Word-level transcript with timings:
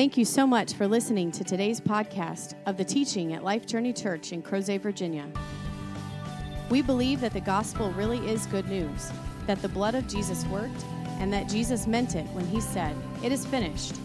Thank 0.00 0.16
you 0.16 0.24
so 0.24 0.46
much 0.46 0.72
for 0.72 0.88
listening 0.88 1.30
to 1.32 1.44
today's 1.44 1.78
podcast 1.78 2.54
of 2.64 2.78
the 2.78 2.84
teaching 2.84 3.34
at 3.34 3.44
Life 3.44 3.66
Journey 3.66 3.92
Church 3.92 4.32
in 4.32 4.42
Crozet, 4.42 4.80
Virginia. 4.80 5.26
We 6.70 6.80
believe 6.80 7.20
that 7.20 7.34
the 7.34 7.40
gospel 7.40 7.90
really 7.92 8.18
is 8.26 8.46
good 8.46 8.68
news, 8.68 9.10
that 9.46 9.60
the 9.60 9.68
blood 9.68 9.94
of 9.94 10.06
Jesus 10.06 10.46
worked, 10.46 10.84
and 11.18 11.30
that 11.32 11.48
Jesus 11.48 11.86
meant 11.86 12.14
it 12.14 12.26
when 12.28 12.46
he 12.46 12.60
said, 12.60 12.96
It 13.22 13.30
is 13.30 13.44
finished. 13.44 13.96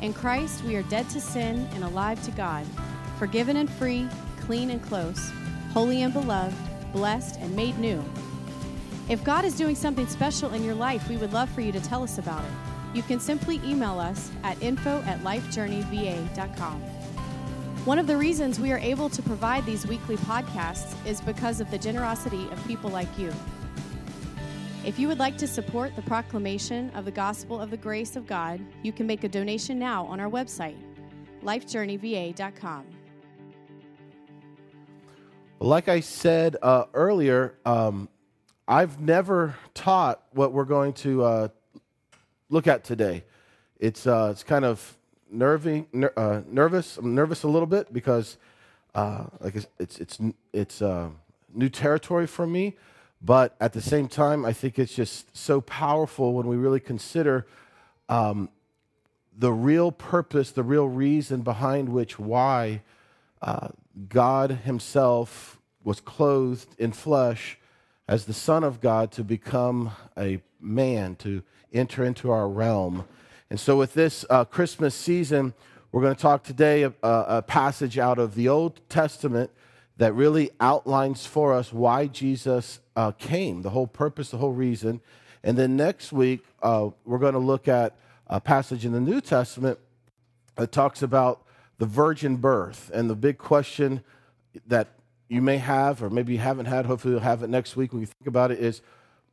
In 0.00 0.12
Christ, 0.12 0.62
we 0.64 0.76
are 0.76 0.82
dead 0.84 1.08
to 1.10 1.20
sin 1.20 1.66
and 1.74 1.82
alive 1.82 2.22
to 2.24 2.30
God, 2.30 2.64
forgiven 3.18 3.56
and 3.56 3.68
free, 3.68 4.06
clean 4.42 4.70
and 4.70 4.82
close, 4.82 5.32
holy 5.72 6.02
and 6.02 6.12
beloved, 6.12 6.54
blessed 6.92 7.40
and 7.40 7.56
made 7.56 7.78
new. 7.78 8.04
If 9.08 9.24
God 9.24 9.44
is 9.44 9.54
doing 9.54 9.74
something 9.74 10.06
special 10.06 10.54
in 10.54 10.62
your 10.62 10.74
life, 10.74 11.08
we 11.08 11.16
would 11.16 11.32
love 11.32 11.50
for 11.50 11.60
you 11.60 11.72
to 11.72 11.80
tell 11.80 12.02
us 12.02 12.18
about 12.18 12.44
it. 12.44 12.50
You 12.94 13.02
can 13.02 13.18
simply 13.18 13.60
email 13.64 13.98
us 13.98 14.30
at 14.44 14.62
info 14.62 15.02
at 15.02 15.20
lifejourneyva.com. 15.20 16.82
One 17.84 17.98
of 17.98 18.06
the 18.06 18.16
reasons 18.16 18.60
we 18.60 18.70
are 18.70 18.78
able 18.78 19.08
to 19.08 19.22
provide 19.22 19.66
these 19.66 19.86
weekly 19.86 20.16
podcasts 20.18 20.94
is 21.04 21.20
because 21.20 21.60
of 21.60 21.68
the 21.70 21.78
generosity 21.78 22.46
of 22.52 22.64
people 22.66 22.90
like 22.90 23.18
you. 23.18 23.32
If 24.84 24.98
you 24.98 25.08
would 25.08 25.18
like 25.18 25.36
to 25.38 25.48
support 25.48 25.96
the 25.96 26.02
proclamation 26.02 26.90
of 26.90 27.04
the 27.04 27.10
gospel 27.10 27.60
of 27.60 27.70
the 27.70 27.76
grace 27.76 28.14
of 28.14 28.26
God, 28.26 28.60
you 28.82 28.92
can 28.92 29.06
make 29.06 29.24
a 29.24 29.28
donation 29.28 29.78
now 29.78 30.06
on 30.06 30.20
our 30.20 30.30
website, 30.30 30.76
lifejourneyva.com. 31.42 32.84
Like 35.58 35.88
I 35.88 36.00
said 36.00 36.56
uh, 36.62 36.84
earlier, 36.94 37.58
um, 37.64 38.08
I've 38.68 39.00
never 39.00 39.56
taught 39.74 40.22
what 40.32 40.52
we're 40.52 40.64
going 40.64 40.92
to 40.94 41.24
uh, 41.24 41.48
look 42.48 42.66
at 42.68 42.84
today. 42.84 43.24
It's, 43.80 44.06
uh, 44.06 44.28
it's 44.30 44.44
kind 44.44 44.64
of 44.64 44.96
nervy, 45.30 45.86
ner- 45.92 46.12
uh, 46.16 46.42
nervous. 46.46 46.96
I'm 46.96 47.14
nervous 47.14 47.42
a 47.42 47.48
little 47.48 47.66
bit 47.66 47.92
because 47.92 48.36
uh, 48.94 49.24
like 49.40 49.56
it's, 49.56 49.66
it's, 49.80 49.98
it's, 49.98 50.18
it's 50.52 50.82
uh, 50.82 51.08
new 51.52 51.68
territory 51.68 52.26
for 52.26 52.46
me. 52.46 52.76
But 53.20 53.56
at 53.60 53.72
the 53.72 53.80
same 53.80 54.06
time, 54.06 54.44
I 54.44 54.52
think 54.52 54.78
it's 54.78 54.94
just 54.94 55.36
so 55.36 55.60
powerful 55.60 56.32
when 56.32 56.46
we 56.46 56.56
really 56.56 56.80
consider 56.80 57.46
um, 58.08 58.48
the 59.36 59.52
real 59.52 59.90
purpose, 59.90 60.52
the 60.52 60.62
real 60.62 60.88
reason 60.88 61.42
behind 61.42 61.88
which 61.88 62.18
why 62.18 62.82
uh, 63.40 63.68
God 64.08 64.50
Himself 64.64 65.58
was 65.82 66.00
clothed 66.00 66.68
in 66.78 66.92
flesh 66.92 67.58
as 68.08 68.24
the 68.24 68.32
Son 68.32 68.64
of 68.64 68.80
God 68.80 69.12
to 69.12 69.24
become 69.24 69.92
a 70.18 70.42
man, 70.60 71.16
to 71.16 71.42
enter 71.72 72.04
into 72.04 72.30
our 72.30 72.48
realm. 72.48 73.04
And 73.50 73.60
so, 73.60 73.76
with 73.76 73.94
this 73.94 74.24
uh, 74.30 74.44
Christmas 74.44 74.94
season, 74.94 75.54
we're 75.90 76.02
going 76.02 76.14
to 76.14 76.20
talk 76.20 76.42
today 76.42 76.84
a, 76.84 76.92
a 77.02 77.42
passage 77.42 77.98
out 77.98 78.18
of 78.18 78.34
the 78.34 78.48
Old 78.48 78.80
Testament 78.88 79.50
that 79.98 80.14
really 80.14 80.50
outlines 80.58 81.26
for 81.26 81.52
us 81.52 81.72
why 81.72 82.06
Jesus 82.06 82.80
uh, 82.96 83.12
came, 83.12 83.62
the 83.62 83.70
whole 83.70 83.86
purpose, 83.86 84.30
the 84.30 84.38
whole 84.38 84.52
reason. 84.52 85.00
And 85.44 85.58
then 85.58 85.76
next 85.76 86.12
week, 86.12 86.44
uh, 86.62 86.90
we're 87.04 87.18
going 87.18 87.34
to 87.34 87.38
look 87.38 87.68
at 87.68 87.96
a 88.26 88.40
passage 88.40 88.84
in 88.84 88.92
the 88.92 89.00
New 89.00 89.20
Testament 89.20 89.78
that 90.56 90.72
talks 90.72 91.02
about 91.02 91.42
the 91.78 91.86
virgin 91.86 92.36
birth. 92.36 92.90
And 92.94 93.10
the 93.10 93.14
big 93.14 93.38
question 93.38 94.02
that 94.66 94.88
you 95.32 95.40
may 95.40 95.56
have, 95.56 96.02
or 96.02 96.10
maybe 96.10 96.34
you 96.34 96.38
haven't 96.38 96.66
had, 96.66 96.84
hopefully 96.84 97.14
you'll 97.14 97.22
have 97.22 97.42
it 97.42 97.48
next 97.48 97.74
week 97.74 97.92
when 97.92 98.02
you 98.02 98.06
think 98.06 98.26
about 98.26 98.50
it, 98.50 98.58
is 98.58 98.82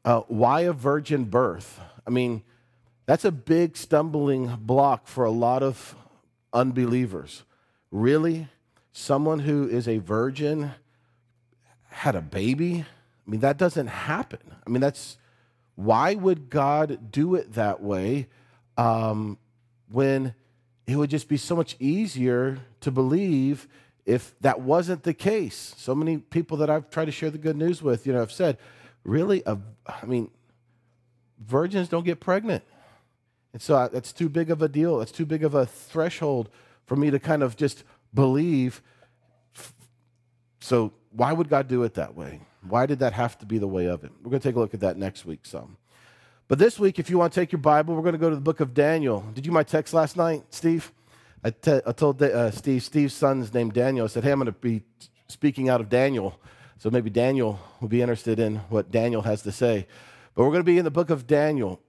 uh, 0.05 0.21
why 0.29 0.61
a 0.61 0.71
virgin 0.71 1.25
birth? 1.25 1.81
I 2.07 2.09
mean, 2.09 2.41
that's 3.05 3.25
a 3.25 3.31
big 3.33 3.75
stumbling 3.75 4.55
block 4.61 5.07
for 5.07 5.25
a 5.25 5.29
lot 5.29 5.61
of 5.61 5.95
unbelievers. 6.53 7.43
Really? 7.91 8.47
Someone 8.93 9.39
who 9.39 9.67
is 9.67 9.89
a 9.89 9.97
virgin 9.97 10.71
had 11.89 12.15
a 12.15 12.21
baby? 12.21 12.85
I 13.27 13.29
mean, 13.29 13.41
that 13.41 13.57
doesn't 13.57 13.87
happen. 13.87 14.39
I 14.65 14.69
mean, 14.69 14.79
that's 14.79 15.17
why 15.75 16.15
would 16.15 16.49
God 16.49 17.11
do 17.11 17.35
it 17.35 17.55
that 17.55 17.81
way 17.81 18.27
um, 18.77 19.37
when 19.91 20.33
it 20.87 20.95
would 20.95 21.09
just 21.09 21.27
be 21.27 21.35
so 21.35 21.57
much 21.57 21.75
easier 21.77 22.59
to 22.79 22.89
believe 22.89 23.67
if 24.09 24.33
that 24.41 24.61
wasn't 24.61 25.03
the 25.03 25.13
case? 25.13 25.75
So 25.77 25.93
many 25.93 26.17
people 26.17 26.57
that 26.57 26.69
I've 26.69 26.89
tried 26.89 27.05
to 27.05 27.11
share 27.11 27.29
the 27.29 27.37
good 27.37 27.55
news 27.55 27.83
with, 27.83 28.07
you 28.07 28.13
know, 28.13 28.19
have 28.19 28.31
said, 28.31 28.57
really, 29.03 29.43
a, 29.45 29.57
I 29.85 30.05
mean, 30.05 30.31
virgins 31.39 31.89
don't 31.89 32.03
get 32.03 32.19
pregnant. 32.19 32.63
And 33.53 33.61
so 33.61 33.75
I, 33.75 33.87
that's 33.87 34.11
too 34.11 34.27
big 34.27 34.49
of 34.49 34.63
a 34.63 34.67
deal. 34.67 34.97
That's 34.97 35.11
too 35.11 35.27
big 35.27 35.43
of 35.43 35.53
a 35.53 35.65
threshold 35.65 36.49
for 36.85 36.95
me 36.95 37.11
to 37.11 37.19
kind 37.19 37.43
of 37.43 37.55
just 37.55 37.83
believe. 38.13 38.81
So, 40.59 40.91
why 41.11 41.31
would 41.31 41.49
God 41.49 41.67
do 41.67 41.83
it 41.83 41.93
that 41.93 42.15
way? 42.15 42.41
Why 42.67 42.85
did 42.87 42.99
that 42.99 43.13
have 43.13 43.37
to 43.39 43.45
be 43.45 43.57
the 43.57 43.67
way 43.67 43.85
of 43.87 44.03
it? 44.03 44.11
We're 44.23 44.31
going 44.31 44.41
to 44.41 44.47
take 44.47 44.55
a 44.55 44.59
look 44.59 44.73
at 44.73 44.79
that 44.81 44.97
next 44.97 45.25
week 45.25 45.41
some. 45.43 45.77
But 46.47 46.57
this 46.57 46.79
week, 46.79 46.97
if 46.97 47.11
you 47.11 47.19
want 47.19 47.31
to 47.31 47.39
take 47.39 47.51
your 47.51 47.61
Bible, 47.61 47.95
we're 47.95 48.01
going 48.01 48.13
to 48.13 48.19
go 48.19 48.29
to 48.29 48.35
the 48.35 48.41
book 48.41 48.59
of 48.59 48.73
Daniel. 48.73 49.23
Did 49.33 49.45
you 49.45 49.51
my 49.51 49.63
text 49.63 49.93
last 49.93 50.17
night, 50.17 50.43
Steve? 50.49 50.91
I, 51.43 51.51
te- 51.51 51.81
I 51.85 51.91
told 51.93 52.21
uh, 52.21 52.51
Steve, 52.51 52.83
Steve's 52.83 53.13
son's 53.13 53.53
named 53.53 53.73
Daniel. 53.73 54.05
I 54.05 54.07
said, 54.07 54.23
hey, 54.23 54.31
I'm 54.31 54.39
going 54.39 54.47
to 54.47 54.51
be 54.51 54.83
speaking 55.27 55.69
out 55.69 55.79
of 55.79 55.89
Daniel. 55.89 56.37
So 56.77 56.89
maybe 56.89 57.09
Daniel 57.09 57.59
will 57.79 57.87
be 57.87 58.01
interested 58.01 58.39
in 58.39 58.57
what 58.69 58.91
Daniel 58.91 59.21
has 59.21 59.41
to 59.43 59.51
say. 59.51 59.87
But 60.35 60.43
we're 60.43 60.51
going 60.51 60.61
to 60.61 60.63
be 60.63 60.77
in 60.77 60.85
the 60.85 60.91
book 60.91 61.09
of 61.09 61.27
Daniel. 61.27 61.79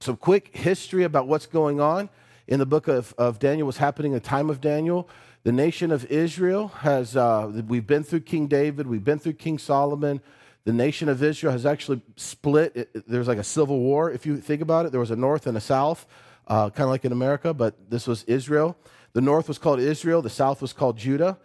Some 0.00 0.16
quick 0.16 0.54
history 0.54 1.04
about 1.04 1.26
what's 1.26 1.46
going 1.46 1.80
on 1.80 2.10
in 2.46 2.58
the 2.58 2.66
book 2.66 2.86
of, 2.86 3.14
of 3.16 3.38
Daniel, 3.38 3.66
what's 3.66 3.78
happening 3.78 4.12
in 4.12 4.18
the 4.18 4.24
time 4.24 4.50
of 4.50 4.60
Daniel. 4.60 5.08
The 5.44 5.52
nation 5.52 5.90
of 5.90 6.04
Israel 6.06 6.68
has, 6.68 7.16
uh, 7.16 7.62
we've 7.66 7.86
been 7.86 8.02
through 8.02 8.20
King 8.20 8.46
David, 8.46 8.86
we've 8.86 9.04
been 9.04 9.18
through 9.18 9.34
King 9.34 9.58
Solomon. 9.58 10.20
The 10.64 10.72
nation 10.72 11.08
of 11.08 11.22
Israel 11.22 11.52
has 11.52 11.64
actually 11.64 12.02
split. 12.16 12.72
It, 12.74 12.90
it, 12.94 13.08
there's 13.08 13.28
like 13.28 13.38
a 13.38 13.44
civil 13.44 13.78
war, 13.78 14.10
if 14.10 14.26
you 14.26 14.38
think 14.38 14.60
about 14.60 14.84
it. 14.84 14.92
There 14.92 15.00
was 15.00 15.12
a 15.12 15.16
north 15.16 15.46
and 15.46 15.56
a 15.56 15.60
south, 15.60 16.06
uh, 16.46 16.70
kind 16.70 16.84
of 16.84 16.90
like 16.90 17.04
in 17.04 17.12
America, 17.12 17.52
but 17.52 17.90
this 17.90 18.06
was 18.06 18.22
Israel. 18.24 18.76
The 19.12 19.20
north 19.20 19.48
was 19.48 19.58
called 19.58 19.80
Israel, 19.80 20.22
the 20.22 20.30
south 20.30 20.60
was 20.60 20.72
called 20.72 20.96
Judah. 20.96 21.38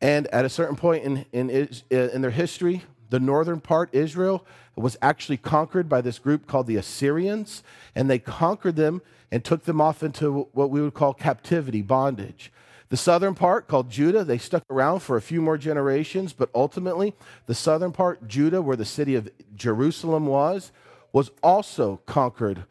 And 0.00 0.26
at 0.28 0.44
a 0.44 0.48
certain 0.48 0.76
point 0.76 1.04
in, 1.04 1.26
in, 1.32 1.68
in 1.90 2.22
their 2.22 2.30
history, 2.30 2.82
the 3.10 3.20
northern 3.20 3.60
part, 3.60 3.90
Israel, 3.92 4.46
was 4.76 4.96
actually 5.02 5.36
conquered 5.36 5.88
by 5.88 6.00
this 6.00 6.18
group 6.18 6.46
called 6.46 6.66
the 6.66 6.76
Assyrians, 6.76 7.62
and 7.94 8.08
they 8.08 8.18
conquered 8.18 8.76
them 8.76 9.02
and 9.30 9.44
took 9.44 9.64
them 9.64 9.80
off 9.80 10.02
into 10.02 10.48
what 10.52 10.70
we 10.70 10.80
would 10.80 10.94
call 10.94 11.12
captivity, 11.12 11.82
bondage. 11.82 12.50
The 12.88 12.96
southern 12.96 13.34
part, 13.34 13.68
called 13.68 13.90
Judah, 13.90 14.24
they 14.24 14.38
stuck 14.38 14.64
around 14.70 15.00
for 15.00 15.16
a 15.16 15.22
few 15.22 15.40
more 15.40 15.56
generations, 15.56 16.32
but 16.32 16.50
ultimately, 16.54 17.14
the 17.46 17.54
southern 17.54 17.92
part, 17.92 18.26
Judah, 18.26 18.62
where 18.62 18.76
the 18.76 18.84
city 18.84 19.14
of 19.14 19.30
Jerusalem 19.54 20.26
was, 20.26 20.72
was 21.12 21.30
also 21.42 22.00
conquered, 22.06 22.64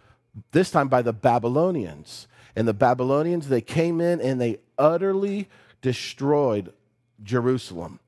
this 0.51 0.71
time 0.71 0.87
by 0.87 1.01
the 1.01 1.13
Babylonians. 1.13 2.27
And 2.55 2.67
the 2.67 2.73
Babylonians, 2.73 3.47
they 3.47 3.61
came 3.61 4.01
in 4.01 4.19
and 4.19 4.39
they 4.39 4.57
utterly 4.77 5.47
destroyed 5.81 6.73
Jerusalem. 7.23 7.99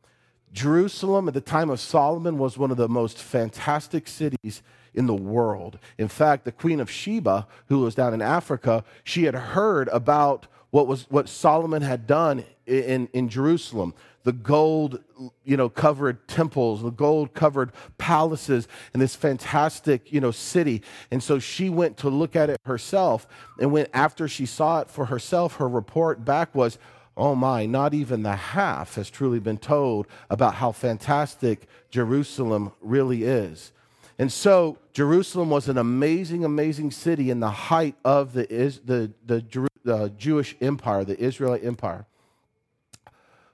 Jerusalem 0.53 1.27
at 1.27 1.33
the 1.33 1.41
time 1.41 1.69
of 1.69 1.79
Solomon 1.79 2.37
was 2.37 2.57
one 2.57 2.71
of 2.71 2.77
the 2.77 2.89
most 2.89 3.17
fantastic 3.17 4.07
cities 4.07 4.61
in 4.93 5.07
the 5.07 5.15
world. 5.15 5.79
In 5.97 6.07
fact, 6.07 6.43
the 6.43 6.51
Queen 6.51 6.79
of 6.79 6.91
Sheba, 6.91 7.47
who 7.67 7.79
was 7.79 7.95
down 7.95 8.13
in 8.13 8.21
Africa, 8.21 8.83
she 9.03 9.23
had 9.23 9.35
heard 9.35 9.87
about 9.89 10.47
what 10.71 10.87
was 10.87 11.05
what 11.09 11.29
Solomon 11.29 11.81
had 11.81 12.07
done 12.07 12.43
in, 12.65 13.09
in 13.13 13.29
Jerusalem. 13.29 13.93
The 14.23 14.31
gold, 14.31 15.03
you 15.43 15.57
know, 15.57 15.67
covered 15.67 16.27
temples, 16.27 16.83
the 16.83 16.91
gold 16.91 17.33
covered 17.33 17.71
palaces, 17.97 18.67
and 18.93 19.01
this 19.01 19.15
fantastic, 19.15 20.11
you 20.11 20.21
know, 20.21 20.31
city. 20.31 20.83
And 21.09 21.21
so 21.21 21.39
she 21.39 21.69
went 21.69 21.97
to 21.97 22.09
look 22.09 22.35
at 22.35 22.49
it 22.49 22.59
herself. 22.65 23.27
And 23.59 23.71
when 23.71 23.87
after 23.93 24.27
she 24.27 24.45
saw 24.45 24.81
it 24.81 24.89
for 24.89 25.05
herself, 25.05 25.55
her 25.55 25.67
report 25.67 26.23
back 26.23 26.53
was, 26.53 26.77
oh 27.17 27.35
my, 27.35 27.65
not 27.65 27.93
even 27.93 28.23
the 28.23 28.35
half 28.35 28.95
has 28.95 29.09
truly 29.09 29.39
been 29.39 29.57
told 29.57 30.07
about 30.29 30.55
how 30.55 30.71
fantastic 30.71 31.67
Jerusalem 31.89 32.71
really 32.79 33.23
is. 33.23 33.71
And 34.19 34.31
so 34.31 34.77
Jerusalem 34.93 35.49
was 35.49 35.67
an 35.67 35.79
amazing, 35.79 36.45
amazing 36.45 36.91
city 36.91 37.31
in 37.31 37.39
the 37.39 37.49
height 37.49 37.95
of 38.05 38.33
the, 38.33 38.45
the, 38.85 39.11
the, 39.25 39.69
the 39.83 40.09
Jewish 40.09 40.55
empire, 40.61 41.03
the 41.03 41.19
Israelite 41.19 41.63
empire. 41.63 42.05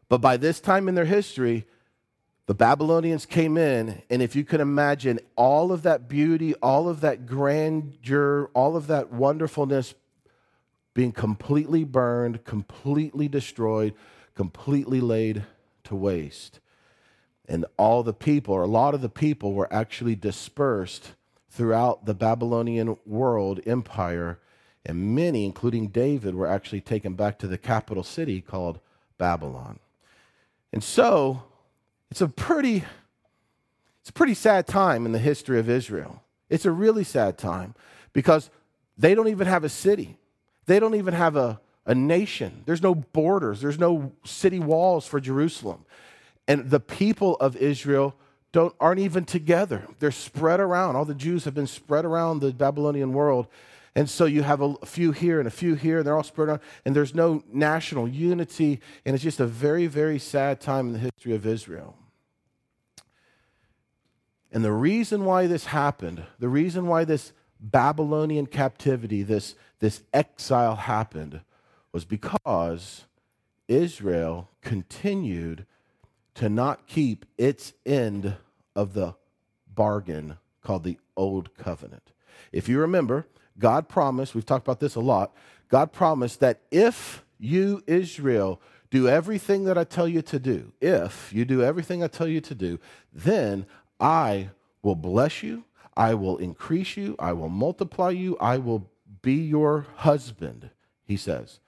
But 0.09 0.19
by 0.19 0.37
this 0.37 0.59
time 0.59 0.87
in 0.87 0.95
their 0.95 1.05
history, 1.05 1.65
the 2.45 2.53
Babylonians 2.53 3.25
came 3.25 3.57
in, 3.57 4.01
and 4.09 4.21
if 4.21 4.35
you 4.35 4.45
can 4.45 4.61
imagine 4.61 5.19
all 5.35 5.71
of 5.73 5.83
that 5.83 6.07
beauty, 6.07 6.53
all 6.55 6.87
of 6.87 7.01
that 7.01 7.25
grandeur, 7.25 8.49
all 8.53 8.77
of 8.77 8.87
that 8.87 9.11
wonderfulness 9.11 9.93
being 10.93 11.11
completely 11.11 11.83
burned, 11.83 12.43
completely 12.45 13.27
destroyed, 13.27 13.93
completely 14.33 15.01
laid 15.01 15.43
to 15.83 15.95
waste. 15.95 16.59
And 17.49 17.65
all 17.77 18.01
the 18.01 18.13
people, 18.13 18.53
or 18.53 18.63
a 18.63 18.67
lot 18.67 18.93
of 18.93 19.01
the 19.01 19.09
people, 19.09 19.53
were 19.53 19.71
actually 19.71 20.15
dispersed 20.15 21.13
throughout 21.49 22.05
the 22.05 22.13
Babylonian 22.13 22.97
world 23.05 23.59
empire, 23.65 24.39
and 24.87 25.13
many, 25.13 25.45
including 25.45 25.89
David, 25.89 26.33
were 26.33 26.47
actually 26.47 26.81
taken 26.81 27.13
back 27.13 27.37
to 27.39 27.47
the 27.47 27.57
capital 27.57 28.03
city 28.03 28.41
called 28.41 28.79
Babylon. 29.17 29.79
And 30.71 30.83
so, 30.83 31.43
it's 32.09 32.21
a 32.21 32.27
pretty 32.27 32.83
it's 34.01 34.09
a 34.09 34.13
pretty 34.13 34.35
sad 34.35 34.65
time 34.65 35.05
in 35.05 35.11
the 35.11 35.19
history 35.19 35.59
of 35.59 35.69
Israel. 35.69 36.23
It's 36.49 36.65
a 36.65 36.71
really 36.71 37.03
sad 37.03 37.37
time 37.37 37.75
because 38.13 38.49
they 38.97 39.13
don't 39.13 39.27
even 39.27 39.47
have 39.47 39.65
a 39.65 39.69
city. 39.69 40.17
They 40.65 40.79
don't 40.79 40.95
even 40.95 41.13
have 41.13 41.35
a, 41.35 41.59
a 41.85 41.93
nation. 41.93 42.63
There's 42.65 42.81
no 42.81 42.95
borders. 42.95 43.59
There's 43.59 43.77
no 43.77 44.13
city 44.23 44.59
walls 44.59 45.05
for 45.05 45.19
Jerusalem. 45.19 45.83
And 46.47 46.69
the 46.69 46.79
people 46.79 47.35
of 47.41 47.57
Israel 47.57 48.15
don't, 48.53 48.73
aren't 48.79 49.01
even 49.01 49.25
together. 49.25 49.85
They're 49.99 50.11
spread 50.11 50.61
around. 50.61 50.95
All 50.95 51.03
the 51.03 51.13
Jews 51.13 51.43
have 51.43 51.53
been 51.53 51.67
spread 51.67 52.05
around 52.05 52.39
the 52.39 52.53
Babylonian 52.53 53.11
world. 53.11 53.47
And 53.97 54.07
so 54.07 54.25
you 54.25 54.43
have 54.43 54.61
a 54.61 54.75
few 54.85 55.11
here 55.11 55.39
and 55.39 55.47
a 55.47 55.51
few 55.51 55.73
here, 55.73 55.97
and 55.97 56.05
they're 56.05 56.15
all 56.15 56.21
spread 56.21 56.49
out, 56.49 56.61
and 56.85 56.95
there's 56.95 57.15
no 57.15 57.43
national 57.51 58.07
unity, 58.07 58.79
and 59.03 59.15
it's 59.15 59.23
just 59.23 59.39
a 59.39 59.47
very, 59.47 59.87
very 59.87 60.19
sad 60.19 60.61
time 60.61 60.85
in 60.85 60.93
the 60.93 60.99
history 60.99 61.33
of 61.33 61.47
Israel. 61.47 61.95
And 64.51 64.63
the 64.63 64.71
reason 64.71 65.25
why 65.25 65.47
this 65.47 65.65
happened, 65.65 66.23
the 66.37 66.47
reason 66.47 66.85
why 66.85 67.05
this 67.05 67.33
Babylonian 67.59 68.45
captivity, 68.45 69.23
this, 69.23 69.55
this 69.79 70.03
exile 70.13 70.75
happened, 70.75 71.41
was 71.91 72.05
because 72.05 73.05
Israel 73.67 74.51
continued 74.61 75.65
to 76.35 76.49
not 76.49 76.85
keep 76.85 77.25
its 77.35 77.73
end 77.83 78.35
of 78.75 78.93
the 78.93 79.15
bargain 79.73 80.37
called 80.61 80.83
the 80.83 80.99
Old 81.15 81.57
Covenant. 81.57 82.11
If 82.51 82.69
you 82.69 82.77
remember, 82.79 83.25
God 83.59 83.89
promised, 83.89 84.35
we've 84.35 84.45
talked 84.45 84.65
about 84.65 84.79
this 84.79 84.95
a 84.95 84.99
lot, 84.99 85.33
God 85.69 85.91
promised 85.91 86.39
that 86.39 86.61
if 86.71 87.23
you, 87.39 87.83
Israel, 87.87 88.61
do 88.89 89.07
everything 89.07 89.65
that 89.65 89.77
I 89.77 89.83
tell 89.83 90.07
you 90.07 90.21
to 90.23 90.39
do, 90.39 90.71
if 90.79 91.33
you 91.33 91.45
do 91.45 91.61
everything 91.63 92.03
I 92.03 92.07
tell 92.07 92.27
you 92.27 92.41
to 92.41 92.55
do, 92.55 92.79
then 93.13 93.65
I 93.99 94.49
will 94.81 94.95
bless 94.95 95.43
you, 95.43 95.65
I 95.95 96.13
will 96.13 96.37
increase 96.37 96.95
you, 96.95 97.15
I 97.19 97.33
will 97.33 97.49
multiply 97.49 98.11
you, 98.11 98.37
I 98.39 98.57
will 98.57 98.89
be 99.21 99.33
your 99.33 99.87
husband, 99.97 100.69
he 101.05 101.17
says. 101.17 101.59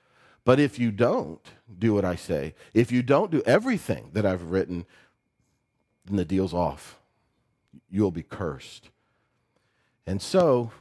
But 0.46 0.60
if 0.60 0.80
you 0.80 0.92
don't 0.92 1.42
do 1.78 1.94
what 1.94 2.06
I 2.06 2.16
say, 2.16 2.56
if 2.74 2.92
you 2.92 3.04
don't 3.04 3.32
do 3.32 3.44
everything 3.46 4.12
that 4.14 4.26
I've 4.26 4.44
written, 4.44 4.86
then 6.06 6.16
the 6.16 6.26
deal's 6.26 6.54
off. 6.54 7.00
You'll 7.90 8.12
be 8.12 8.24
cursed. 8.24 8.90
And 10.08 10.22
so 10.22 10.72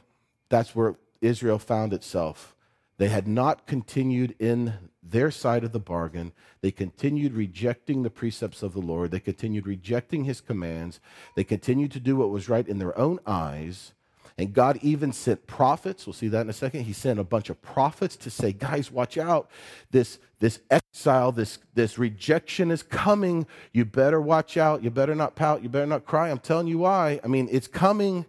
that's 0.49 0.75
where 0.75 0.95
Israel 1.21 1.59
found 1.59 1.93
itself. 1.93 2.55
They 2.97 3.07
had 3.07 3.27
not 3.27 3.65
continued 3.65 4.35
in 4.39 4.73
their 5.01 5.31
side 5.31 5.63
of 5.63 5.71
the 5.71 5.79
bargain. 5.79 6.33
They 6.61 6.71
continued 6.71 7.33
rejecting 7.33 8.03
the 8.03 8.09
precepts 8.09 8.61
of 8.61 8.73
the 8.73 8.81
Lord. 8.81 9.11
They 9.11 9.21
continued 9.21 9.65
rejecting 9.65 10.25
his 10.25 10.41
commands. 10.41 10.99
They 11.35 11.45
continued 11.45 11.91
to 11.93 11.99
do 11.99 12.17
what 12.17 12.29
was 12.29 12.49
right 12.49 12.67
in 12.67 12.77
their 12.77 12.97
own 12.97 13.19
eyes. 13.25 13.93
And 14.37 14.53
God 14.53 14.79
even 14.81 15.11
sent 15.11 15.47
prophets. 15.47 16.05
We'll 16.05 16.13
see 16.13 16.29
that 16.29 16.41
in 16.41 16.49
a 16.49 16.53
second. 16.53 16.83
He 16.83 16.93
sent 16.93 17.19
a 17.19 17.25
bunch 17.25 17.49
of 17.49 17.61
prophets 17.61 18.15
to 18.17 18.29
say, 18.29 18.53
guys, 18.53 18.91
watch 18.91 19.17
out. 19.17 19.49
This, 19.91 20.19
this 20.39 20.59
exile, 20.69 21.31
this, 21.33 21.59
this 21.73 21.97
rejection 21.97 22.71
is 22.71 22.81
coming. 22.81 23.45
You 23.73 23.83
better 23.83 24.21
watch 24.21 24.55
out. 24.55 24.83
You 24.83 24.91
better 24.91 25.15
not 25.15 25.35
pout. 25.35 25.61
You 25.61 25.69
better 25.69 25.85
not 25.85 26.05
cry. 26.05 26.29
I'm 26.29 26.39
telling 26.39 26.67
you 26.67 26.79
why. 26.79 27.19
I 27.23 27.27
mean, 27.27 27.49
it's 27.51 27.67
coming. 27.67 28.25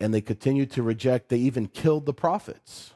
And 0.00 0.14
they 0.14 0.20
continued 0.20 0.70
to 0.72 0.82
reject. 0.82 1.28
They 1.28 1.38
even 1.38 1.66
killed 1.66 2.06
the 2.06 2.14
prophets, 2.14 2.94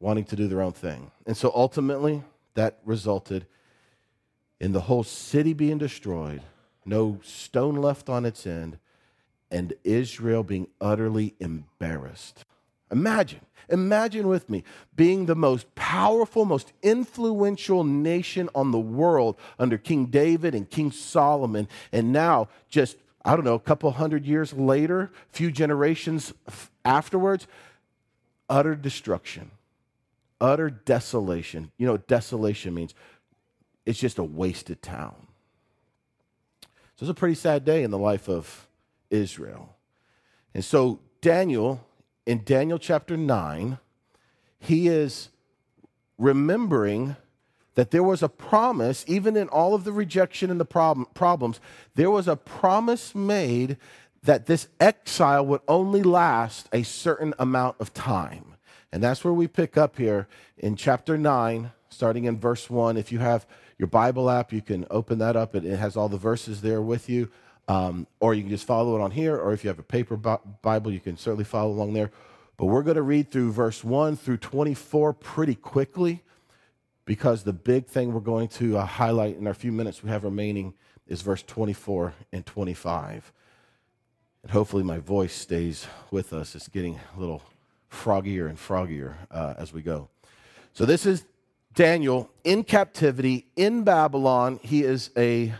wanting 0.00 0.24
to 0.24 0.36
do 0.36 0.48
their 0.48 0.62
own 0.62 0.72
thing. 0.72 1.10
And 1.26 1.36
so 1.36 1.52
ultimately, 1.54 2.22
that 2.54 2.80
resulted 2.84 3.46
in 4.60 4.72
the 4.72 4.82
whole 4.82 5.04
city 5.04 5.52
being 5.52 5.78
destroyed, 5.78 6.42
no 6.86 7.20
stone 7.22 7.76
left 7.76 8.08
on 8.08 8.24
its 8.24 8.46
end 8.46 8.78
and 9.50 9.74
Israel 9.84 10.42
being 10.42 10.68
utterly 10.80 11.34
embarrassed. 11.38 12.44
Imagine, 12.90 13.40
imagine 13.68 14.28
with 14.28 14.48
me 14.48 14.64
being 14.96 15.26
the 15.26 15.34
most 15.34 15.74
powerful, 15.74 16.44
most 16.44 16.72
influential 16.82 17.84
nation 17.84 18.48
on 18.54 18.70
the 18.70 18.78
world 18.78 19.36
under 19.58 19.78
King 19.78 20.06
David 20.06 20.54
and 20.54 20.68
King 20.68 20.90
Solomon, 20.90 21.68
and 21.92 22.12
now 22.12 22.48
just, 22.68 22.96
I 23.24 23.36
don't 23.36 23.44
know, 23.44 23.54
a 23.54 23.60
couple 23.60 23.90
hundred 23.92 24.26
years 24.26 24.52
later, 24.52 25.10
few 25.30 25.50
generations 25.50 26.34
afterwards, 26.84 27.46
utter 28.50 28.74
destruction, 28.74 29.50
utter 30.40 30.68
desolation. 30.68 31.70
You 31.78 31.86
know 31.86 31.92
what 31.92 32.06
desolation 32.06 32.74
means? 32.74 32.94
It's 33.86 33.98
just 33.98 34.18
a 34.18 34.24
wasted 34.24 34.82
town. 34.82 35.26
So 36.96 37.04
it's 37.04 37.10
a 37.10 37.14
pretty 37.14 37.34
sad 37.34 37.64
day 37.64 37.82
in 37.82 37.90
the 37.90 37.98
life 37.98 38.28
of 38.28 38.68
Israel. 39.10 39.76
And 40.54 40.64
so, 40.64 41.00
Daniel, 41.20 41.84
in 42.26 42.44
Daniel 42.44 42.78
chapter 42.78 43.16
9, 43.16 43.78
he 44.58 44.88
is 44.88 45.30
remembering 46.18 47.16
that 47.74 47.90
there 47.90 48.02
was 48.02 48.22
a 48.22 48.28
promise, 48.28 49.04
even 49.08 49.36
in 49.36 49.48
all 49.48 49.74
of 49.74 49.84
the 49.84 49.92
rejection 49.92 50.50
and 50.50 50.60
the 50.60 50.64
problem, 50.64 51.06
problems, 51.14 51.60
there 51.94 52.10
was 52.10 52.28
a 52.28 52.36
promise 52.36 53.14
made 53.14 53.76
that 54.22 54.46
this 54.46 54.68
exile 54.80 55.44
would 55.44 55.60
only 55.68 56.02
last 56.02 56.68
a 56.72 56.82
certain 56.82 57.34
amount 57.38 57.76
of 57.78 57.92
time. 57.92 58.54
And 58.92 59.02
that's 59.02 59.24
where 59.24 59.34
we 59.34 59.48
pick 59.48 59.76
up 59.76 59.98
here 59.98 60.28
in 60.56 60.76
chapter 60.76 61.18
9, 61.18 61.72
starting 61.88 62.24
in 62.24 62.38
verse 62.38 62.70
1. 62.70 62.96
If 62.96 63.10
you 63.10 63.18
have 63.18 63.44
your 63.76 63.88
Bible 63.88 64.30
app, 64.30 64.52
you 64.52 64.62
can 64.62 64.86
open 64.90 65.18
that 65.18 65.36
up. 65.36 65.54
It, 65.54 65.64
it 65.64 65.78
has 65.78 65.96
all 65.96 66.08
the 66.08 66.16
verses 66.16 66.62
there 66.62 66.80
with 66.80 67.08
you. 67.08 67.30
Um, 67.66 68.06
or 68.20 68.34
you 68.34 68.42
can 68.42 68.50
just 68.50 68.66
follow 68.66 68.94
it 68.94 69.00
on 69.00 69.10
here, 69.10 69.36
or 69.36 69.54
if 69.54 69.64
you 69.64 69.68
have 69.68 69.78
a 69.78 69.82
paper 69.82 70.16
Bible, 70.16 70.92
you 70.92 71.00
can 71.00 71.16
certainly 71.16 71.44
follow 71.44 71.70
along 71.70 71.94
there. 71.94 72.10
But 72.58 72.66
we're 72.66 72.82
going 72.82 72.96
to 72.96 73.02
read 73.02 73.30
through 73.30 73.52
verse 73.52 73.82
1 73.82 74.16
through 74.16 74.36
24 74.36 75.14
pretty 75.14 75.54
quickly 75.54 76.22
because 77.04 77.42
the 77.42 77.52
big 77.52 77.86
thing 77.86 78.12
we're 78.12 78.20
going 78.20 78.48
to 78.48 78.78
uh, 78.78 78.86
highlight 78.86 79.36
in 79.36 79.46
our 79.46 79.54
few 79.54 79.72
minutes 79.72 80.02
we 80.02 80.10
have 80.10 80.24
remaining 80.24 80.74
is 81.06 81.22
verse 81.22 81.42
24 81.42 82.14
and 82.32 82.46
25. 82.46 83.32
And 84.42 84.50
hopefully 84.50 84.82
my 84.82 84.98
voice 84.98 85.34
stays 85.34 85.86
with 86.10 86.32
us. 86.32 86.54
It's 86.54 86.68
getting 86.68 86.98
a 87.16 87.20
little 87.20 87.42
froggier 87.90 88.48
and 88.48 88.58
froggier 88.58 89.14
uh, 89.30 89.54
as 89.58 89.72
we 89.72 89.82
go. 89.82 90.08
So 90.72 90.84
this 90.84 91.06
is 91.06 91.24
Daniel 91.74 92.30
in 92.42 92.64
captivity 92.64 93.46
in 93.56 93.84
Babylon. 93.84 94.60
He 94.62 94.82
is 94.82 95.10
a 95.16 95.54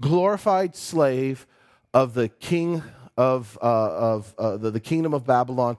glorified 0.00 0.76
slave 0.76 1.46
of 1.92 2.14
the 2.14 2.28
king 2.28 2.82
of, 3.16 3.58
uh, 3.62 3.64
of 3.64 4.34
uh, 4.38 4.56
the, 4.56 4.70
the 4.70 4.80
kingdom 4.80 5.14
of 5.14 5.26
Babylon. 5.26 5.76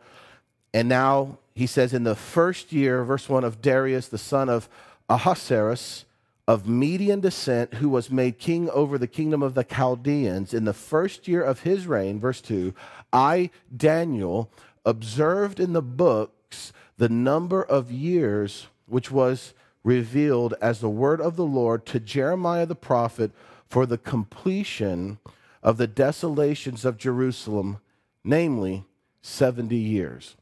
And 0.73 0.87
now 0.87 1.39
he 1.53 1.67
says, 1.67 1.93
in 1.93 2.03
the 2.03 2.15
first 2.15 2.71
year, 2.71 3.03
verse 3.03 3.27
1 3.27 3.43
of 3.43 3.61
Darius, 3.61 4.07
the 4.07 4.17
son 4.17 4.49
of 4.49 4.69
Ahasuerus, 5.09 6.05
of 6.47 6.67
Median 6.67 7.19
descent, 7.19 7.75
who 7.75 7.89
was 7.89 8.09
made 8.09 8.39
king 8.39 8.69
over 8.69 8.97
the 8.97 9.07
kingdom 9.07 9.43
of 9.43 9.53
the 9.53 9.63
Chaldeans, 9.63 10.53
in 10.53 10.65
the 10.65 10.73
first 10.73 11.27
year 11.27 11.43
of 11.43 11.61
his 11.61 11.87
reign, 11.87 12.19
verse 12.19 12.41
2, 12.41 12.73
I, 13.13 13.49
Daniel, 13.75 14.51
observed 14.85 15.59
in 15.59 15.73
the 15.73 15.81
books 15.81 16.73
the 16.97 17.09
number 17.09 17.63
of 17.63 17.91
years 17.91 18.67
which 18.85 19.11
was 19.11 19.53
revealed 19.83 20.53
as 20.61 20.79
the 20.79 20.89
word 20.89 21.21
of 21.21 21.35
the 21.35 21.45
Lord 21.45 21.85
to 21.87 21.99
Jeremiah 21.99 22.65
the 22.65 22.75
prophet 22.75 23.31
for 23.67 23.85
the 23.85 23.97
completion 23.97 25.17
of 25.63 25.77
the 25.77 25.87
desolations 25.87 26.85
of 26.85 26.97
Jerusalem, 26.97 27.79
namely 28.23 28.85
70 29.21 29.75
years. 29.75 30.35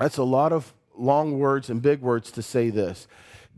That's 0.00 0.16
a 0.16 0.24
lot 0.24 0.52
of 0.52 0.72
long 0.96 1.38
words 1.38 1.68
and 1.68 1.82
big 1.82 2.00
words 2.00 2.30
to 2.32 2.42
say 2.42 2.70
this. 2.70 3.06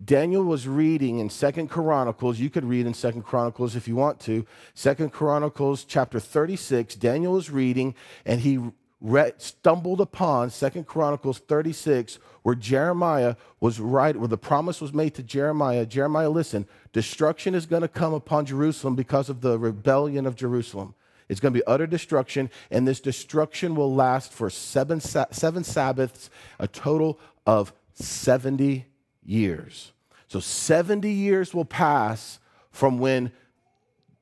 Daniel 0.05 0.43
was 0.43 0.67
reading 0.67 1.21
in 1.21 1.31
Second 1.31 1.69
Chronicles. 1.69 2.41
You 2.41 2.51
could 2.51 2.65
read 2.65 2.85
in 2.85 2.95
Second 2.95 3.23
Chronicles 3.23 3.77
if 3.77 3.87
you 3.87 3.95
want 3.95 4.19
to. 4.21 4.45
Second 4.75 5.13
Chronicles 5.13 5.85
chapter 5.85 6.19
36. 6.19 6.97
Daniel 6.97 7.35
was 7.35 7.51
reading 7.51 7.95
and 8.27 8.41
he 8.41 8.59
read, 9.01 9.41
stumbled 9.41 10.01
upon 10.01 10.51
Second 10.51 10.89
Chronicles 10.89 11.39
36, 11.39 12.19
where 12.43 12.57
Jeremiah 12.57 13.37
was 13.61 13.79
right, 13.79 14.17
where 14.17 14.27
the 14.27 14.37
promise 14.37 14.81
was 14.81 14.93
made 14.93 15.15
to 15.15 15.23
Jeremiah. 15.23 15.87
Jeremiah, 15.87 16.31
listen, 16.31 16.67
destruction 16.93 17.55
is 17.55 17.67
going 17.67 17.83
to 17.83 17.89
come 17.89 18.15
upon 18.15 18.47
Jerusalem 18.47 18.97
because 18.97 19.29
of 19.29 19.43
the 19.43 19.59
rebellion 19.61 20.27
of 20.27 20.35
Jerusalem. 20.35 20.95
It's 21.33 21.41
going 21.41 21.55
to 21.55 21.59
be 21.59 21.67
utter 21.67 21.87
destruction, 21.87 22.51
and 22.71 22.87
this 22.87 23.01
destruction 23.01 23.75
will 23.75 23.95
last 23.95 24.35
for 24.35 24.51
seven, 24.51 25.01
seven 25.01 25.65
Sabbaths, 25.65 26.29
a 26.59 26.69
total 26.69 27.19
of 27.47 27.73
70 27.95 28.85
years. 29.25 29.93
So 30.29 30.41
70 30.41 31.11
years 31.11 31.55
will 31.55 31.65
pass 31.65 32.39
from 32.71 32.99
when 32.99 33.33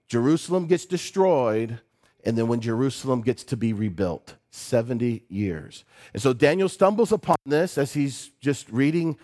Jerusalem 0.07 0.69
gets 0.69 0.87
destroyed 0.87 1.81
and 2.25 2.38
then 2.38 2.47
when 2.47 2.61
Jerusalem 2.61 3.23
gets 3.23 3.43
to 3.45 3.57
be 3.57 3.73
rebuilt. 3.73 4.37
70 4.52 5.25
years. 5.29 5.85
And 6.12 6.23
so 6.23 6.33
Daniel 6.33 6.69
stumbles 6.69 7.11
upon 7.11 7.37
this 7.45 7.76
as 7.76 7.93
he's 7.93 8.31
just 8.40 8.69
reading 8.71 9.17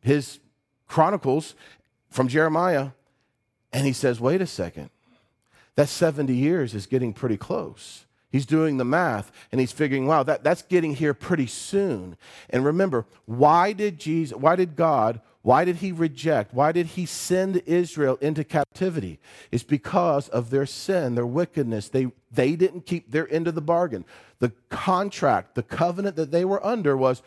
his 0.00 0.40
chronicles 0.88 1.54
from 2.10 2.26
Jeremiah, 2.26 2.90
and 3.72 3.86
he 3.86 3.92
says, 3.92 4.20
wait 4.20 4.40
a 4.40 4.46
second, 4.46 4.90
that 5.76 5.88
70 5.88 6.34
years 6.34 6.74
is 6.74 6.86
getting 6.86 7.12
pretty 7.12 7.36
close. 7.36 8.04
He's 8.30 8.46
doing 8.46 8.78
the 8.78 8.84
math 8.84 9.30
and 9.52 9.60
he's 9.60 9.72
figuring, 9.72 10.06
wow, 10.06 10.22
that, 10.22 10.42
that's 10.42 10.62
getting 10.62 10.94
here 10.94 11.12
pretty 11.12 11.46
soon. 11.46 12.16
And 12.48 12.64
remember, 12.64 13.04
why 13.26 13.74
did 13.74 13.98
Jesus, 13.98 14.36
why 14.36 14.56
did 14.56 14.74
God, 14.74 15.20
why 15.42 15.66
did 15.66 15.76
he 15.76 15.92
reject, 15.92 16.54
why 16.54 16.72
did 16.72 16.86
he 16.86 17.04
send 17.04 17.58
Israel 17.66 18.16
into 18.22 18.42
captivity? 18.42 19.20
It's 19.50 19.62
because 19.62 20.30
of 20.30 20.48
their 20.48 20.64
sin, 20.64 21.14
their 21.14 21.26
wickedness. 21.26 21.90
They, 21.90 22.10
they 22.30 22.56
didn't 22.56 22.86
keep 22.86 23.10
their 23.10 23.30
end 23.32 23.48
of 23.48 23.54
the 23.54 23.60
bargain. 23.60 24.06
The 24.38 24.52
contract, 24.70 25.54
the 25.54 25.62
covenant 25.62 26.16
that 26.16 26.30
they 26.30 26.46
were 26.46 26.64
under 26.64 26.96
was 26.96 27.22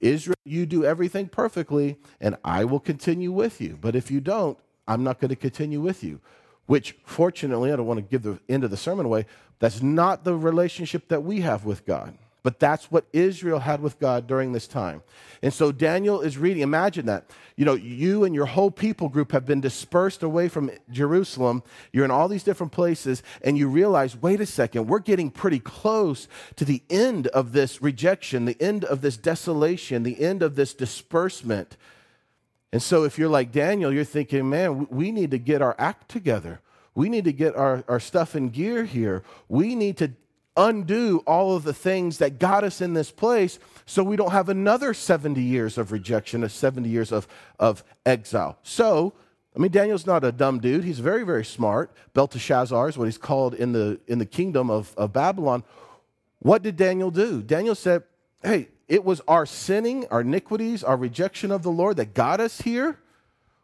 Israel, 0.00 0.36
you 0.44 0.66
do 0.66 0.84
everything 0.84 1.28
perfectly 1.28 1.96
and 2.20 2.36
I 2.44 2.64
will 2.64 2.80
continue 2.80 3.32
with 3.32 3.62
you. 3.62 3.78
But 3.80 3.96
if 3.96 4.10
you 4.10 4.20
don't, 4.20 4.58
I'm 4.86 5.04
not 5.04 5.20
going 5.20 5.30
to 5.30 5.36
continue 5.36 5.80
with 5.80 6.04
you 6.04 6.20
which 6.70 6.94
fortunately, 7.04 7.72
I 7.72 7.76
don't 7.76 7.86
want 7.86 7.98
to 7.98 8.02
give 8.02 8.22
the 8.22 8.38
end 8.48 8.62
of 8.62 8.70
the 8.70 8.76
sermon 8.76 9.04
away, 9.04 9.26
that's 9.58 9.82
not 9.82 10.22
the 10.22 10.36
relationship 10.36 11.08
that 11.08 11.24
we 11.24 11.40
have 11.40 11.64
with 11.64 11.84
God. 11.84 12.16
But 12.44 12.60
that's 12.60 12.92
what 12.92 13.06
Israel 13.12 13.58
had 13.58 13.82
with 13.82 13.98
God 13.98 14.28
during 14.28 14.52
this 14.52 14.68
time. 14.68 15.02
And 15.42 15.52
so 15.52 15.72
Daniel 15.72 16.20
is 16.20 16.38
reading. 16.38 16.62
Imagine 16.62 17.06
that. 17.06 17.28
You 17.56 17.64
know, 17.64 17.74
you 17.74 18.22
and 18.22 18.36
your 18.36 18.46
whole 18.46 18.70
people 18.70 19.08
group 19.08 19.32
have 19.32 19.44
been 19.44 19.60
dispersed 19.60 20.22
away 20.22 20.46
from 20.46 20.70
Jerusalem. 20.88 21.64
You're 21.92 22.04
in 22.04 22.12
all 22.12 22.28
these 22.28 22.44
different 22.44 22.70
places, 22.70 23.24
and 23.42 23.58
you 23.58 23.66
realize 23.66 24.16
wait 24.16 24.40
a 24.40 24.46
second, 24.46 24.86
we're 24.86 25.00
getting 25.00 25.32
pretty 25.32 25.58
close 25.58 26.28
to 26.54 26.64
the 26.64 26.84
end 26.88 27.26
of 27.26 27.50
this 27.50 27.82
rejection, 27.82 28.44
the 28.44 28.62
end 28.62 28.84
of 28.84 29.00
this 29.00 29.16
desolation, 29.16 30.04
the 30.04 30.22
end 30.22 30.40
of 30.40 30.54
this 30.54 30.72
disbursement. 30.72 31.76
And 32.72 32.82
so 32.82 33.04
if 33.04 33.18
you're 33.18 33.28
like 33.28 33.50
Daniel, 33.52 33.92
you're 33.92 34.04
thinking, 34.04 34.48
man, 34.48 34.86
we 34.90 35.10
need 35.10 35.32
to 35.32 35.38
get 35.38 35.60
our 35.60 35.74
act 35.78 36.08
together. 36.08 36.60
We 36.94 37.08
need 37.08 37.24
to 37.24 37.32
get 37.32 37.56
our, 37.56 37.84
our 37.88 38.00
stuff 38.00 38.36
in 38.36 38.50
gear 38.50 38.84
here. 38.84 39.22
We 39.48 39.74
need 39.74 39.96
to 39.98 40.12
undo 40.56 41.22
all 41.26 41.56
of 41.56 41.64
the 41.64 41.72
things 41.72 42.18
that 42.18 42.38
got 42.38 42.64
us 42.64 42.80
in 42.80 42.94
this 42.94 43.10
place 43.10 43.58
so 43.86 44.02
we 44.02 44.16
don't 44.16 44.32
have 44.32 44.48
another 44.48 44.92
70 44.92 45.40
years 45.40 45.78
of 45.78 45.92
rejection, 45.92 46.44
or 46.44 46.48
70 46.48 46.88
years 46.88 47.12
of, 47.12 47.26
of 47.58 47.82
exile. 48.04 48.58
So, 48.62 49.14
I 49.54 49.58
mean, 49.58 49.72
Daniel's 49.72 50.06
not 50.06 50.24
a 50.24 50.32
dumb 50.32 50.60
dude. 50.60 50.84
He's 50.84 50.98
very, 50.98 51.24
very 51.24 51.44
smart. 51.44 51.92
Belteshazzar 52.12 52.88
is 52.88 52.98
what 52.98 53.06
he's 53.06 53.18
called 53.18 53.54
in 53.54 53.72
the, 53.72 54.00
in 54.06 54.18
the 54.18 54.26
kingdom 54.26 54.70
of, 54.70 54.94
of 54.96 55.12
Babylon. 55.12 55.64
What 56.40 56.62
did 56.62 56.76
Daniel 56.76 57.10
do? 57.10 57.42
Daniel 57.42 57.74
said, 57.74 58.02
hey, 58.42 58.68
it 58.90 59.04
was 59.04 59.22
our 59.28 59.46
sinning, 59.46 60.04
our 60.10 60.22
iniquities, 60.22 60.82
our 60.82 60.96
rejection 60.96 61.52
of 61.52 61.62
the 61.62 61.70
Lord 61.70 61.96
that 61.98 62.12
got 62.12 62.40
us 62.40 62.62
here. 62.62 62.98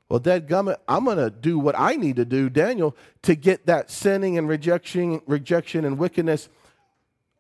Well, 0.09 0.21
Dad 0.21 0.49
Gummit, 0.49 0.77
I'm 0.87 1.05
going 1.05 1.19
to 1.19 1.31
do 1.31 1.59
what 1.59 1.75
I 1.77 1.97
need 1.97 2.15
to 2.17 2.25
do, 2.25 2.49
Daniel, 2.49 2.97
to 3.23 3.35
get 3.35 3.67
that 3.67 3.91
sinning 3.91 4.39
and 4.39 4.49
rejection, 4.49 5.21
rejection 5.27 5.85
and 5.85 5.99
wickedness 5.99 6.49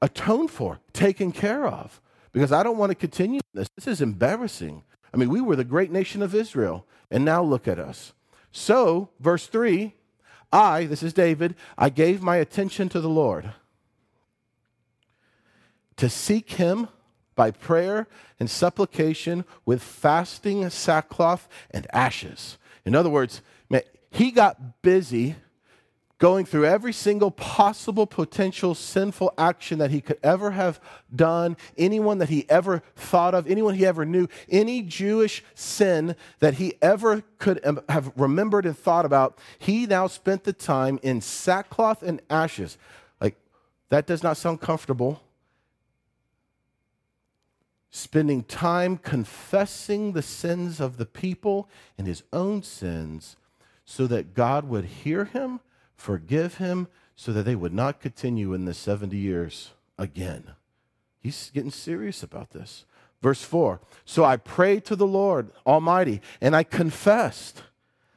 atoned 0.03 0.51
for, 0.51 0.81
taken 0.93 1.31
care 1.31 1.65
of. 1.65 2.01
Because 2.33 2.51
I 2.51 2.65
don't 2.65 2.77
want 2.77 2.91
to 2.91 2.97
continue 2.97 3.41
this. 3.55 3.69
This 3.77 3.87
is 3.87 4.01
embarrassing. 4.01 4.83
I 5.15 5.17
mean, 5.17 5.29
we 5.29 5.41
were 5.41 5.55
the 5.55 5.63
great 5.63 5.93
nation 5.93 6.23
of 6.23 6.35
Israel, 6.35 6.85
and 7.09 7.25
now 7.25 7.41
look 7.41 7.69
at 7.69 7.79
us. 7.79 8.13
So, 8.51 9.11
verse 9.21 9.47
3 9.47 9.95
I, 10.53 10.87
this 10.87 11.05
is 11.05 11.13
David, 11.13 11.55
I 11.79 11.91
gave 11.91 12.21
my 12.21 12.37
attention 12.37 12.89
to 12.89 13.01
the 13.01 13.09
Lord 13.09 13.53
to 15.97 16.09
seek 16.09 16.55
him 16.55 16.89
by 17.37 17.53
prayer 17.53 18.09
and 18.41 18.51
supplication 18.51 19.45
with 19.65 19.83
fasting, 19.83 20.69
sackcloth, 20.71 21.49
and 21.71 21.87
ashes. 21.93 22.59
In 22.85 22.97
other 22.97 23.11
words, 23.11 23.43
man, 23.71 23.83
he 24.11 24.33
got 24.33 24.83
busy 24.83 25.37
going 26.19 26.47
through 26.47 26.65
every 26.65 26.93
single 26.93 27.31
possible 27.31 28.07
potential 28.07 28.75
sinful 28.75 29.33
action 29.37 29.79
that 29.79 29.91
he 29.91 30.01
could 30.01 30.19
ever 30.23 30.53
have 30.53 30.81
done, 31.15 31.57
anyone 31.77 32.19
that 32.19 32.31
he 32.31 32.49
ever 32.49 32.83
thought 32.95 33.35
of, 33.35 33.47
anyone 33.47 33.75
he 33.75 33.85
ever 33.85 34.07
knew, 34.07 34.27
any 34.49 34.81
Jewish 34.83 35.45
sin 35.55 36.17
that 36.39 36.55
he 36.55 36.75
ever 36.81 37.23
could 37.39 37.61
have 37.89 38.13
remembered 38.17 38.65
and 38.65 38.77
thought 38.77 39.05
about, 39.05 39.39
he 39.59 39.87
now 39.87 40.07
spent 40.07 40.45
the 40.45 40.55
time 40.55 40.99
in 41.03 41.21
sackcloth 41.21 42.03
and 42.03 42.23
ashes. 42.31 42.79
Like, 43.21 43.37
that 43.91 44.07
does 44.07 44.23
not 44.23 44.39
sound 44.39 44.63
comfortable 44.63 45.21
spending 47.97 48.45
time 48.45 48.99
confessing 48.99 50.13
the 50.13 50.21
sins 50.21 50.81
of 50.81 50.99
the 50.99 51.07
people 51.07 51.67
and 51.97 52.07
his 52.07 52.23
own 52.31 52.63
sins 52.63 53.37
so 53.87 54.07
that 54.07 54.35
God 54.35 54.69
would 54.69 54.85
hear 54.85 55.25
him, 55.25 55.61
forgive 55.95 56.57
him, 56.57 56.89
so 57.15 57.33
that 57.33 57.45
they 57.45 57.55
would 57.55 57.73
not 57.73 58.01
continue 58.01 58.53
in 58.53 58.67
the 58.67 58.75
70 58.75 59.17
years 59.17 59.71
again. 59.99 60.53
He's 61.21 61.51
getting 61.55 61.71
serious 61.71 62.23
about 62.23 62.51
this. 62.51 62.85
Verse 63.23 63.43
4 63.43 63.81
So 64.05 64.25
I 64.25 64.37
prayed 64.37 64.85
to 64.85 64.97
the 64.97 65.07
Lord 65.07 65.51
Almighty, 65.67 66.21
and 66.43 66.55
I 66.55 66.65
confessed. 66.65 67.63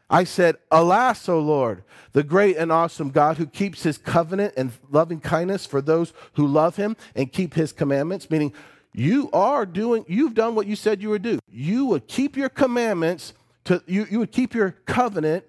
I 0.09 0.25
said, 0.25 0.57
Alas, 0.71 1.29
O 1.29 1.39
Lord, 1.39 1.83
the 2.13 2.24
great 2.24 2.57
and 2.57 2.71
awesome 2.71 3.12
God 3.12 3.38
who 3.38 3.45
keeps 3.45 3.83
his 3.83 3.98
covenant 3.98 4.55
and 4.57 4.71
loving 4.89 5.21
kindness 5.21 5.65
for 5.65 5.81
those 5.81 6.13
who 6.33 6.48
love 6.48 6.75
him 6.75 6.98
and 7.15 7.31
keep 7.31 7.53
his 7.53 7.71
commandments, 7.71 8.29
meaning 8.29 8.51
you 8.93 9.29
are 9.31 9.65
doing, 9.65 10.05
you've 10.08 10.34
done 10.34 10.55
what 10.55 10.67
you 10.67 10.75
said 10.75 11.01
you 11.01 11.10
would 11.10 11.22
do. 11.22 11.39
You 11.51 11.86
would 11.86 12.08
keep 12.08 12.36
your 12.36 12.50
commandments, 12.50 13.34
to, 13.65 13.84
you, 13.86 14.08
you 14.10 14.19
would 14.19 14.31
keep 14.31 14.53
your 14.53 14.72
covenant, 14.86 15.46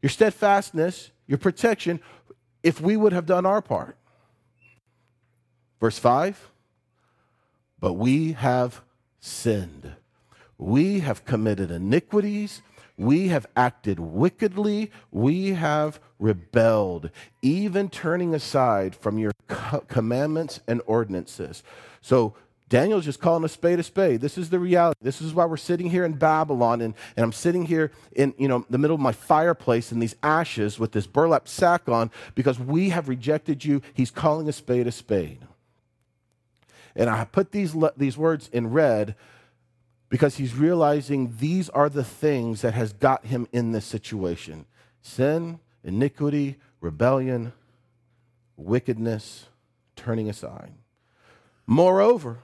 your 0.00 0.10
steadfastness, 0.10 1.10
your 1.26 1.38
protection, 1.38 2.00
if 2.62 2.80
we 2.80 2.96
would 2.96 3.12
have 3.12 3.26
done 3.26 3.46
our 3.46 3.62
part. 3.62 3.96
Verse 5.80 5.98
5 5.98 6.50
But 7.78 7.94
we 7.94 8.32
have 8.32 8.82
sinned. 9.20 9.92
We 10.58 11.00
have 11.00 11.24
committed 11.24 11.70
iniquities. 11.70 12.62
We 12.96 13.28
have 13.28 13.46
acted 13.56 13.98
wickedly. 13.98 14.92
We 15.10 15.50
have 15.50 15.98
rebelled, 16.18 17.10
even 17.42 17.88
turning 17.88 18.34
aside 18.34 18.94
from 18.94 19.18
your 19.18 19.32
co- 19.48 19.80
commandments 19.88 20.60
and 20.68 20.80
ordinances. 20.86 21.64
So 22.00 22.34
Daniel's 22.72 23.04
just 23.04 23.20
calling 23.20 23.44
a 23.44 23.50
spade 23.50 23.78
a 23.78 23.82
spade. 23.82 24.22
This 24.22 24.38
is 24.38 24.48
the 24.48 24.58
reality. 24.58 24.98
This 25.02 25.20
is 25.20 25.34
why 25.34 25.44
we're 25.44 25.58
sitting 25.58 25.90
here 25.90 26.06
in 26.06 26.14
Babylon, 26.14 26.80
and, 26.80 26.94
and 27.18 27.22
I'm 27.22 27.32
sitting 27.32 27.66
here 27.66 27.92
in 28.12 28.32
you 28.38 28.48
know 28.48 28.64
the 28.70 28.78
middle 28.78 28.94
of 28.94 29.00
my 29.00 29.12
fireplace 29.12 29.92
in 29.92 29.98
these 29.98 30.16
ashes 30.22 30.78
with 30.78 30.92
this 30.92 31.06
burlap 31.06 31.48
sack 31.48 31.86
on 31.86 32.10
because 32.34 32.58
we 32.58 32.88
have 32.88 33.10
rejected 33.10 33.62
you. 33.62 33.82
He's 33.92 34.10
calling 34.10 34.48
a 34.48 34.54
spade 34.54 34.86
a 34.86 34.90
spade. 34.90 35.40
And 36.96 37.10
I 37.10 37.24
put 37.24 37.52
these, 37.52 37.76
these 37.94 38.16
words 38.16 38.48
in 38.54 38.70
red 38.70 39.16
because 40.08 40.36
he's 40.36 40.54
realizing 40.54 41.36
these 41.40 41.68
are 41.68 41.90
the 41.90 42.04
things 42.04 42.62
that 42.62 42.72
has 42.72 42.94
got 42.94 43.26
him 43.26 43.48
in 43.52 43.72
this 43.72 43.84
situation 43.84 44.64
sin, 45.02 45.60
iniquity, 45.84 46.56
rebellion, 46.80 47.52
wickedness, 48.56 49.48
turning 49.94 50.30
aside. 50.30 50.72
Moreover, 51.66 52.38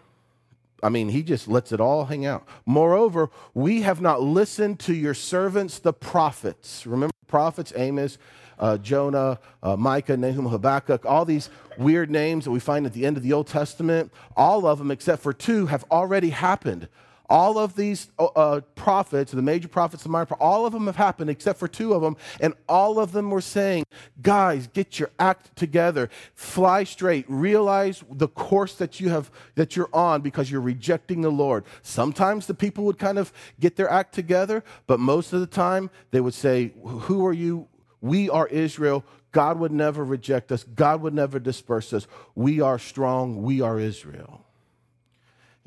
I 0.82 0.88
mean, 0.88 1.08
he 1.08 1.22
just 1.22 1.48
lets 1.48 1.72
it 1.72 1.80
all 1.80 2.04
hang 2.04 2.24
out. 2.24 2.46
Moreover, 2.64 3.30
we 3.54 3.82
have 3.82 4.00
not 4.00 4.22
listened 4.22 4.78
to 4.80 4.94
your 4.94 5.14
servants, 5.14 5.78
the 5.78 5.92
prophets. 5.92 6.86
Remember, 6.86 7.12
prophets, 7.26 7.72
Amos, 7.76 8.18
uh, 8.58 8.78
Jonah, 8.78 9.38
uh, 9.62 9.76
Micah, 9.76 10.16
Nahum, 10.16 10.46
Habakkuk, 10.46 11.04
all 11.04 11.24
these 11.24 11.50
weird 11.78 12.10
names 12.10 12.44
that 12.44 12.50
we 12.50 12.60
find 12.60 12.86
at 12.86 12.92
the 12.92 13.06
end 13.06 13.16
of 13.16 13.22
the 13.22 13.32
Old 13.32 13.46
Testament, 13.46 14.12
all 14.36 14.66
of 14.66 14.78
them, 14.78 14.90
except 14.90 15.22
for 15.22 15.32
two, 15.32 15.66
have 15.66 15.84
already 15.90 16.30
happened. 16.30 16.88
All 17.28 17.58
of 17.58 17.76
these 17.76 18.10
uh, 18.18 18.24
uh, 18.24 18.60
prophets, 18.74 19.32
the 19.32 19.42
major 19.42 19.68
prophets 19.68 20.04
of 20.04 20.10
minor, 20.10 20.26
all 20.40 20.64
of 20.64 20.72
them 20.72 20.86
have 20.86 20.96
happened 20.96 21.28
except 21.28 21.58
for 21.58 21.68
two 21.68 21.92
of 21.92 22.00
them, 22.00 22.16
and 22.40 22.54
all 22.68 22.98
of 22.98 23.12
them 23.12 23.30
were 23.30 23.42
saying, 23.42 23.84
"Guys, 24.22 24.66
get 24.68 24.98
your 24.98 25.10
act 25.18 25.54
together, 25.54 26.08
fly 26.34 26.84
straight, 26.84 27.26
realize 27.28 28.02
the 28.10 28.28
course 28.28 28.74
that 28.76 28.98
you 28.98 29.10
have 29.10 29.30
that 29.56 29.76
you're 29.76 29.90
on 29.92 30.22
because 30.22 30.50
you're 30.50 30.60
rejecting 30.60 31.20
the 31.20 31.30
Lord." 31.30 31.64
Sometimes 31.82 32.46
the 32.46 32.54
people 32.54 32.84
would 32.84 32.98
kind 32.98 33.18
of 33.18 33.32
get 33.60 33.76
their 33.76 33.90
act 33.90 34.14
together, 34.14 34.64
but 34.86 34.98
most 34.98 35.34
of 35.34 35.40
the 35.40 35.46
time 35.46 35.90
they 36.10 36.20
would 36.20 36.34
say, 36.34 36.72
"Who 36.82 37.26
are 37.26 37.32
you? 37.32 37.68
We 38.00 38.30
are 38.30 38.46
Israel." 38.46 39.04
God 39.30 39.58
would 39.58 39.72
never 39.72 40.02
reject 40.02 40.50
us. 40.50 40.64
God 40.64 41.02
would 41.02 41.12
never 41.12 41.38
disperse 41.38 41.92
us. 41.92 42.06
We 42.34 42.62
are 42.62 42.78
strong. 42.78 43.42
We 43.42 43.60
are 43.60 43.78
Israel. 43.78 44.47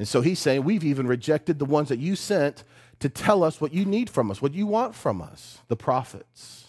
And 0.01 0.07
so 0.07 0.21
he's 0.21 0.39
saying, 0.39 0.63
We've 0.63 0.83
even 0.83 1.05
rejected 1.05 1.59
the 1.59 1.65
ones 1.65 1.89
that 1.89 1.99
you 1.99 2.15
sent 2.15 2.63
to 3.01 3.07
tell 3.07 3.43
us 3.43 3.61
what 3.61 3.71
you 3.71 3.85
need 3.85 4.09
from 4.09 4.31
us, 4.31 4.41
what 4.41 4.55
you 4.55 4.65
want 4.65 4.95
from 4.95 5.21
us, 5.21 5.59
the 5.67 5.75
prophets. 5.75 6.65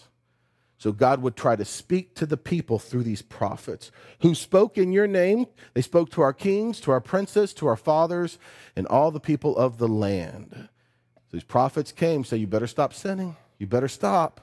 So 0.77 0.91
God 0.91 1.19
would 1.23 1.35
try 1.35 1.55
to 1.55 1.65
speak 1.65 2.13
to 2.13 2.27
the 2.27 2.37
people 2.37 2.77
through 2.77 3.01
these 3.01 3.23
prophets 3.23 3.89
who 4.19 4.35
spoke 4.35 4.77
in 4.77 4.91
your 4.91 5.07
name. 5.07 5.47
They 5.73 5.81
spoke 5.81 6.11
to 6.11 6.21
our 6.21 6.31
kings, 6.31 6.79
to 6.81 6.91
our 6.91 7.01
princes, 7.01 7.55
to 7.55 7.65
our 7.65 7.75
fathers, 7.75 8.37
and 8.75 8.85
all 8.85 9.09
the 9.09 9.19
people 9.19 9.57
of 9.57 9.79
the 9.79 9.87
land. 9.87 10.49
So 10.51 11.31
these 11.31 11.43
prophets 11.43 11.91
came, 11.91 12.23
say, 12.23 12.37
You 12.37 12.45
better 12.45 12.67
stop 12.67 12.93
sinning. 12.93 13.35
You 13.57 13.65
better 13.65 13.87
stop. 13.87 14.41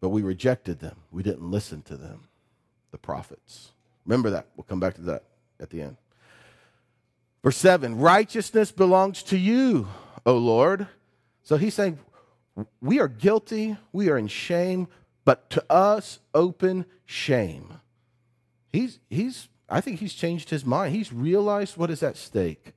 But 0.00 0.08
we 0.08 0.22
rejected 0.22 0.78
them. 0.78 0.96
We 1.10 1.22
didn't 1.22 1.50
listen 1.50 1.82
to 1.82 1.98
them, 1.98 2.28
the 2.92 2.96
prophets. 2.96 3.72
Remember 4.06 4.30
that. 4.30 4.46
We'll 4.56 4.64
come 4.64 4.80
back 4.80 4.94
to 4.94 5.02
that 5.02 5.24
at 5.60 5.68
the 5.68 5.82
end. 5.82 5.98
Verse 7.42 7.56
7 7.56 7.98
Righteousness 7.98 8.72
belongs 8.72 9.22
to 9.24 9.38
you, 9.38 9.88
O 10.26 10.36
Lord. 10.36 10.86
So 11.42 11.56
he's 11.56 11.74
saying, 11.74 11.98
we 12.80 13.00
are 13.00 13.08
guilty, 13.08 13.76
we 13.92 14.08
are 14.10 14.18
in 14.18 14.28
shame, 14.28 14.88
but 15.24 15.48
to 15.50 15.64
us, 15.72 16.18
open 16.34 16.84
shame. 17.06 17.80
He's, 18.72 19.00
he's, 19.08 19.48
I 19.68 19.80
think 19.80 20.00
he's 20.00 20.14
changed 20.14 20.50
his 20.50 20.64
mind. 20.64 20.94
He's 20.94 21.12
realized 21.12 21.76
what 21.76 21.90
is 21.90 22.02
at 22.02 22.16
stake. 22.16 22.72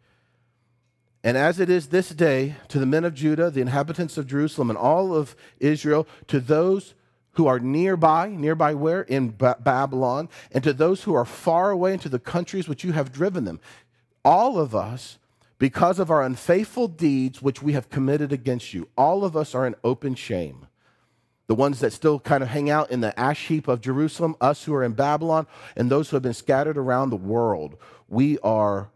And 1.23 1.37
as 1.37 1.59
it 1.59 1.69
is 1.69 1.87
this 1.87 2.09
day, 2.09 2.55
to 2.67 2.79
the 2.79 2.85
men 2.85 3.05
of 3.05 3.13
Judah, 3.13 3.49
the 3.49 3.61
inhabitants 3.61 4.17
of 4.17 4.27
Jerusalem, 4.27 4.69
and 4.69 4.77
all 4.77 5.15
of 5.15 5.35
Israel, 5.59 6.07
to 6.27 6.39
those 6.39 6.95
who 7.33 7.47
are 7.47 7.59
nearby, 7.59 8.29
nearby 8.29 8.73
where? 8.73 9.01
In 9.01 9.33
ba- 9.35 9.57
Babylon, 9.59 10.29
and 10.51 10.63
to 10.63 10.73
those 10.73 11.03
who 11.03 11.13
are 11.13 11.25
far 11.25 11.71
away 11.71 11.93
into 11.93 12.09
the 12.09 12.19
countries 12.19 12.67
which 12.67 12.83
you 12.83 12.91
have 12.91 13.11
driven 13.11 13.45
them. 13.45 13.59
All 14.23 14.59
of 14.59 14.73
us 14.75 15.17
because 15.63 15.97
of 15.97 16.11
our 16.11 16.21
unfaithful 16.21 16.89
deeds 16.89 17.41
which 17.41 17.61
we 17.61 17.71
have 17.71 17.89
committed 17.89 18.33
against 18.33 18.73
you. 18.73 18.89
All 18.97 19.23
of 19.23 19.37
us 19.37 19.55
are 19.55 19.65
in 19.65 19.75
open 19.81 20.13
shame. 20.13 20.67
The 21.47 21.55
ones 21.55 21.79
that 21.79 21.93
still 21.93 22.19
kind 22.19 22.43
of 22.43 22.49
hang 22.49 22.69
out 22.69 22.91
in 22.91 22.99
the 22.99 23.17
ash 23.17 23.47
heap 23.47 23.69
of 23.69 23.79
Jerusalem, 23.79 24.35
us 24.41 24.65
who 24.65 24.73
are 24.73 24.83
in 24.83 24.91
Babylon, 24.91 25.47
and 25.77 25.89
those 25.89 26.09
who 26.09 26.17
have 26.17 26.23
been 26.23 26.33
scattered 26.33 26.77
around 26.77 27.09
the 27.09 27.15
world, 27.15 27.77
we 28.09 28.39
are 28.39 28.89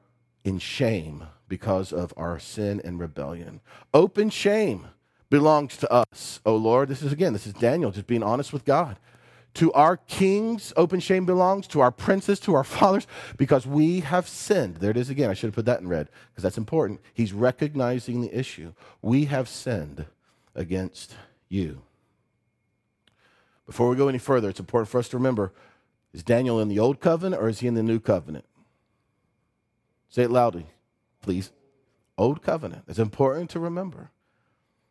in 0.43 0.59
shame 0.59 1.25
because 1.47 1.93
of 1.93 2.13
our 2.17 2.39
sin 2.39 2.81
and 2.83 2.99
rebellion. 2.99 3.61
Open 3.93 4.29
shame 4.29 4.87
belongs 5.29 5.77
to 5.77 5.91
us, 5.91 6.39
O 6.45 6.55
Lord. 6.55 6.89
This 6.89 7.01
is 7.01 7.13
again, 7.13 7.33
this 7.33 7.47
is 7.47 7.53
Daniel 7.53 7.91
just 7.91 8.07
being 8.07 8.23
honest 8.23 8.51
with 8.51 8.65
God. 8.65 8.97
To 9.57 9.73
our 9.73 9.97
kings, 9.97 10.71
open 10.77 10.99
shame 10.99 11.25
belongs. 11.25 11.65
To 11.69 11.79
our 11.79 11.89
princes, 11.91 12.39
to 12.41 12.53
our 12.53 12.63
fathers, 12.75 13.07
because 13.37 13.65
we 13.65 14.01
have 14.01 14.27
sinned. 14.27 14.77
There 14.77 14.91
it 14.91 14.97
is 14.97 15.09
again. 15.09 15.31
I 15.31 15.33
should 15.33 15.47
have 15.47 15.55
put 15.55 15.65
that 15.65 15.81
in 15.81 15.87
red 15.87 16.09
because 16.29 16.43
that's 16.43 16.59
important. 16.59 17.01
He's 17.11 17.33
recognizing 17.33 18.21
the 18.21 18.37
issue. 18.37 18.73
We 19.01 19.25
have 19.25 19.49
sinned 19.49 20.05
against 20.53 21.15
you. 21.49 21.81
Before 23.65 23.89
we 23.89 23.95
go 23.95 24.07
any 24.07 24.19
further, 24.19 24.47
it's 24.47 24.59
important 24.59 24.89
for 24.89 24.99
us 24.99 25.09
to 25.09 25.17
remember 25.17 25.51
is 26.13 26.23
Daniel 26.23 26.59
in 26.59 26.67
the 26.67 26.79
old 26.79 26.99
covenant 26.99 27.41
or 27.41 27.49
is 27.49 27.59
he 27.59 27.67
in 27.67 27.73
the 27.73 27.83
new 27.83 27.99
covenant? 27.99 28.45
Say 30.07 30.23
it 30.23 30.31
loudly, 30.31 30.67
please. 31.21 31.51
Old 32.15 32.43
covenant. 32.43 32.83
It's 32.87 32.99
important 32.99 33.49
to 33.51 33.59
remember. 33.59 34.11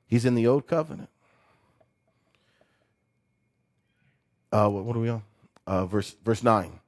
He's 0.09 0.25
in 0.25 0.35
the 0.35 0.47
old 0.47 0.67
covenant. 0.67 1.09
Uh, 4.53 4.69
what, 4.69 4.85
what, 4.85 4.97
are 4.97 5.01
we 5.01 5.09
on? 5.09 5.23
Uh, 5.67 5.87
verse, 5.87 6.15
verse 6.25 6.43
9. 6.43 6.81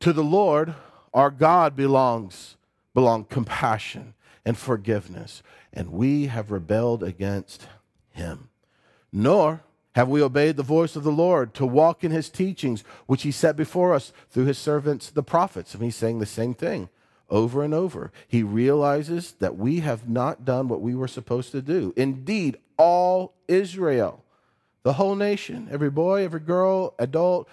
To 0.00 0.12
the 0.12 0.24
Lord 0.24 0.74
our 1.14 1.30
God 1.30 1.76
belongs 1.76 2.56
belong 2.92 3.24
compassion 3.24 4.14
and 4.44 4.58
forgiveness, 4.58 5.42
and 5.72 5.92
we 5.92 6.26
have 6.26 6.50
rebelled 6.50 7.02
against 7.02 7.66
him. 8.10 8.48
Nor 9.12 9.62
have 9.94 10.08
we 10.08 10.20
obeyed 10.20 10.56
the 10.56 10.62
voice 10.64 10.96
of 10.96 11.04
the 11.04 11.12
Lord 11.12 11.54
to 11.54 11.64
walk 11.64 12.02
in 12.02 12.10
his 12.10 12.28
teachings, 12.28 12.82
which 13.06 13.22
he 13.22 13.30
set 13.30 13.56
before 13.56 13.94
us 13.94 14.12
through 14.28 14.46
his 14.46 14.58
servants, 14.58 15.08
the 15.10 15.22
prophets. 15.22 15.72
And 15.72 15.84
he's 15.84 15.96
saying 15.96 16.18
the 16.18 16.26
same 16.26 16.52
thing 16.52 16.88
over 17.30 17.62
and 17.62 17.72
over. 17.72 18.10
He 18.26 18.42
realizes 18.42 19.32
that 19.38 19.56
we 19.56 19.80
have 19.80 20.08
not 20.08 20.44
done 20.44 20.66
what 20.66 20.80
we 20.80 20.96
were 20.96 21.08
supposed 21.08 21.52
to 21.52 21.62
do. 21.62 21.92
Indeed, 21.96 22.58
all 22.76 23.34
Israel 23.46 24.23
the 24.84 24.92
whole 24.92 25.16
nation, 25.16 25.66
every 25.70 25.90
boy, 25.90 26.22
every 26.24 26.40
girl, 26.40 26.94
adult, 26.98 27.48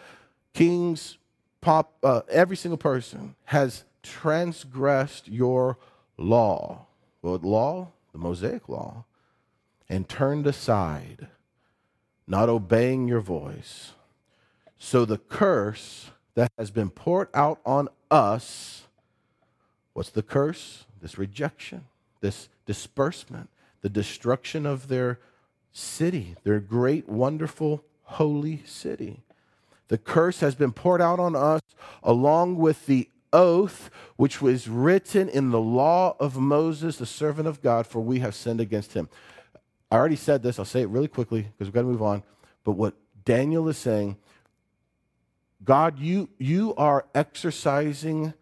kings, 0.54 1.18
pop, 1.62 1.94
uh, 2.04 2.22
every 2.30 2.58
single 2.58 2.78
person 2.78 3.36
has 3.46 3.86
transgressed 4.04 5.28
your 5.28 5.78
law. 6.18 6.86
What 7.22 7.44
law? 7.44 7.88
The 8.12 8.18
Mosaic 8.18 8.68
law. 8.68 9.06
And 9.90 10.08
turned 10.08 10.46
aside, 10.46 11.28
not 12.28 12.50
obeying 12.50 13.08
your 13.08 13.22
voice. 13.22 13.94
So 14.78 15.06
the 15.06 15.18
curse 15.18 16.12
that 16.36 16.52
has 16.58 16.70
been 16.70 16.90
poured 16.90 17.30
out 17.34 17.60
on 17.66 17.88
us, 18.10 18.88
what's 19.94 20.10
the 20.10 20.24
curse? 20.24 20.86
This 21.02 21.18
rejection, 21.18 21.86
this 22.20 22.50
disbursement, 22.66 23.50
the 23.82 23.90
destruction 23.90 24.66
of 24.66 24.88
their 24.88 25.20
city, 25.72 26.36
their 26.44 26.60
great, 26.60 27.08
wonderful, 27.08 27.84
holy 28.04 28.62
city. 28.66 29.22
The 29.88 29.98
curse 29.98 30.40
has 30.40 30.56
been 30.56 30.72
poured 30.72 31.02
out 31.02 31.20
on 31.20 31.36
us 31.36 31.62
along 32.04 32.58
with 32.58 32.86
the 32.86 33.10
oath 33.34 33.90
which 34.16 34.42
was 34.42 34.68
written 34.68 35.30
in 35.30 35.52
the 35.52 35.60
law 35.60 36.16
of 36.20 36.38
Moses, 36.38 36.98
the 36.98 37.06
servant 37.06 37.48
of 37.48 37.62
God, 37.62 37.88
for 37.88 38.00
we 38.00 38.20
have 38.20 38.36
sinned 38.36 38.62
against 38.62 38.94
him. 38.94 39.10
I 39.90 39.98
already 39.98 40.16
said 40.16 40.44
this, 40.44 40.60
I'll 40.60 40.66
say 40.66 40.82
it 40.82 40.90
really 40.90 41.08
quickly 41.08 41.42
because 41.42 41.68
we've 41.68 41.74
got 41.74 41.82
to 41.82 41.88
move 41.88 42.02
on. 42.02 42.24
But 42.64 42.74
what 42.74 42.94
Daniel 43.26 43.68
is 43.68 43.78
saying, 43.78 44.18
God, 45.64 46.00
you, 46.00 46.30
you 46.38 46.74
are 46.76 47.06
exercising 47.14 48.34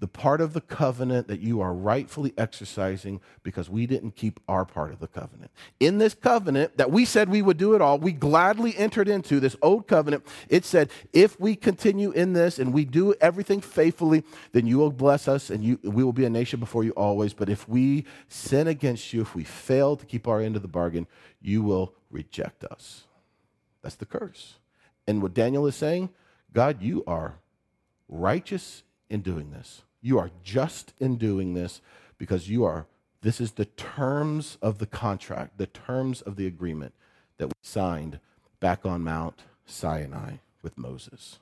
the 0.00 0.08
part 0.08 0.40
of 0.40 0.52
the 0.52 0.60
covenant 0.60 1.28
that 1.28 1.40
you 1.40 1.60
are 1.60 1.72
rightfully 1.72 2.34
exercising 2.36 3.20
because 3.42 3.70
we 3.70 3.86
didn't 3.86 4.16
keep 4.16 4.40
our 4.48 4.64
part 4.64 4.92
of 4.92 4.98
the 4.98 5.06
covenant. 5.06 5.50
In 5.78 5.98
this 5.98 6.14
covenant 6.14 6.76
that 6.76 6.90
we 6.90 7.04
said 7.04 7.28
we 7.28 7.42
would 7.42 7.56
do 7.56 7.74
it 7.74 7.80
all, 7.80 7.98
we 7.98 8.12
gladly 8.12 8.76
entered 8.76 9.08
into 9.08 9.40
this 9.40 9.56
old 9.62 9.86
covenant. 9.86 10.26
It 10.48 10.64
said, 10.64 10.90
if 11.12 11.38
we 11.38 11.54
continue 11.54 12.10
in 12.10 12.32
this 12.32 12.58
and 12.58 12.74
we 12.74 12.84
do 12.84 13.14
everything 13.20 13.60
faithfully, 13.60 14.24
then 14.52 14.66
you 14.66 14.78
will 14.78 14.90
bless 14.90 15.28
us 15.28 15.48
and 15.48 15.62
you, 15.62 15.78
we 15.82 16.02
will 16.02 16.12
be 16.12 16.24
a 16.24 16.30
nation 16.30 16.60
before 16.60 16.84
you 16.84 16.90
always. 16.92 17.32
But 17.32 17.48
if 17.48 17.68
we 17.68 18.04
sin 18.28 18.66
against 18.66 19.12
you, 19.12 19.22
if 19.22 19.34
we 19.34 19.44
fail 19.44 19.96
to 19.96 20.04
keep 20.04 20.26
our 20.26 20.40
end 20.40 20.56
of 20.56 20.62
the 20.62 20.68
bargain, 20.68 21.06
you 21.40 21.62
will 21.62 21.94
reject 22.10 22.64
us. 22.64 23.04
That's 23.80 23.96
the 23.96 24.06
curse. 24.06 24.54
And 25.06 25.22
what 25.22 25.34
Daniel 25.34 25.66
is 25.66 25.76
saying, 25.76 26.10
God, 26.52 26.82
you 26.82 27.04
are 27.06 27.36
righteous 28.08 28.82
in 29.08 29.20
doing 29.20 29.50
this. 29.50 29.82
You 30.00 30.18
are 30.18 30.30
just 30.42 30.92
in 30.98 31.16
doing 31.16 31.54
this 31.54 31.80
because 32.18 32.48
you 32.48 32.64
are, 32.64 32.86
this 33.22 33.40
is 33.40 33.52
the 33.52 33.64
terms 33.64 34.58
of 34.60 34.78
the 34.78 34.86
contract, 34.86 35.58
the 35.58 35.66
terms 35.66 36.20
of 36.22 36.36
the 36.36 36.46
agreement 36.46 36.94
that 37.38 37.48
we 37.48 37.52
signed 37.62 38.20
back 38.60 38.84
on 38.84 39.02
Mount 39.02 39.42
Sinai 39.66 40.34
with 40.62 40.76
Moses. 40.78 41.38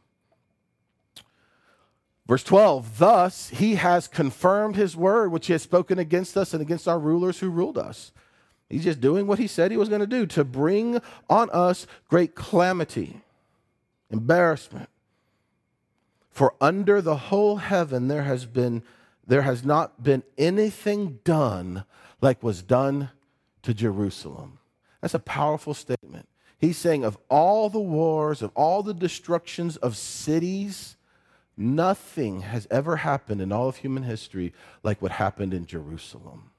Verse 2.27 2.45
12, 2.45 2.99
thus 2.99 3.49
he 3.49 3.75
has 3.75 4.07
confirmed 4.07 4.77
his 4.77 4.97
word, 4.97 5.33
which 5.33 5.49
he 5.49 5.53
has 5.53 5.63
spoken 5.63 5.99
against 5.99 6.37
us 6.37 6.53
and 6.53 6.63
against 6.63 6.87
our 6.87 6.99
rulers 6.99 7.41
who 7.41 7.51
ruled 7.51 7.77
us. 7.77 8.13
He's 8.71 8.85
just 8.85 9.01
doing 9.01 9.27
what 9.27 9.39
he 9.39 9.47
said 9.47 9.71
he 9.71 9.77
was 9.77 9.89
going 9.89 10.01
to 10.01 10.07
do 10.07 10.25
to 10.27 10.45
bring 10.45 11.01
on 11.29 11.51
us 11.51 11.87
great 12.09 12.35
calamity, 12.35 13.21
embarrassment, 14.09 14.89
for 16.33 16.55
under 16.61 17.01
the 17.01 17.17
whole 17.17 17.57
heaven 17.57 18.09
there 18.09 18.25
has 18.25 18.47
been 18.47 18.83
there 19.27 19.43
has 19.43 19.65
not 19.65 20.03
been 20.03 20.25
anything 20.37 21.21
done 21.23 21.85
like 22.21 22.43
was 22.43 22.63
done 22.63 23.11
to 23.63 23.73
Jerusalem. 23.73 24.59
That's 25.01 25.15
a 25.15 25.21
powerful 25.21 25.75
statement. 25.75 26.29
He's 26.59 26.77
saying 26.77 27.05
of 27.05 27.19
all 27.29 27.69
the 27.69 27.81
wars, 27.81 28.43
of 28.43 28.51
all 28.55 28.83
the 28.83 28.95
destructions 28.95 29.77
of 29.77 29.97
cities, 29.97 30.97
nothing 31.57 32.41
has 32.41 32.67
ever 32.71 32.97
happened 32.97 33.41
in 33.41 33.53
all 33.53 33.69
of 33.69 33.77
human 33.77 34.05
history 34.05 34.53
like 34.83 35.03
what 35.03 35.13
happened 35.13 35.55
in 35.55 35.67
Jerusalem. 35.67 36.51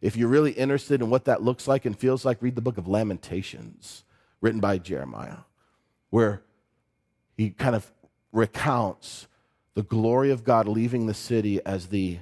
If 0.00 0.16
you're 0.16 0.28
really 0.28 0.52
interested 0.52 1.02
in 1.02 1.10
what 1.10 1.26
that 1.26 1.42
looks 1.42 1.68
like 1.68 1.84
and 1.84 1.98
feels 1.98 2.24
like, 2.24 2.40
read 2.40 2.54
the 2.54 2.62
book 2.62 2.78
of 2.78 2.88
Lamentations, 2.88 4.04
written 4.40 4.60
by 4.60 4.78
Jeremiah, 4.78 5.38
where 6.08 6.42
he 7.36 7.50
kind 7.50 7.74
of 7.74 7.90
recounts 8.32 9.26
the 9.74 9.82
glory 9.82 10.30
of 10.30 10.44
God 10.44 10.68
leaving 10.68 11.06
the 11.06 11.14
city 11.14 11.64
as 11.64 11.88
the 11.88 12.18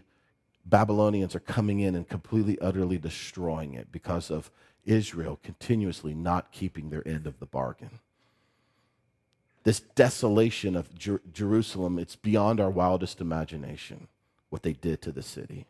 Babylonians 0.64 1.34
are 1.34 1.40
coming 1.40 1.80
in 1.80 1.94
and 1.94 2.06
completely, 2.08 2.58
utterly 2.60 2.98
destroying 2.98 3.74
it 3.74 3.90
because 3.90 4.30
of 4.30 4.50
Israel 4.84 5.38
continuously 5.42 6.14
not 6.14 6.52
keeping 6.52 6.90
their 6.90 7.06
end 7.06 7.26
of 7.26 7.38
the 7.38 7.46
bargain. 7.46 8.00
This 9.64 9.80
desolation 9.80 10.76
of 10.76 10.94
Jer- 10.94 11.20
Jerusalem, 11.32 11.98
it's 11.98 12.16
beyond 12.16 12.60
our 12.60 12.70
wildest 12.70 13.20
imagination 13.20 14.08
what 14.50 14.62
they 14.62 14.72
did 14.72 15.02
to 15.02 15.12
the 15.12 15.22
city. 15.22 15.66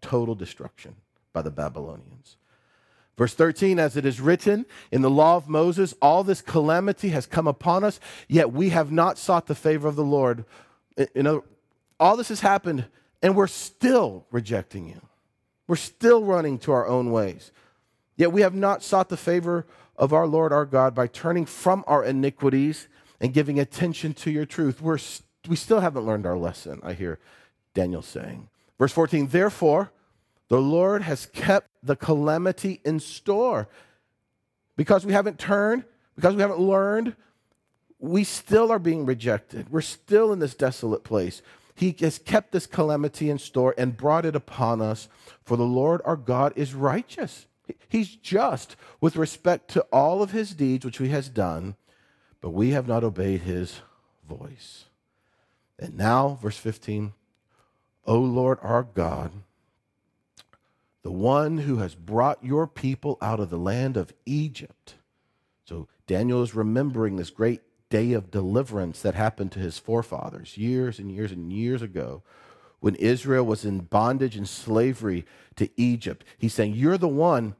Total 0.00 0.34
destruction 0.34 0.96
by 1.32 1.42
the 1.42 1.50
Babylonians. 1.50 2.36
Verse 3.16 3.34
13, 3.34 3.78
as 3.78 3.96
it 3.96 4.06
is 4.06 4.20
written 4.20 4.64
in 4.90 5.02
the 5.02 5.10
law 5.10 5.36
of 5.36 5.48
Moses, 5.48 5.94
all 6.00 6.24
this 6.24 6.40
calamity 6.40 7.10
has 7.10 7.26
come 7.26 7.46
upon 7.46 7.84
us, 7.84 8.00
yet 8.26 8.52
we 8.52 8.70
have 8.70 8.90
not 8.90 9.18
sought 9.18 9.46
the 9.46 9.54
favor 9.54 9.86
of 9.86 9.96
the 9.96 10.04
Lord. 10.04 10.44
You 11.14 11.22
know, 11.22 11.44
all 12.00 12.16
this 12.16 12.30
has 12.30 12.40
happened, 12.40 12.86
and 13.22 13.36
we're 13.36 13.46
still 13.46 14.26
rejecting 14.30 14.88
you. 14.88 15.00
We're 15.68 15.76
still 15.76 16.24
running 16.24 16.58
to 16.60 16.72
our 16.72 16.86
own 16.86 17.12
ways. 17.12 17.52
Yet 18.16 18.32
we 18.32 18.40
have 18.42 18.54
not 18.54 18.82
sought 18.82 19.08
the 19.08 19.16
favor 19.16 19.66
of 19.96 20.12
our 20.12 20.26
Lord 20.26 20.52
our 20.52 20.66
God 20.66 20.94
by 20.94 21.06
turning 21.06 21.46
from 21.46 21.84
our 21.86 22.04
iniquities 22.04 22.88
and 23.20 23.32
giving 23.32 23.60
attention 23.60 24.14
to 24.14 24.30
your 24.30 24.46
truth. 24.46 24.80
We're, 24.80 24.98
we 25.48 25.56
still 25.56 25.80
haven't 25.80 26.06
learned 26.06 26.26
our 26.26 26.36
lesson, 26.36 26.80
I 26.82 26.94
hear 26.94 27.18
Daniel 27.74 28.02
saying. 28.02 28.48
Verse 28.78 28.92
14, 28.92 29.28
therefore, 29.28 29.92
the 30.52 30.60
Lord 30.60 31.00
has 31.00 31.24
kept 31.24 31.70
the 31.82 31.96
calamity 31.96 32.82
in 32.84 33.00
store. 33.00 33.68
Because 34.76 35.06
we 35.06 35.14
haven't 35.14 35.38
turned, 35.38 35.84
because 36.14 36.34
we 36.34 36.42
haven't 36.42 36.60
learned, 36.60 37.16
we 37.98 38.22
still 38.22 38.70
are 38.70 38.78
being 38.78 39.06
rejected. 39.06 39.72
We're 39.72 39.80
still 39.80 40.30
in 40.30 40.40
this 40.40 40.54
desolate 40.54 41.04
place. 41.04 41.40
He 41.74 41.96
has 42.00 42.18
kept 42.18 42.52
this 42.52 42.66
calamity 42.66 43.30
in 43.30 43.38
store 43.38 43.74
and 43.78 43.96
brought 43.96 44.26
it 44.26 44.36
upon 44.36 44.82
us, 44.82 45.08
for 45.42 45.56
the 45.56 45.64
Lord 45.64 46.02
our 46.04 46.16
God 46.16 46.52
is 46.54 46.74
righteous. 46.74 47.46
He's 47.88 48.14
just 48.14 48.76
with 49.00 49.16
respect 49.16 49.68
to 49.68 49.86
all 49.90 50.22
of 50.22 50.32
his 50.32 50.52
deeds 50.52 50.84
which 50.84 50.98
he 50.98 51.08
has 51.08 51.30
done, 51.30 51.76
but 52.42 52.50
we 52.50 52.72
have 52.72 52.86
not 52.86 53.04
obeyed 53.04 53.40
his 53.40 53.80
voice. 54.28 54.84
And 55.78 55.96
now, 55.96 56.38
verse 56.42 56.58
15, 56.58 57.14
O 58.04 58.18
Lord 58.18 58.58
our 58.60 58.82
God, 58.82 59.32
the 61.02 61.12
one 61.12 61.58
who 61.58 61.78
has 61.78 61.94
brought 61.94 62.44
your 62.44 62.66
people 62.66 63.18
out 63.20 63.40
of 63.40 63.50
the 63.50 63.58
land 63.58 63.96
of 63.96 64.12
Egypt. 64.24 64.94
So 65.64 65.88
Daniel 66.06 66.42
is 66.42 66.54
remembering 66.54 67.16
this 67.16 67.30
great 67.30 67.62
day 67.90 68.12
of 68.12 68.30
deliverance 68.30 69.02
that 69.02 69.14
happened 69.14 69.52
to 69.52 69.58
his 69.58 69.78
forefathers 69.78 70.56
years 70.56 70.98
and 70.98 71.10
years 71.10 71.32
and 71.32 71.52
years 71.52 71.82
ago 71.82 72.22
when 72.80 72.94
Israel 72.96 73.44
was 73.44 73.64
in 73.64 73.80
bondage 73.80 74.36
and 74.36 74.48
slavery 74.48 75.24
to 75.56 75.68
Egypt. 75.76 76.24
He's 76.38 76.54
saying, 76.54 76.74
You're 76.74 76.98
the 76.98 77.08
one 77.08 77.54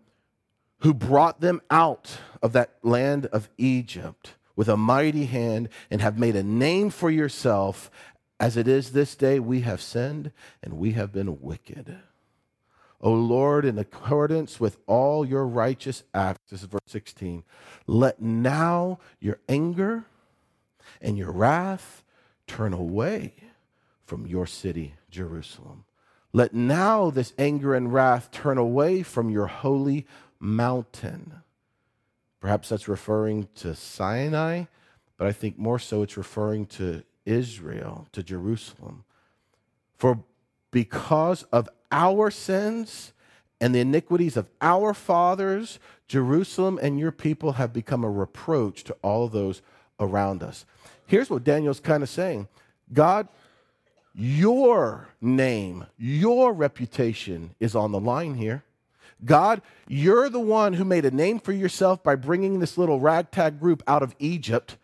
who 0.78 0.94
brought 0.94 1.40
them 1.40 1.60
out 1.70 2.18
of 2.42 2.52
that 2.52 2.74
land 2.82 3.26
of 3.26 3.48
Egypt 3.56 4.34
with 4.56 4.68
a 4.68 4.76
mighty 4.76 5.26
hand 5.26 5.68
and 5.90 6.00
have 6.00 6.18
made 6.18 6.36
a 6.36 6.42
name 6.42 6.90
for 6.90 7.10
yourself. 7.10 7.90
As 8.40 8.56
it 8.56 8.66
is 8.66 8.90
this 8.90 9.14
day, 9.14 9.38
we 9.38 9.60
have 9.60 9.80
sinned 9.80 10.32
and 10.62 10.74
we 10.74 10.92
have 10.92 11.12
been 11.12 11.40
wicked. 11.40 11.98
O 13.02 13.12
Lord, 13.12 13.64
in 13.64 13.78
accordance 13.78 14.60
with 14.60 14.78
all 14.86 15.26
your 15.26 15.46
righteous 15.46 16.04
acts, 16.14 16.50
this 16.50 16.60
is 16.62 16.68
verse 16.68 16.80
16, 16.86 17.42
let 17.86 18.22
now 18.22 19.00
your 19.18 19.40
anger 19.48 20.04
and 21.00 21.18
your 21.18 21.32
wrath 21.32 22.04
turn 22.46 22.72
away 22.72 23.34
from 24.04 24.26
your 24.26 24.46
city, 24.46 24.94
Jerusalem. 25.10 25.84
Let 26.32 26.54
now 26.54 27.10
this 27.10 27.32
anger 27.38 27.74
and 27.74 27.92
wrath 27.92 28.30
turn 28.30 28.56
away 28.56 29.02
from 29.02 29.30
your 29.30 29.48
holy 29.48 30.06
mountain. 30.38 31.34
Perhaps 32.40 32.68
that's 32.68 32.88
referring 32.88 33.48
to 33.56 33.74
Sinai, 33.74 34.64
but 35.16 35.26
I 35.26 35.32
think 35.32 35.58
more 35.58 35.78
so 35.78 36.02
it's 36.02 36.16
referring 36.16 36.66
to 36.66 37.02
Israel, 37.24 38.06
to 38.12 38.22
Jerusalem. 38.22 39.04
For 39.96 40.24
because 40.72 41.44
of 41.52 41.68
our 41.92 42.32
sins 42.32 43.12
and 43.60 43.72
the 43.72 43.80
iniquities 43.80 44.36
of 44.36 44.48
our 44.60 44.92
fathers, 44.92 45.78
Jerusalem 46.08 46.80
and 46.82 46.98
your 46.98 47.12
people 47.12 47.52
have 47.52 47.72
become 47.72 48.02
a 48.02 48.10
reproach 48.10 48.82
to 48.84 48.96
all 49.02 49.28
those 49.28 49.62
around 50.00 50.42
us. 50.42 50.64
Here's 51.06 51.30
what 51.30 51.44
Daniel's 51.44 51.78
kind 51.78 52.02
of 52.02 52.08
saying 52.08 52.48
God, 52.92 53.28
your 54.12 55.08
name, 55.20 55.86
your 55.96 56.52
reputation 56.52 57.54
is 57.60 57.76
on 57.76 57.92
the 57.92 58.00
line 58.00 58.34
here. 58.34 58.64
God, 59.24 59.62
you're 59.86 60.28
the 60.28 60.40
one 60.40 60.72
who 60.72 60.84
made 60.84 61.04
a 61.04 61.10
name 61.12 61.38
for 61.38 61.52
yourself 61.52 62.02
by 62.02 62.16
bringing 62.16 62.58
this 62.58 62.76
little 62.76 62.98
ragtag 62.98 63.60
group 63.60 63.80
out 63.86 64.02
of 64.02 64.16
Egypt 64.18 64.76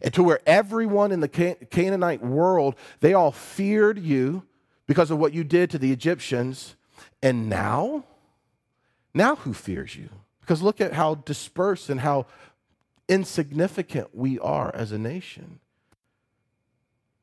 and 0.00 0.12
to 0.14 0.22
where 0.22 0.40
everyone 0.46 1.12
in 1.12 1.20
the 1.20 1.28
Canaanite 1.28 2.22
world, 2.22 2.74
they 3.00 3.14
all 3.14 3.30
feared 3.30 3.98
you 3.98 4.44
because 4.92 5.10
of 5.10 5.18
what 5.18 5.32
you 5.32 5.42
did 5.42 5.70
to 5.70 5.78
the 5.78 5.90
Egyptians. 5.90 6.76
And 7.22 7.48
now, 7.48 8.04
now 9.14 9.36
who 9.36 9.54
fears 9.54 9.96
you? 9.96 10.10
Because 10.42 10.60
look 10.60 10.82
at 10.82 10.92
how 10.92 11.14
dispersed 11.14 11.88
and 11.88 12.00
how 12.00 12.26
insignificant 13.08 14.08
we 14.12 14.38
are 14.38 14.70
as 14.74 14.92
a 14.92 14.98
nation. 14.98 15.60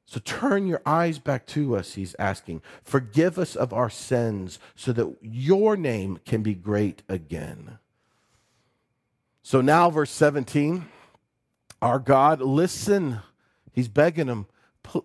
So 0.08 0.19
turn 0.19 0.65
your 0.65 0.82
eyes 0.84 1.19
back 1.19 1.45
to 1.47 1.75
us, 1.75 1.93
he's 1.93 2.15
asking. 2.17 2.63
Forgive 2.82 3.38
us 3.38 3.55
of 3.55 3.71
our 3.71 3.91
sins 3.91 4.58
so 4.75 4.91
that 4.93 5.15
your 5.21 5.77
name 5.77 6.17
can 6.25 6.41
be 6.41 6.55
great 6.55 7.03
again. 7.08 7.77
So 9.43 9.62
now, 9.62 9.91
verse 9.91 10.10
17, 10.10 10.88
our 11.84 11.99
God, 11.99 12.41
listen. 12.41 13.19
He's 13.71 13.88
begging 13.88 14.25
him, 14.25 14.47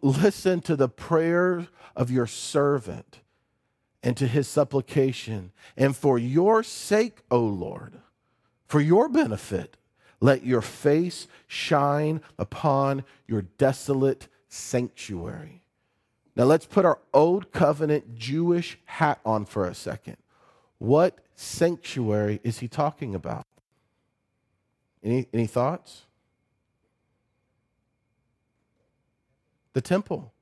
listen 0.03 0.61
to 0.62 0.77
the 0.77 0.88
prayer 0.88 1.68
of 1.97 2.11
your 2.11 2.27
servant 2.27 3.20
and 4.03 4.16
to 4.16 4.27
his 4.27 4.49
supplication. 4.49 5.53
And 5.77 5.97
for 5.97 6.18
your 6.18 6.62
sake, 6.62 7.23
O 7.31 7.40
Lord, 7.40 8.01
for 8.66 8.81
your 8.81 9.09
benefit, 9.09 9.77
let 10.20 10.44
your 10.44 10.62
face 10.62 11.27
shine 11.47 12.20
upon 12.38 13.05
your 13.27 13.42
desolate 13.42 14.29
sanctuary. 14.49 15.62
Now 16.37 16.44
let's 16.44 16.66
put 16.66 16.85
our 16.85 16.99
old 17.12 17.53
covenant 17.53 18.14
Jewish 18.14 18.79
hat 18.87 19.20
on 19.25 19.44
for 19.44 19.66
a 19.66 19.75
second. 19.75 20.16
What 20.79 21.18
sanctuary 21.35 22.40
is 22.42 22.59
he 22.59 22.68
talking 22.68 23.14
about? 23.14 23.44
Any, 25.03 25.27
any 25.33 25.47
thoughts? 25.47 26.03
The 29.75 29.83
temple. 29.83 30.33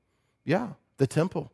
Yeah, 0.45 0.69
the 0.97 1.07
temple. 1.07 1.51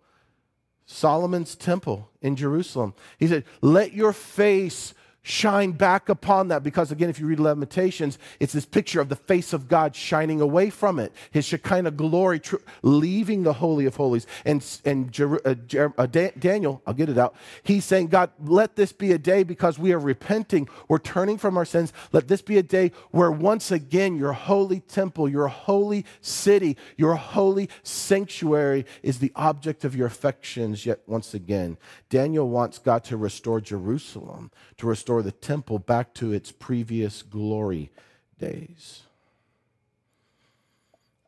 Solomon's 0.85 1.55
temple 1.55 2.09
in 2.21 2.35
Jerusalem. 2.35 2.93
He 3.17 3.27
said, 3.27 3.43
Let 3.61 3.93
your 3.93 4.13
face 4.13 4.93
shine 5.21 5.71
back 5.71 6.09
upon 6.09 6.47
that. 6.49 6.63
Because 6.63 6.91
again 6.91 7.09
if 7.09 7.19
you 7.19 7.25
read 7.25 7.39
lamentations 7.39 8.17
it's 8.39 8.53
this 8.53 8.65
picture 8.65 9.01
of 9.01 9.09
the 9.09 9.15
face 9.15 9.53
of 9.53 9.67
god 9.67 9.95
shining 9.95 10.41
away 10.41 10.69
from 10.69 10.99
it. 10.99 11.13
His 11.31 11.45
shekinah 11.45 11.91
glory 11.91 12.39
tr- 12.39 12.57
leaving 12.81 13.43
the 13.43 13.53
holy 13.53 13.85
of 13.85 13.95
holies. 13.95 14.27
And, 14.45 14.65
and 14.85 15.11
Jer- 15.11 15.45
uh, 15.47 15.55
Jer- 15.55 15.93
uh, 15.97 16.05
da- 16.05 16.31
daniel 16.37 16.81
i'll 16.85 16.93
get 16.93 17.09
it 17.09 17.17
out. 17.17 17.35
He's 17.63 17.85
saying 17.85 18.07
god 18.07 18.31
let 18.43 18.75
this 18.75 18.91
be 18.91 19.11
a 19.11 19.17
day 19.17 19.43
because 19.43 19.77
we 19.77 19.93
are 19.93 19.99
repenting. 19.99 20.67
We're 20.87 20.99
turning 20.99 21.37
from 21.37 21.57
our 21.57 21.65
sins. 21.65 21.93
Let 22.11 22.27
this 22.27 22.41
be 22.41 22.57
a 22.57 22.63
day 22.63 22.91
where 23.11 23.31
once 23.31 23.71
again 23.71 24.15
your 24.15 24.33
holy 24.33 24.79
temple 24.81 25.27
your 25.27 25.47
holy 25.47 26.05
city 26.21 26.77
your 26.97 27.15
holy 27.15 27.69
sanctuary 27.83 28.85
is 29.03 29.19
the 29.19 29.31
object 29.35 29.83
of 29.83 29.95
your 29.95 30.07
affections. 30.07 30.85
Yet 30.85 31.01
once 31.07 31.33
again 31.33 31.77
daniel 32.09 32.49
wants 32.49 32.79
god 32.79 33.03
to 33.03 33.17
restore 33.17 33.59
jerusalem 33.61 34.51
to 34.77 34.87
restore 34.87 35.08
restore 35.09 35.23
the 35.23 35.31
temple 35.31 35.79
back 35.79 36.13
to 36.13 36.31
its 36.31 36.51
previous 36.51 37.23
glory 37.23 37.89
days. 38.37 39.01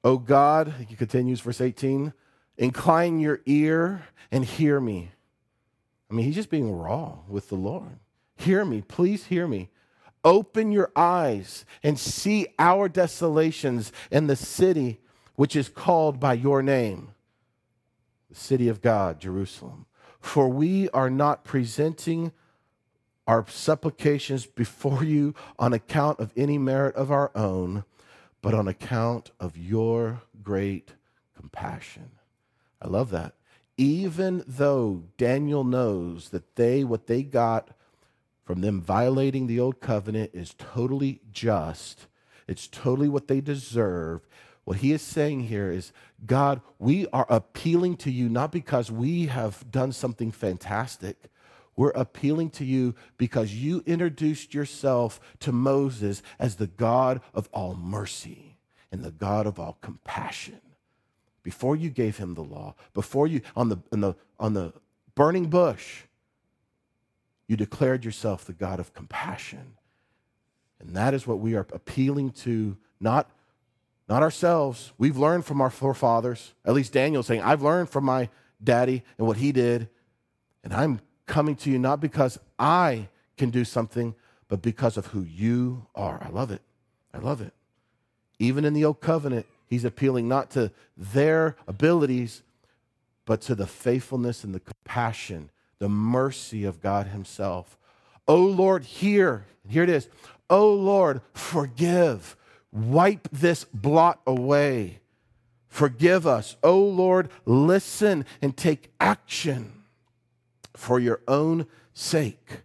O 0.03 0.19
God, 0.19 0.85
he 0.87 0.95
continues, 0.95 1.41
verse 1.41 1.59
18, 1.59 2.13
incline 2.59 3.19
your 3.19 3.41
ear 3.47 4.03
and 4.31 4.45
hear 4.45 4.79
me. 4.79 5.09
I 6.11 6.13
mean, 6.13 6.27
he's 6.27 6.35
just 6.35 6.51
being 6.51 6.71
raw 6.71 7.17
with 7.27 7.49
the 7.49 7.55
Lord. 7.55 7.97
Hear 8.35 8.63
me, 8.65 8.83
please 8.87 9.25
hear 9.25 9.47
me. 9.47 9.71
Open 10.23 10.71
your 10.71 10.91
eyes 10.95 11.65
and 11.81 11.97
see 11.97 12.49
our 12.59 12.87
desolations 12.87 13.91
in 14.11 14.27
the 14.27 14.35
city 14.35 14.99
which 15.35 15.55
is 15.55 15.69
called 15.69 16.19
by 16.19 16.33
your 16.33 16.61
name, 16.61 17.15
the 18.29 18.35
city 18.35 18.67
of 18.67 18.79
God, 18.79 19.19
Jerusalem. 19.19 19.87
For 20.19 20.47
we 20.47 20.87
are 20.89 21.09
not 21.09 21.43
presenting 21.43 22.31
our 23.27 23.45
supplications 23.47 24.45
before 24.45 25.03
you 25.03 25.33
on 25.59 25.73
account 25.73 26.19
of 26.19 26.31
any 26.35 26.57
merit 26.57 26.95
of 26.95 27.11
our 27.11 27.31
own, 27.35 27.83
but 28.41 28.53
on 28.53 28.67
account 28.67 29.31
of 29.39 29.57
your 29.57 30.21
great 30.43 30.93
compassion. 31.35 32.11
I 32.81 32.87
love 32.87 33.11
that. 33.11 33.33
Even 33.77 34.43
though 34.47 35.03
Daniel 35.17 35.63
knows 35.63 36.29
that 36.29 36.55
they, 36.55 36.83
what 36.83 37.07
they 37.07 37.23
got 37.23 37.69
from 38.43 38.61
them 38.61 38.81
violating 38.81 39.47
the 39.47 39.59
old 39.59 39.79
covenant 39.79 40.31
is 40.33 40.55
totally 40.57 41.21
just, 41.31 42.07
it's 42.47 42.67
totally 42.67 43.07
what 43.07 43.27
they 43.27 43.39
deserve. 43.39 44.27
What 44.63 44.77
he 44.77 44.91
is 44.91 45.01
saying 45.01 45.41
here 45.41 45.71
is, 45.71 45.91
God, 46.25 46.61
we 46.77 47.07
are 47.07 47.25
appealing 47.29 47.97
to 47.97 48.11
you 48.11 48.29
not 48.29 48.51
because 48.51 48.91
we 48.91 49.27
have 49.27 49.69
done 49.71 49.91
something 49.91 50.31
fantastic, 50.31 51.17
We're 51.75 51.91
appealing 51.91 52.49
to 52.51 52.65
you 52.65 52.95
because 53.17 53.53
you 53.53 53.83
introduced 53.85 54.53
yourself 54.53 55.19
to 55.39 55.51
Moses 55.51 56.21
as 56.37 56.55
the 56.55 56.67
God 56.67 57.21
of 57.33 57.49
all 57.53 57.75
mercy 57.75 58.57
and 58.91 59.03
the 59.03 59.11
God 59.11 59.47
of 59.47 59.59
all 59.59 59.77
compassion. 59.81 60.61
Before 61.43 61.75
you 61.75 61.89
gave 61.89 62.17
him 62.17 62.35
the 62.35 62.43
law, 62.43 62.75
before 62.93 63.25
you, 63.25 63.41
on 63.55 63.69
the, 63.69 63.77
on 63.91 64.01
the, 64.01 64.15
on 64.39 64.53
the 64.53 64.73
burning 65.15 65.49
bush, 65.49 66.03
you 67.47 67.57
declared 67.57 68.05
yourself 68.05 68.45
the 68.45 68.53
God 68.53 68.79
of 68.79 68.93
compassion. 68.93 69.73
And 70.79 70.95
that 70.95 71.13
is 71.13 71.25
what 71.25 71.39
we 71.39 71.55
are 71.55 71.65
appealing 71.71 72.31
to, 72.31 72.77
not, 72.99 73.29
not 74.07 74.21
ourselves. 74.23 74.93
We've 74.97 75.17
learned 75.17 75.45
from 75.45 75.61
our 75.61 75.69
forefathers. 75.69 76.53
At 76.65 76.73
least 76.73 76.93
Daniel's 76.93 77.27
saying, 77.27 77.41
I've 77.41 77.61
learned 77.61 77.89
from 77.89 78.03
my 78.03 78.29
daddy 78.63 79.03
and 79.17 79.25
what 79.27 79.37
he 79.37 79.51
did. 79.51 79.89
And 80.63 80.73
I'm 80.73 81.01
coming 81.31 81.55
to 81.55 81.71
you 81.71 81.79
not 81.79 82.01
because 82.01 82.37
I 82.59 83.07
can 83.37 83.49
do 83.51 83.63
something, 83.63 84.13
but 84.49 84.61
because 84.61 84.97
of 84.97 85.07
who 85.07 85.21
you 85.21 85.87
are. 85.95 86.21
I 86.21 86.29
love 86.29 86.51
it. 86.51 86.61
I 87.13 87.19
love 87.19 87.39
it. 87.39 87.53
Even 88.37 88.65
in 88.65 88.73
the 88.73 88.83
old 88.83 88.99
covenant, 88.99 89.45
he's 89.65 89.85
appealing 89.85 90.27
not 90.27 90.51
to 90.51 90.71
their 90.97 91.55
abilities, 91.69 92.43
but 93.23 93.39
to 93.43 93.55
the 93.55 93.65
faithfulness 93.65 94.43
and 94.43 94.53
the 94.53 94.59
compassion, 94.59 95.49
the 95.79 95.87
mercy 95.87 96.65
of 96.65 96.81
God 96.81 97.07
Himself. 97.07 97.77
Oh 98.27 98.43
Lord, 98.43 98.83
hear, 98.83 99.45
here 99.69 99.83
it 99.83 99.89
is. 99.89 100.09
Oh 100.49 100.73
Lord, 100.73 101.21
forgive. 101.33 102.35
Wipe 102.73 103.29
this 103.31 103.63
blot 103.73 104.19
away. 104.27 104.99
Forgive 105.69 106.27
us. 106.27 106.57
Oh 106.61 106.83
Lord, 106.83 107.29
listen 107.45 108.25
and 108.41 108.57
take 108.57 108.91
action 108.99 109.80
for 110.73 110.99
your 110.99 111.21
own 111.27 111.67
sake. 111.93 112.61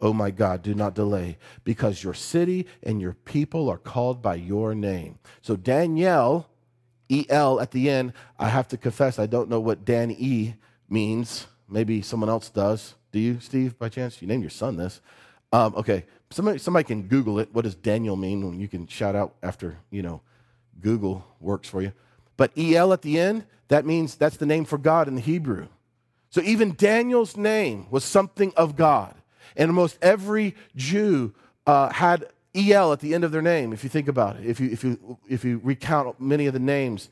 Oh 0.00 0.12
my 0.12 0.30
God, 0.30 0.62
do 0.62 0.74
not 0.74 0.94
delay, 0.94 1.36
because 1.62 2.02
your 2.02 2.14
city 2.14 2.66
and 2.82 3.00
your 3.00 3.12
people 3.12 3.68
are 3.68 3.76
called 3.76 4.22
by 4.22 4.36
your 4.36 4.74
name. 4.74 5.18
So 5.42 5.56
Daniel, 5.56 6.48
E 7.08 7.26
L 7.28 7.60
at 7.60 7.72
the 7.72 7.90
end, 7.90 8.14
I 8.38 8.48
have 8.48 8.68
to 8.68 8.78
confess, 8.78 9.18
I 9.18 9.26
don't 9.26 9.50
know 9.50 9.60
what 9.60 9.84
Dan 9.84 10.10
E 10.10 10.54
means. 10.88 11.46
Maybe 11.68 12.00
someone 12.02 12.30
else 12.30 12.48
does. 12.48 12.94
Do 13.12 13.18
you, 13.18 13.40
Steve, 13.40 13.78
by 13.78 13.88
chance? 13.88 14.22
You 14.22 14.28
named 14.28 14.42
your 14.42 14.50
son 14.50 14.76
this. 14.76 15.00
Um, 15.52 15.74
okay, 15.76 16.04
somebody, 16.30 16.58
somebody 16.58 16.84
can 16.84 17.02
Google 17.02 17.38
it. 17.38 17.48
What 17.52 17.64
does 17.64 17.74
Daniel 17.74 18.16
mean? 18.16 18.46
When 18.46 18.58
you 18.58 18.68
can 18.68 18.86
shout 18.86 19.14
out 19.14 19.34
after, 19.42 19.78
you 19.90 20.02
know, 20.02 20.22
Google 20.80 21.26
works 21.40 21.68
for 21.68 21.82
you. 21.82 21.92
But 22.36 22.52
EL 22.56 22.92
at 22.92 23.02
the 23.02 23.18
end, 23.18 23.44
that 23.68 23.84
means 23.84 24.14
that's 24.14 24.36
the 24.36 24.46
name 24.46 24.64
for 24.64 24.78
God 24.78 25.08
in 25.08 25.14
the 25.14 25.20
Hebrew. 25.20 25.68
So 26.30 26.40
even 26.42 26.74
Daniel's 26.76 27.36
name 27.36 27.86
was 27.90 28.04
something 28.04 28.52
of 28.56 28.76
God. 28.76 29.14
And 29.56 29.70
almost 29.70 29.98
every 30.00 30.54
Jew 30.76 31.34
uh, 31.66 31.90
had 31.90 32.26
EL 32.54 32.92
at 32.92 33.00
the 33.00 33.14
end 33.14 33.24
of 33.24 33.32
their 33.32 33.42
name, 33.42 33.72
if 33.72 33.84
you 33.84 33.90
think 33.90 34.08
about 34.08 34.36
it, 34.36 34.46
if 34.46 34.60
you, 34.60 34.70
if, 34.70 34.84
you, 34.84 35.18
if 35.28 35.44
you 35.44 35.60
recount 35.62 36.20
many 36.20 36.46
of 36.46 36.52
the 36.52 36.60
names 36.60 37.08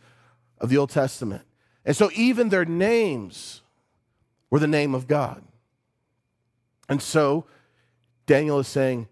of 0.58 0.68
the 0.68 0.76
Old 0.76 0.90
Testament. 0.90 1.42
And 1.84 1.96
so 1.96 2.10
even 2.14 2.48
their 2.48 2.64
names 2.64 3.62
were 4.50 4.58
the 4.58 4.66
name 4.66 4.94
of 4.94 5.06
God. 5.06 5.42
And 6.88 7.02
so 7.02 7.44
Daniel 8.26 8.58
is 8.58 8.68
saying, 8.68 9.08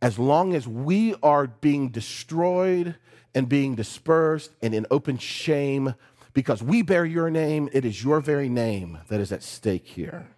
as 0.00 0.18
long 0.18 0.54
as 0.54 0.66
we 0.68 1.14
are 1.22 1.46
being 1.46 1.88
destroyed 1.88 2.96
and 3.34 3.48
being 3.48 3.74
dispersed 3.74 4.52
and 4.62 4.74
in 4.74 4.86
open 4.90 5.18
shame 5.18 5.94
because 6.38 6.62
we 6.62 6.82
bear 6.82 7.04
your 7.04 7.30
name, 7.30 7.68
it 7.72 7.84
is 7.84 8.04
your 8.04 8.20
very 8.20 8.48
name 8.48 8.96
that 9.08 9.18
is 9.18 9.32
at 9.32 9.42
stake 9.42 9.88
here. 9.88 10.28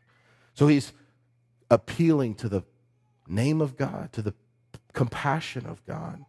So 0.55 0.67
he's 0.67 0.95
appealing 1.71 2.37
to 2.37 2.49
the 2.49 2.63
name 3.29 3.61
of 3.61 3.77
God, 3.77 4.11
to 4.15 4.23
the 4.23 4.33
compassion 4.95 5.67
of 5.67 5.85
God. 5.85 6.25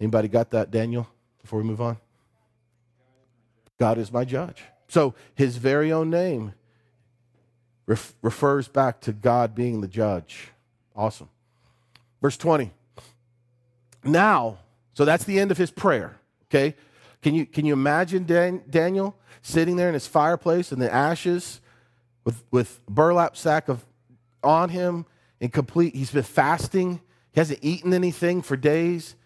Anybody 0.00 0.26
got 0.26 0.50
that, 0.50 0.72
Daniel, 0.72 1.06
before 1.40 1.60
we 1.60 1.64
move 1.66 1.80
on? 1.80 1.98
God 3.78 3.96
is 3.96 4.10
my 4.10 4.24
judge. 4.24 4.64
So 4.88 5.14
his 5.36 5.58
very 5.58 5.92
own 5.92 6.10
name 6.10 6.54
ref- 7.86 8.16
refers 8.22 8.66
back 8.66 9.00
to 9.02 9.12
God 9.12 9.54
being 9.54 9.82
the 9.82 9.88
judge. 9.88 10.48
Awesome. 10.96 11.28
Verse 12.20 12.36
20. 12.36 12.72
Now, 14.02 14.58
so 14.94 15.04
that's 15.04 15.22
the 15.22 15.38
end 15.38 15.52
of 15.52 15.58
his 15.58 15.70
prayer, 15.70 16.18
okay? 16.48 16.74
Can 17.26 17.34
you, 17.34 17.44
can 17.44 17.66
you 17.66 17.72
imagine 17.72 18.22
Dan, 18.22 18.62
Daniel 18.70 19.16
sitting 19.42 19.74
there 19.74 19.88
in 19.88 19.94
his 19.94 20.06
fireplace 20.06 20.70
in 20.70 20.78
the 20.78 20.94
ashes 20.94 21.60
with, 22.22 22.44
with 22.52 22.80
burlap 22.86 23.36
sack 23.36 23.68
of 23.68 23.84
on 24.44 24.68
him 24.68 25.06
in 25.40 25.48
complete, 25.48 25.96
he's 25.96 26.12
been 26.12 26.22
fasting. 26.22 27.00
He 27.32 27.40
hasn't 27.40 27.58
eaten 27.62 27.92
anything 27.92 28.42
for 28.42 28.56
days. 28.56 29.16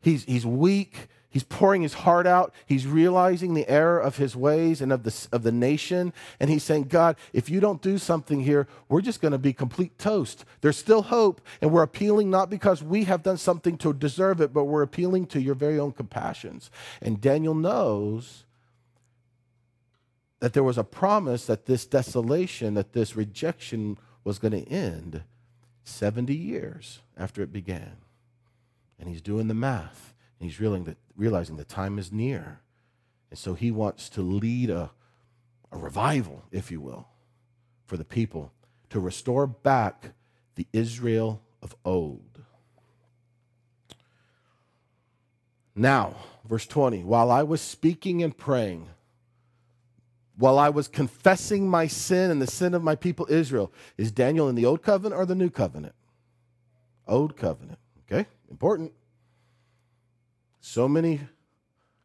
He's, 0.00 0.24
he's 0.24 0.44
weak. 0.44 1.06
He's 1.30 1.44
pouring 1.44 1.82
his 1.82 1.92
heart 1.92 2.26
out. 2.26 2.54
He's 2.64 2.86
realizing 2.86 3.52
the 3.52 3.68
error 3.68 4.00
of 4.00 4.16
his 4.16 4.34
ways 4.34 4.80
and 4.80 4.90
of 4.90 5.02
the, 5.02 5.28
of 5.30 5.42
the 5.42 5.52
nation. 5.52 6.14
And 6.40 6.48
he's 6.48 6.64
saying, 6.64 6.84
God, 6.84 7.16
if 7.34 7.50
you 7.50 7.60
don't 7.60 7.82
do 7.82 7.98
something 7.98 8.40
here, 8.40 8.66
we're 8.88 9.02
just 9.02 9.20
going 9.20 9.32
to 9.32 9.38
be 9.38 9.52
complete 9.52 9.98
toast. 9.98 10.46
There's 10.62 10.78
still 10.78 11.02
hope. 11.02 11.42
And 11.60 11.70
we're 11.70 11.82
appealing 11.82 12.30
not 12.30 12.48
because 12.48 12.82
we 12.82 13.04
have 13.04 13.22
done 13.22 13.36
something 13.36 13.76
to 13.78 13.92
deserve 13.92 14.40
it, 14.40 14.54
but 14.54 14.64
we're 14.64 14.82
appealing 14.82 15.26
to 15.26 15.40
your 15.40 15.54
very 15.54 15.78
own 15.78 15.92
compassions. 15.92 16.70
And 17.02 17.20
Daniel 17.20 17.54
knows 17.54 18.44
that 20.40 20.54
there 20.54 20.64
was 20.64 20.78
a 20.78 20.84
promise 20.84 21.44
that 21.44 21.66
this 21.66 21.84
desolation, 21.84 22.72
that 22.74 22.94
this 22.94 23.16
rejection 23.16 23.98
was 24.24 24.38
going 24.38 24.52
to 24.52 24.70
end 24.70 25.24
70 25.84 26.34
years 26.34 27.00
after 27.18 27.42
it 27.42 27.52
began. 27.52 27.98
And 28.98 29.10
he's 29.10 29.22
doing 29.22 29.48
the 29.48 29.54
math. 29.54 30.14
And 30.38 30.48
he's 30.48 30.60
realizing 30.60 30.84
that, 30.84 30.98
realizing 31.16 31.56
the 31.56 31.64
time 31.64 31.98
is 31.98 32.12
near. 32.12 32.60
And 33.30 33.38
so 33.38 33.54
he 33.54 33.70
wants 33.70 34.08
to 34.10 34.22
lead 34.22 34.70
a, 34.70 34.90
a 35.72 35.78
revival, 35.78 36.44
if 36.50 36.70
you 36.70 36.80
will, 36.80 37.08
for 37.86 37.96
the 37.96 38.04
people 38.04 38.52
to 38.90 39.00
restore 39.00 39.46
back 39.46 40.12
the 40.54 40.66
Israel 40.72 41.42
of 41.62 41.74
old. 41.84 42.42
Now, 45.74 46.16
verse 46.44 46.66
20, 46.66 47.04
while 47.04 47.30
I 47.30 47.44
was 47.44 47.60
speaking 47.60 48.22
and 48.22 48.36
praying, 48.36 48.88
while 50.36 50.58
I 50.58 50.68
was 50.68 50.88
confessing 50.88 51.68
my 51.68 51.86
sin 51.86 52.30
and 52.30 52.40
the 52.40 52.46
sin 52.46 52.74
of 52.74 52.82
my 52.82 52.94
people 52.94 53.26
Israel, 53.28 53.72
is 53.96 54.10
Daniel 54.10 54.48
in 54.48 54.54
the 54.54 54.64
old 54.64 54.82
covenant 54.82 55.18
or 55.20 55.26
the 55.26 55.34
new 55.34 55.50
covenant? 55.50 55.94
Old 57.06 57.36
covenant. 57.36 57.78
Okay, 58.10 58.26
important. 58.50 58.92
So 60.60 60.88
many 60.88 61.20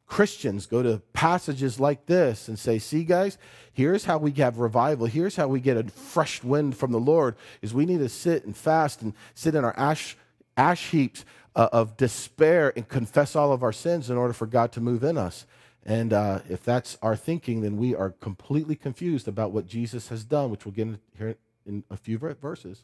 Christians 0.06 0.68
go 0.68 0.84
to 0.84 1.02
passages 1.14 1.80
like 1.80 2.06
this 2.06 2.48
and 2.48 2.60
say, 2.60 2.78
see, 2.78 3.04
guys, 3.04 3.38
here's 3.72 4.06
how 4.06 4.20
we 4.20 4.32
have 4.34 4.60
revival. 4.60 5.08
Here's 5.08 5.36
how 5.36 5.48
we 5.48 5.60
get 5.60 5.78
a 5.78 5.84
fresh 5.86 6.44
wind 6.44 6.78
from 6.78 6.92
the 6.92 7.00
Lord 7.00 7.36
is 7.62 7.74
we 7.74 7.86
need 7.86 8.00
to 8.00 8.10
sit 8.10 8.46
and 8.46 8.56
fast 8.56 9.02
and 9.02 9.14
sit 9.34 9.56
in 9.56 9.64
our 9.64 9.74
ash, 9.78 10.16
ash 10.56 10.92
heaps 10.92 11.26
uh, 11.56 11.70
of 11.72 11.98
despair 11.98 12.74
and 12.76 12.88
confess 12.88 13.36
all 13.36 13.52
of 13.52 13.64
our 13.64 13.72
sins 13.72 14.10
in 14.10 14.18
order 14.18 14.34
for 14.34 14.46
God 14.46 14.72
to 14.74 14.82
move 14.82 15.04
in 15.04 15.18
us. 15.18 15.46
And 15.86 16.14
uh, 16.14 16.40
if 16.50 16.64
that's 16.64 16.98
our 17.02 17.16
thinking, 17.16 17.62
then 17.62 17.78
we 17.78 17.96
are 17.96 18.12
completely 18.12 18.76
confused 18.76 19.28
about 19.28 19.52
what 19.52 19.66
Jesus 19.66 20.10
has 20.10 20.24
done, 20.24 20.50
which 20.50 20.66
we'll 20.66 20.74
get 20.74 20.88
here 21.18 21.36
in 21.66 21.84
a 21.90 21.98
few 21.98 22.18
verses. 22.18 22.84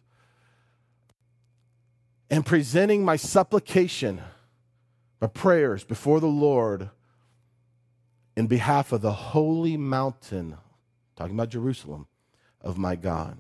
And 2.30 2.46
presenting 2.46 3.06
my 3.06 3.16
supplication 3.16 4.22
my 5.22 5.28
prayers 5.28 5.84
before 5.84 6.20
the 6.20 6.28
Lord 6.28 6.90
in 8.36 8.48
behalf 8.48 8.92
of 8.92 9.02
the 9.02 9.12
holy 9.12 9.76
mountain, 9.76 10.58
talking 11.16 11.36
about 11.36 11.50
Jerusalem, 11.50 12.08
of 12.62 12.78
my 12.78 12.96
God. 12.96 13.38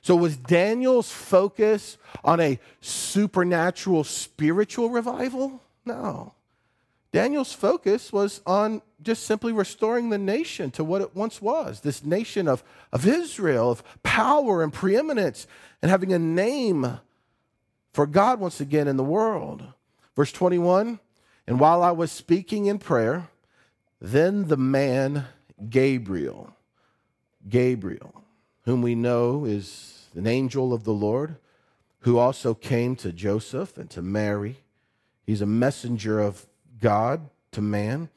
So, 0.00 0.16
was 0.16 0.36
Daniel's 0.36 1.12
focus 1.12 1.96
on 2.24 2.40
a 2.40 2.58
supernatural 2.80 4.02
spiritual 4.02 4.90
revival? 4.90 5.62
No. 5.84 6.34
Daniel's 7.12 7.52
focus 7.52 8.12
was 8.12 8.40
on 8.46 8.82
just 9.02 9.24
simply 9.24 9.52
restoring 9.52 10.08
the 10.08 10.18
nation 10.18 10.70
to 10.72 10.82
what 10.82 11.02
it 11.02 11.14
once 11.14 11.42
was 11.42 11.80
this 11.80 12.04
nation 12.04 12.48
of, 12.48 12.64
of 12.92 13.06
Israel, 13.06 13.70
of 13.70 13.84
power 14.02 14.62
and 14.62 14.72
preeminence, 14.72 15.46
and 15.82 15.90
having 15.90 16.12
a 16.12 16.18
name 16.18 16.98
for 17.92 18.06
God 18.06 18.40
once 18.40 18.60
again 18.60 18.88
in 18.88 18.96
the 18.96 19.04
world. 19.04 19.62
Verse 20.16 20.32
21 20.32 20.98
and 21.52 21.60
while 21.60 21.82
I 21.82 21.90
was 21.90 22.10
speaking 22.10 22.64
in 22.64 22.78
prayer, 22.78 23.28
then 24.00 24.48
the 24.48 24.56
man 24.56 25.26
Gabriel, 25.68 26.56
Gabriel, 27.46 28.24
whom 28.64 28.80
we 28.80 28.94
know 28.94 29.44
is 29.44 30.06
an 30.14 30.26
angel 30.26 30.72
of 30.72 30.84
the 30.84 30.94
Lord, 30.94 31.36
who 31.98 32.16
also 32.16 32.54
came 32.54 32.96
to 32.96 33.12
Joseph 33.12 33.76
and 33.76 33.90
to 33.90 34.00
Mary. 34.00 34.60
He's 35.26 35.42
a 35.42 35.46
messenger 35.46 36.20
of 36.20 36.46
God 36.80 37.28
to 37.50 37.60
man. 37.60 38.08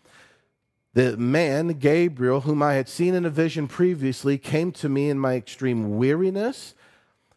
The 0.93 1.17
man, 1.17 1.67
Gabriel, 1.78 2.39
whom 2.39 2.63
I 2.63 2.76
had 2.76 2.88
seen 2.88 3.13
in 3.13 3.26
a 3.26 3.30
vision 3.30 3.67
previously, 3.67 4.38
came 4.38 4.71
to 4.71 4.88
me 4.88 5.10
in 5.10 5.19
my 5.19 5.36
extreme 5.36 5.98
weariness 5.98 6.74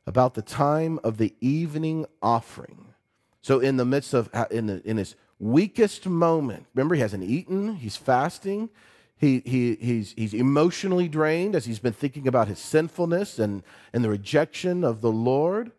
about 0.06 0.34
the 0.34 0.42
time 0.42 1.00
of 1.02 1.18
the 1.18 1.34
evening 1.40 2.06
offering. 2.22 2.94
So, 3.42 3.58
in 3.58 3.78
the 3.78 3.84
midst 3.84 4.14
of, 4.14 4.30
in, 4.52 4.66
the, 4.66 4.80
in 4.88 4.96
his 4.96 5.16
weakest 5.38 6.06
moment, 6.06 6.66
remember, 6.74 6.94
he 6.94 7.00
hasn't 7.00 7.24
eaten, 7.24 7.76
he's 7.76 7.96
fasting, 7.96 8.70
he, 9.16 9.42
he, 9.44 9.74
he's, 9.76 10.12
he's 10.12 10.34
emotionally 10.34 11.08
drained 11.08 11.56
as 11.56 11.64
he's 11.64 11.80
been 11.80 11.92
thinking 11.92 12.28
about 12.28 12.48
his 12.48 12.58
sinfulness 12.58 13.38
and, 13.38 13.62
and 13.92 14.04
the 14.04 14.10
rejection 14.10 14.84
of 14.84 15.00
the 15.00 15.10
Lord. 15.10 15.72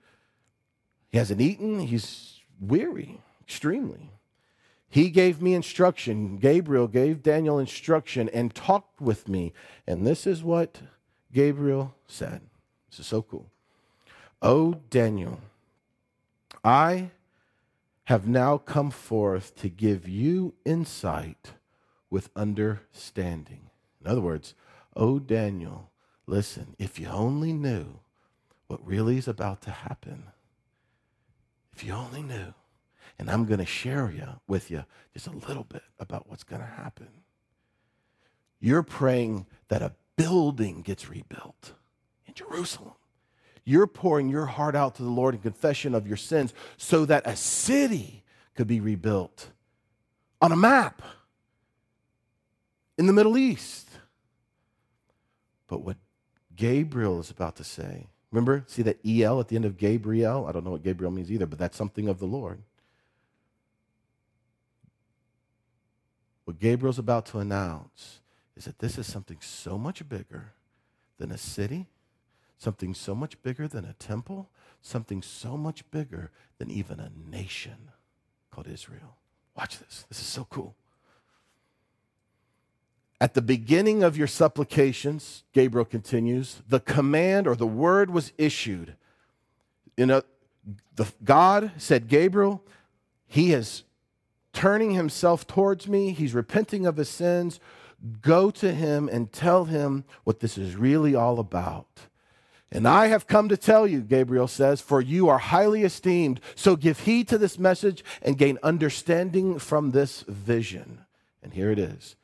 He 1.09 1.17
hasn't 1.17 1.39
eaten, 1.39 1.79
he's 1.79 2.39
weary, 2.59 3.21
extremely. 3.41 4.11
He 4.89 5.09
gave 5.09 5.41
me 5.41 5.53
instruction. 5.53 6.37
Gabriel 6.37 6.87
gave 6.87 7.23
Daniel 7.23 7.59
instruction 7.59 8.27
and 8.29 8.53
talked 8.53 8.99
with 8.99 9.29
me. 9.29 9.53
And 9.87 10.05
this 10.05 10.25
is 10.25 10.43
what 10.43 10.81
Gabriel 11.31 11.95
said. 12.07 12.41
This 12.89 12.99
is 12.99 13.07
so 13.07 13.21
cool. 13.21 13.49
Oh, 14.41 14.81
Daniel, 14.89 15.39
I 16.63 17.11
have 18.09 18.27
now 18.27 18.57
come 18.57 18.89
forth 18.89 19.55
to 19.55 19.69
give 19.69 20.09
you 20.09 20.55
insight 20.65 21.51
with 22.09 22.31
understanding. 22.35 23.69
In 24.03 24.09
other 24.09 24.19
words, 24.19 24.55
oh, 24.95 25.19
Daniel, 25.19 25.91
listen, 26.25 26.75
if 26.79 26.99
you 26.99 27.07
only 27.07 27.53
knew 27.53 27.99
what 28.65 28.83
really 28.83 29.19
is 29.19 29.27
about 29.27 29.61
to 29.61 29.69
happen, 29.69 30.23
if 31.71 31.83
you 31.83 31.93
only 31.93 32.23
knew 32.23 32.55
and 33.19 33.29
I'm 33.29 33.45
going 33.45 33.59
to 33.59 33.65
share 33.67 34.09
you, 34.09 34.39
with 34.47 34.71
you 34.71 34.85
just 35.13 35.27
a 35.27 35.31
little 35.31 35.65
bit 35.65 35.83
about 35.99 36.27
what's 36.27 36.43
going 36.43 36.61
to 36.61 36.67
happen. 36.67 37.09
You're 38.59 38.81
praying 38.81 39.45
that 39.67 39.83
a 39.83 39.93
building 40.15 40.81
gets 40.81 41.09
rebuilt 41.09 41.73
in 42.25 42.33
Jerusalem. 42.33 42.93
You're 43.69 43.86
pouring 43.86 44.29
your 44.29 44.47
heart 44.47 44.75
out 44.75 44.95
to 44.95 45.03
the 45.03 45.12
Lord 45.12 45.36
in 45.36 45.41
confession 45.41 45.93
of 45.93 46.08
your 46.08 46.17
sins 46.17 46.55
so 46.77 47.05
that 47.05 47.27
a 47.27 47.36
city 47.36 48.23
could 48.55 48.65
be 48.65 48.79
rebuilt 48.79 49.49
on 50.41 50.51
a 50.51 50.55
map 50.55 51.03
in 52.97 53.05
the 53.05 53.13
Middle 53.13 53.38
East. 53.38 53.88
But 55.67 55.84
what 55.84 55.97
Gabriel 56.55 57.19
is 57.19 57.29
about 57.29 57.58
to 57.58 57.63
say, 57.63 58.08
remember, 58.32 58.63
see 58.65 58.82
that 58.82 59.05
EL 59.05 59.39
at 59.39 59.49
the 59.49 59.55
end 59.55 59.65
of 59.65 59.77
Gabriel? 59.77 60.47
I 60.47 60.51
don't 60.51 60.63
know 60.63 60.71
what 60.71 60.82
Gabriel 60.82 61.12
means 61.12 61.32
either, 61.32 61.45
but 61.45 61.60
that's 61.60 61.77
something 61.77 62.08
of 62.08 62.17
the 62.17 62.25
Lord. 62.25 62.63
What 66.45 66.58
Gabriel's 66.58 66.97
about 66.97 67.27
to 67.27 67.38
announce 67.38 68.21
is 68.58 68.65
that 68.65 68.79
this 68.79 68.97
is 68.97 69.05
something 69.05 69.38
so 69.41 69.77
much 69.77 70.10
bigger 70.10 70.53
than 71.19 71.32
a 71.32 71.38
city, 71.38 71.86
something 72.59 72.93
so 72.93 73.15
much 73.15 73.41
bigger 73.41 73.67
than 73.67 73.85
a 73.85 73.93
temple, 73.93 74.49
something 74.81 75.23
so 75.23 75.57
much 75.57 75.89
bigger 75.89 76.29
than 76.59 76.69
even 76.69 76.99
a 76.99 77.11
nation 77.31 77.89
called 78.51 78.67
Israel. 78.67 79.15
Watch 79.57 79.79
this. 79.79 80.05
This 80.09 80.19
is 80.19 80.27
so 80.27 80.45
cool. 80.49 80.75
At 83.21 83.33
the 83.33 83.41
beginning 83.41 84.03
of 84.03 84.15
your 84.15 84.27
supplications, 84.27 85.43
Gabriel 85.53 85.85
continues, 85.85 86.61
the 86.67 86.79
command 86.79 87.47
or 87.47 87.55
the 87.55 87.67
word 87.67 88.09
was 88.11 88.31
issued. 88.37 88.95
You 89.97 90.05
know, 90.05 90.21
the, 90.95 91.11
God 91.23 91.71
said, 91.77 92.07
Gabriel, 92.07 92.63
he 93.27 93.51
is 93.51 93.83
turning 94.53 94.91
himself 94.91 95.45
towards 95.47 95.87
me. 95.87 96.11
He's 96.11 96.33
repenting 96.33 96.85
of 96.85 96.97
his 96.97 97.09
sins. 97.09 97.59
Go 98.21 98.49
to 98.51 98.73
him 98.73 99.09
and 99.09 99.31
tell 99.31 99.65
him 99.65 100.05
what 100.23 100.39
this 100.39 100.57
is 100.57 100.75
really 100.75 101.15
all 101.15 101.39
about. 101.39 102.07
And 102.71 102.88
I 102.88 103.08
have 103.08 103.25
come 103.25 103.49
to 103.49 103.58
tell 103.58 103.88
you, 103.88 104.01
Gabriel 104.01 104.47
says, 104.47 104.79
for 104.79 105.01
you 105.01 105.27
are 105.27 105.39
highly 105.39 105.84
esteemed. 105.84 106.39
So 106.55 106.75
give 106.75 106.99
heed 106.99 107.27
to 107.29 107.38
this 107.38 107.58
message 107.58 108.03
and 108.21 108.38
gain 108.38 108.60
understanding 108.62 109.58
from 109.58 109.91
this 109.91 110.23
vision. 110.27 111.05
And 111.41 111.53
here 111.53 111.71
it 111.71 111.79
is. 111.79 112.15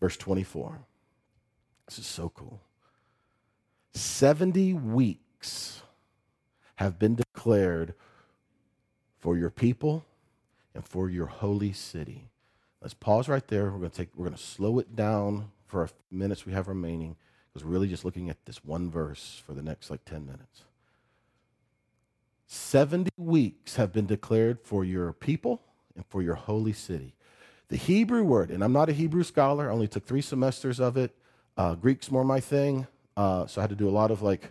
Verse 0.00 0.16
24. 0.16 0.80
This 1.86 1.98
is 1.98 2.06
so 2.06 2.30
cool. 2.30 2.60
70 3.92 4.72
weeks 4.74 5.82
have 6.76 6.98
been 6.98 7.16
declared 7.16 7.94
for 9.18 9.36
your 9.36 9.50
people 9.50 10.06
and 10.74 10.86
for 10.86 11.10
your 11.10 11.26
holy 11.26 11.72
city. 11.72 12.30
Let's 12.80 12.94
pause 12.94 13.28
right 13.28 13.46
there. 13.48 13.64
We're 13.64 13.78
going 13.78 13.90
to 13.90 13.96
take 13.96 14.08
we're 14.16 14.26
going 14.26 14.36
to 14.36 14.42
slow 14.42 14.78
it 14.78 14.96
down 14.96 15.50
for 15.66 15.82
a 15.82 15.88
few 15.88 16.18
minutes 16.18 16.46
we 16.46 16.52
have 16.52 16.68
remaining 16.68 17.16
we're 17.54 17.64
really 17.64 17.88
just 17.88 18.04
looking 18.04 18.30
at 18.30 18.44
this 18.46 18.64
one 18.64 18.90
verse 18.90 19.42
for 19.44 19.52
the 19.52 19.62
next 19.62 19.90
like 19.90 20.04
10 20.04 20.24
minutes. 20.26 20.64
70 22.46 23.10
weeks 23.16 23.76
have 23.76 23.92
been 23.92 24.06
declared 24.06 24.58
for 24.62 24.84
your 24.84 25.12
people 25.12 25.62
and 25.94 26.04
for 26.06 26.22
your 26.22 26.34
holy 26.34 26.72
city. 26.72 27.14
The 27.68 27.76
Hebrew 27.76 28.24
word, 28.24 28.50
and 28.50 28.64
I'm 28.64 28.72
not 28.72 28.88
a 28.88 28.92
Hebrew 28.92 29.22
scholar, 29.22 29.68
I 29.68 29.72
only 29.72 29.86
took 29.86 30.04
three 30.04 30.20
semesters 30.20 30.80
of 30.80 30.96
it. 30.96 31.14
Uh, 31.56 31.74
Greek's 31.74 32.10
more 32.10 32.24
my 32.24 32.40
thing, 32.40 32.86
uh, 33.16 33.46
so 33.46 33.60
I 33.60 33.62
had 33.62 33.70
to 33.70 33.76
do 33.76 33.88
a 33.88 33.90
lot 33.90 34.10
of 34.10 34.22
like 34.22 34.50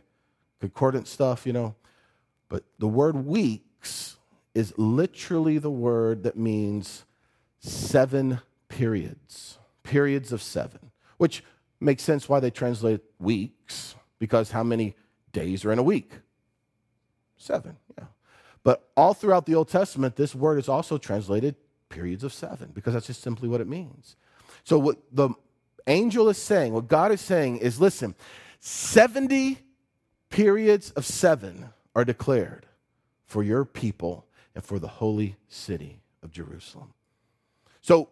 concordant 0.61 1.07
stuff, 1.07 1.45
you 1.45 1.51
know. 1.51 1.75
But 2.47 2.63
the 2.79 2.87
word 2.87 3.25
weeks 3.25 4.17
is 4.55 4.73
literally 4.77 5.57
the 5.57 5.71
word 5.71 6.23
that 6.23 6.37
means 6.37 7.05
seven 7.59 8.39
periods, 8.69 9.57
periods 9.83 10.31
of 10.31 10.41
seven, 10.41 10.91
which 11.17 11.43
makes 11.79 12.03
sense 12.03 12.27
why 12.27 12.39
they 12.39 12.51
translate 12.51 13.01
weeks, 13.19 13.95
because 14.17 14.51
how 14.51 14.63
many 14.63 14.95
days 15.31 15.65
are 15.65 15.71
in 15.71 15.79
a 15.79 15.83
week? 15.83 16.11
Seven, 17.37 17.77
yeah. 17.97 18.05
But 18.63 18.89
all 18.97 19.13
throughout 19.13 19.45
the 19.45 19.55
Old 19.55 19.69
Testament, 19.69 20.15
this 20.15 20.35
word 20.35 20.59
is 20.59 20.67
also 20.67 20.97
translated 20.97 21.55
periods 21.87 22.23
of 22.23 22.33
seven, 22.33 22.71
because 22.73 22.93
that's 22.93 23.07
just 23.07 23.21
simply 23.21 23.47
what 23.47 23.61
it 23.61 23.67
means. 23.67 24.15
So, 24.63 24.77
what 24.77 24.97
the 25.11 25.29
angel 25.87 26.29
is 26.29 26.37
saying, 26.37 26.73
what 26.73 26.87
God 26.87 27.11
is 27.11 27.21
saying 27.21 27.57
is 27.57 27.79
listen, 27.79 28.15
70 28.59 29.59
periods 30.29 30.91
of 30.91 31.05
seven 31.05 31.69
are 31.95 32.05
declared 32.05 32.65
for 33.25 33.43
your 33.43 33.65
people 33.65 34.25
and 34.53 34.63
for 34.63 34.79
the 34.79 34.87
holy 34.87 35.37
city 35.47 36.01
of 36.21 36.31
Jerusalem. 36.31 36.93
So, 37.81 38.09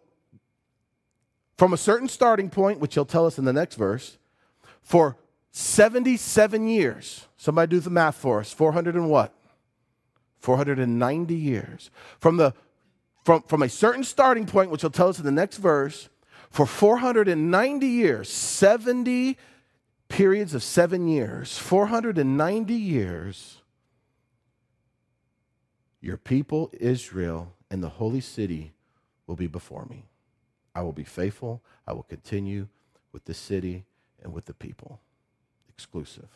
from 1.58 1.72
a 1.72 1.76
certain 1.76 2.08
starting 2.08 2.48
point, 2.48 2.78
which 2.78 2.94
he'll 2.94 3.04
tell 3.04 3.26
us 3.26 3.36
in 3.36 3.44
the 3.44 3.52
next 3.52 3.74
verse, 3.74 4.16
for 4.80 5.16
77 5.50 6.68
years, 6.68 7.26
somebody 7.36 7.68
do 7.68 7.80
the 7.80 7.90
math 7.90 8.14
for 8.14 8.38
us, 8.38 8.52
400 8.52 8.94
and 8.94 9.10
what? 9.10 9.34
490 10.38 11.34
years. 11.34 11.90
From, 12.20 12.36
the, 12.36 12.54
from, 13.24 13.42
from 13.42 13.62
a 13.62 13.68
certain 13.68 14.04
starting 14.04 14.46
point, 14.46 14.70
which 14.70 14.82
he'll 14.82 14.90
tell 14.90 15.08
us 15.08 15.18
in 15.18 15.24
the 15.24 15.32
next 15.32 15.56
verse, 15.56 16.08
for 16.48 16.64
490 16.64 17.86
years, 17.86 18.30
70 18.30 19.36
periods 20.08 20.54
of 20.54 20.62
seven 20.62 21.08
years, 21.08 21.58
490 21.58 22.72
years, 22.72 23.62
your 26.00 26.16
people, 26.16 26.70
Israel, 26.78 27.52
and 27.68 27.82
the 27.82 27.88
holy 27.88 28.20
city 28.20 28.72
will 29.26 29.36
be 29.36 29.48
before 29.48 29.86
me. 29.86 30.04
I 30.78 30.82
will 30.82 30.92
be 30.92 31.02
faithful. 31.02 31.60
I 31.88 31.92
will 31.92 32.04
continue 32.04 32.68
with 33.10 33.24
the 33.24 33.34
city 33.34 33.84
and 34.22 34.32
with 34.32 34.44
the 34.44 34.54
people. 34.54 35.00
Exclusive. 35.68 36.28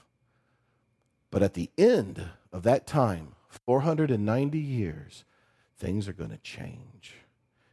But 1.31 1.45
at 1.45 1.55
the 1.55 1.71
end 1.79 2.25
of 2.53 2.65
that 2.65 2.85
time, 2.85 3.37
490 3.49 4.59
years, 4.59 5.23
things 5.79 6.09
are 6.09 6.13
going 6.13 6.31
to 6.31 6.39
change. 6.39 7.15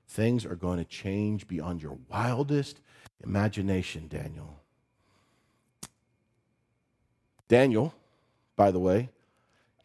Things 0.08 0.46
are 0.46 0.56
going 0.56 0.78
to 0.78 0.86
change 0.86 1.48
beyond 1.48 1.82
your 1.82 1.98
wildest 2.08 2.82
imagination, 3.24 4.08
Daniel. 4.08 4.60
Daniel, 7.48 7.96
by 8.56 8.70
the 8.70 8.80
way, 8.80 9.10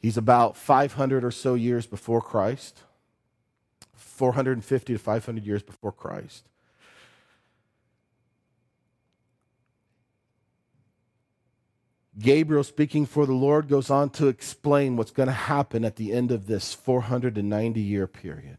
He's 0.02 0.18
about 0.18 0.54
500 0.54 1.24
or 1.24 1.30
so 1.30 1.54
years 1.54 1.86
before 1.86 2.20
Christ, 2.20 2.82
450 3.96 4.92
to 4.92 4.98
500 4.98 5.46
years 5.46 5.62
before 5.62 5.92
Christ. 5.92 6.44
Gabriel, 12.18 12.62
speaking 12.62 13.06
for 13.06 13.26
the 13.26 13.32
Lord, 13.32 13.68
goes 13.68 13.90
on 13.90 14.10
to 14.10 14.28
explain 14.28 14.96
what's 14.96 15.10
going 15.10 15.26
to 15.26 15.32
happen 15.32 15.84
at 15.84 15.96
the 15.96 16.12
end 16.12 16.30
of 16.30 16.46
this 16.46 16.72
490 16.72 17.80
year 17.80 18.06
period. 18.06 18.58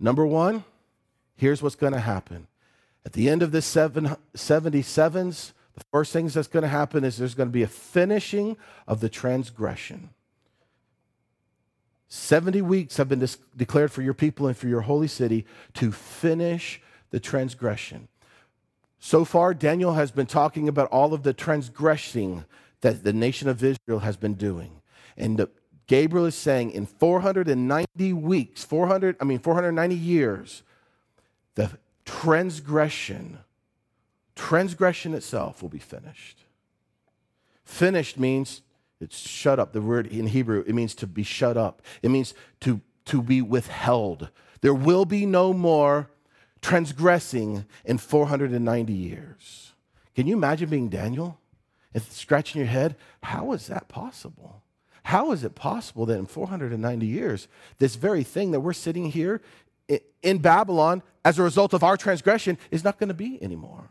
Number 0.00 0.26
one, 0.26 0.64
here's 1.36 1.62
what's 1.62 1.74
going 1.74 1.92
to 1.92 2.00
happen. 2.00 2.46
At 3.04 3.12
the 3.12 3.28
end 3.28 3.42
of 3.42 3.52
this 3.52 3.66
seven, 3.66 4.16
77s, 4.34 5.52
the 5.74 5.84
first 5.92 6.12
thing 6.12 6.28
that's 6.28 6.48
going 6.48 6.62
to 6.62 6.68
happen 6.68 7.04
is 7.04 7.18
there's 7.18 7.34
going 7.34 7.48
to 7.48 7.52
be 7.52 7.62
a 7.62 7.68
finishing 7.68 8.56
of 8.86 9.00
the 9.00 9.08
transgression. 9.08 10.10
70 12.08 12.62
weeks 12.62 12.96
have 12.96 13.08
been 13.08 13.26
declared 13.56 13.92
for 13.92 14.00
your 14.00 14.14
people 14.14 14.46
and 14.46 14.56
for 14.56 14.68
your 14.68 14.82
holy 14.82 15.08
city 15.08 15.44
to 15.74 15.92
finish 15.92 16.80
the 17.10 17.20
transgression. 17.20 18.08
So 18.98 19.24
far, 19.24 19.54
Daniel 19.54 19.94
has 19.94 20.10
been 20.10 20.26
talking 20.26 20.68
about 20.68 20.88
all 20.90 21.12
of 21.14 21.22
the 21.22 21.32
transgressing 21.32 22.44
that 22.80 23.04
the 23.04 23.12
nation 23.12 23.48
of 23.48 23.62
Israel 23.62 24.00
has 24.00 24.16
been 24.16 24.34
doing. 24.34 24.80
And 25.16 25.38
the, 25.38 25.50
Gabriel 25.86 26.26
is 26.26 26.34
saying 26.34 26.72
in 26.72 26.86
490 26.86 28.12
weeks, 28.12 28.64
400, 28.64 29.16
I 29.20 29.24
mean 29.24 29.38
490 29.38 29.94
years, 29.94 30.62
the 31.54 31.70
transgression, 32.04 33.38
transgression 34.34 35.14
itself 35.14 35.62
will 35.62 35.68
be 35.68 35.78
finished. 35.78 36.44
Finished 37.64 38.18
means 38.18 38.62
it's 39.00 39.18
shut 39.18 39.58
up. 39.58 39.72
The 39.72 39.82
word 39.82 40.06
in 40.06 40.28
Hebrew, 40.28 40.64
it 40.66 40.74
means 40.74 40.94
to 40.96 41.06
be 41.06 41.22
shut 41.22 41.56
up. 41.56 41.82
It 42.02 42.10
means 42.10 42.34
to, 42.60 42.80
to 43.06 43.22
be 43.22 43.42
withheld. 43.42 44.30
There 44.60 44.74
will 44.74 45.04
be 45.04 45.26
no 45.26 45.52
more 45.52 46.10
transgressing 46.62 47.64
in 47.84 47.98
490 47.98 48.92
years. 48.92 49.72
Can 50.14 50.26
you 50.26 50.36
imagine 50.36 50.68
being 50.68 50.88
Daniel 50.88 51.38
and 51.94 52.02
scratching 52.02 52.60
your 52.60 52.68
head? 52.68 52.96
How 53.22 53.52
is 53.52 53.66
that 53.66 53.88
possible? 53.88 54.62
How 55.04 55.30
is 55.30 55.44
it 55.44 55.54
possible 55.54 56.06
that 56.06 56.18
in 56.18 56.26
490 56.26 57.06
years, 57.06 57.48
this 57.78 57.94
very 57.94 58.24
thing 58.24 58.50
that 58.50 58.60
we're 58.60 58.72
sitting 58.72 59.10
here 59.10 59.40
in 60.22 60.38
Babylon 60.38 61.02
as 61.24 61.38
a 61.38 61.42
result 61.42 61.72
of 61.74 61.84
our 61.84 61.96
transgression 61.96 62.58
is 62.70 62.82
not 62.82 62.98
going 62.98 63.08
to 63.08 63.14
be 63.14 63.40
anymore? 63.42 63.90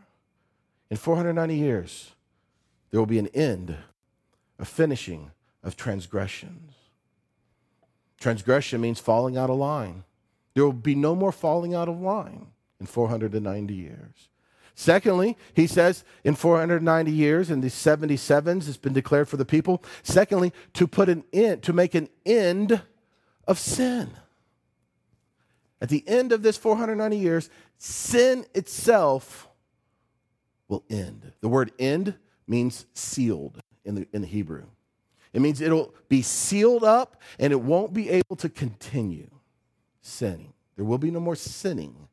In 0.90 0.96
490 0.96 1.54
years, 1.54 2.12
there 2.90 3.00
will 3.00 3.06
be 3.06 3.18
an 3.18 3.28
end, 3.28 3.76
a 4.58 4.64
finishing 4.64 5.30
of 5.62 5.76
transgressions. 5.76 6.72
Transgression 8.20 8.80
means 8.80 9.00
falling 9.00 9.36
out 9.36 9.50
of 9.50 9.56
line. 9.56 10.04
There 10.54 10.64
will 10.64 10.72
be 10.72 10.94
no 10.94 11.14
more 11.14 11.32
falling 11.32 11.74
out 11.74 11.88
of 11.88 12.00
line 12.00 12.48
in 12.80 12.86
490 12.86 13.74
years. 13.74 14.28
Secondly, 14.74 15.38
he 15.54 15.66
says 15.66 16.04
in 16.22 16.34
490 16.34 17.10
years, 17.10 17.50
in 17.50 17.62
the 17.62 17.68
77s, 17.68 18.68
it's 18.68 18.76
been 18.76 18.92
declared 18.92 19.28
for 19.28 19.38
the 19.38 19.46
people. 19.46 19.82
Secondly, 20.02 20.52
to 20.74 20.86
put 20.86 21.08
an 21.08 21.24
end, 21.32 21.62
to 21.62 21.72
make 21.72 21.94
an 21.94 22.10
end 22.26 22.82
of 23.48 23.58
sin. 23.58 24.10
At 25.80 25.88
the 25.88 26.06
end 26.06 26.30
of 26.32 26.42
this 26.42 26.58
490 26.58 27.16
years, 27.16 27.48
sin 27.78 28.44
itself 28.54 29.48
will 30.68 30.84
end. 30.90 31.32
The 31.40 31.48
word 31.48 31.72
end 31.78 32.14
means 32.46 32.84
sealed 32.92 33.60
in 33.84 33.94
the, 33.94 34.08
in 34.12 34.20
the 34.20 34.28
Hebrew. 34.28 34.66
It 35.32 35.40
means 35.40 35.60
it'll 35.60 35.94
be 36.08 36.22
sealed 36.22 36.84
up 36.84 37.20
and 37.38 37.52
it 37.52 37.60
won't 37.60 37.92
be 37.92 38.10
able 38.10 38.36
to 38.36 38.48
continue 38.48 39.30
sinning. 40.00 40.52
There 40.76 40.84
will 40.84 40.98
be 40.98 41.10
no 41.10 41.20
more 41.20 41.36
sinning 41.36 42.08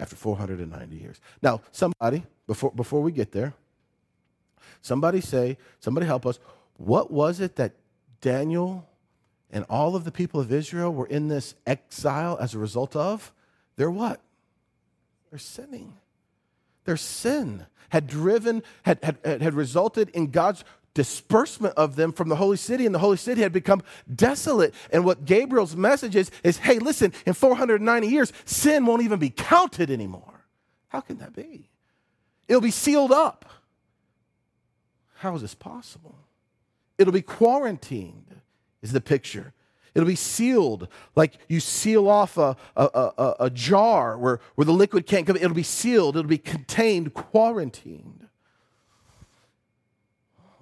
after 0.00 0.16
490 0.16 0.96
years. 0.96 1.20
Now, 1.42 1.60
somebody, 1.70 2.24
before, 2.46 2.72
before 2.72 3.02
we 3.02 3.12
get 3.12 3.32
there, 3.32 3.54
somebody 4.82 5.20
say, 5.20 5.58
somebody 5.78 6.06
help 6.06 6.26
us, 6.26 6.38
what 6.78 7.10
was 7.10 7.40
it 7.40 7.56
that 7.56 7.72
Daniel 8.20 8.88
and 9.50 9.64
all 9.68 9.94
of 9.94 10.04
the 10.04 10.10
people 10.10 10.40
of 10.40 10.52
Israel 10.52 10.92
were 10.92 11.06
in 11.06 11.28
this 11.28 11.54
exile 11.66 12.38
as 12.40 12.54
a 12.54 12.58
result 12.58 12.96
of? 12.96 13.32
Their 13.76 13.90
what? 13.90 14.20
They're 15.30 15.38
sinning. 15.38 15.98
Their 16.84 16.96
sin 16.96 17.66
had 17.90 18.06
driven, 18.06 18.62
had, 18.82 18.98
had, 19.02 19.42
had 19.42 19.54
resulted 19.54 20.08
in 20.10 20.30
God's 20.30 20.64
disbursement 20.94 21.74
of 21.76 21.96
them 21.96 22.12
from 22.12 22.28
the 22.28 22.36
holy 22.36 22.56
city, 22.56 22.86
and 22.86 22.94
the 22.94 22.98
holy 22.98 23.16
city 23.16 23.42
had 23.42 23.52
become 23.52 23.82
desolate. 24.12 24.74
And 24.92 25.04
what 25.04 25.24
Gabriel's 25.24 25.76
message 25.76 26.16
is, 26.16 26.30
is 26.42 26.58
hey, 26.58 26.78
listen, 26.78 27.12
in 27.26 27.32
490 27.32 28.08
years, 28.08 28.32
sin 28.44 28.86
won't 28.86 29.02
even 29.02 29.18
be 29.18 29.30
counted 29.30 29.90
anymore. 29.90 30.46
How 30.88 31.00
can 31.00 31.18
that 31.18 31.34
be? 31.34 31.70
It'll 32.48 32.60
be 32.60 32.72
sealed 32.72 33.12
up. 33.12 33.44
How 35.14 35.34
is 35.36 35.42
this 35.42 35.54
possible? 35.54 36.16
It'll 36.98 37.12
be 37.12 37.22
quarantined, 37.22 38.40
is 38.82 38.92
the 38.92 39.00
picture. 39.00 39.52
It'll 39.94 40.06
be 40.06 40.16
sealed, 40.16 40.88
like 41.16 41.38
you 41.48 41.60
seal 41.60 42.08
off 42.08 42.36
a, 42.38 42.56
a, 42.76 42.84
a, 42.84 43.36
a 43.40 43.50
jar 43.50 44.16
where, 44.16 44.40
where 44.54 44.64
the 44.64 44.72
liquid 44.72 45.06
can't 45.06 45.26
come. 45.26 45.36
It'll 45.36 45.52
be 45.52 45.62
sealed, 45.62 46.16
it'll 46.16 46.28
be 46.28 46.38
contained, 46.38 47.14
quarantined. 47.14 48.28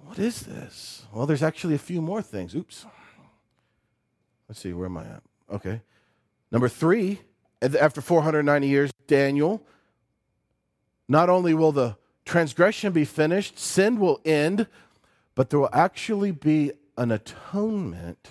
What 0.09 0.17
is 0.17 0.41
this? 0.41 1.03
Well, 1.13 1.27
there's 1.27 1.43
actually 1.43 1.75
a 1.75 1.77
few 1.77 2.01
more 2.01 2.23
things. 2.23 2.55
Oops. 2.55 2.83
Let's 4.47 4.59
see, 4.59 4.73
where 4.73 4.87
am 4.87 4.97
I 4.97 5.03
at? 5.03 5.21
Okay. 5.51 5.81
Number 6.51 6.67
three, 6.67 7.21
after 7.61 8.01
490 8.01 8.67
years, 8.67 8.91
Daniel, 9.05 9.61
not 11.07 11.29
only 11.29 11.53
will 11.53 11.71
the 11.71 11.95
transgression 12.25 12.91
be 12.91 13.05
finished, 13.05 13.59
sin 13.59 13.99
will 13.99 14.19
end, 14.25 14.65
but 15.35 15.51
there 15.51 15.59
will 15.59 15.69
actually 15.71 16.31
be 16.31 16.71
an 16.97 17.11
atonement 17.11 18.29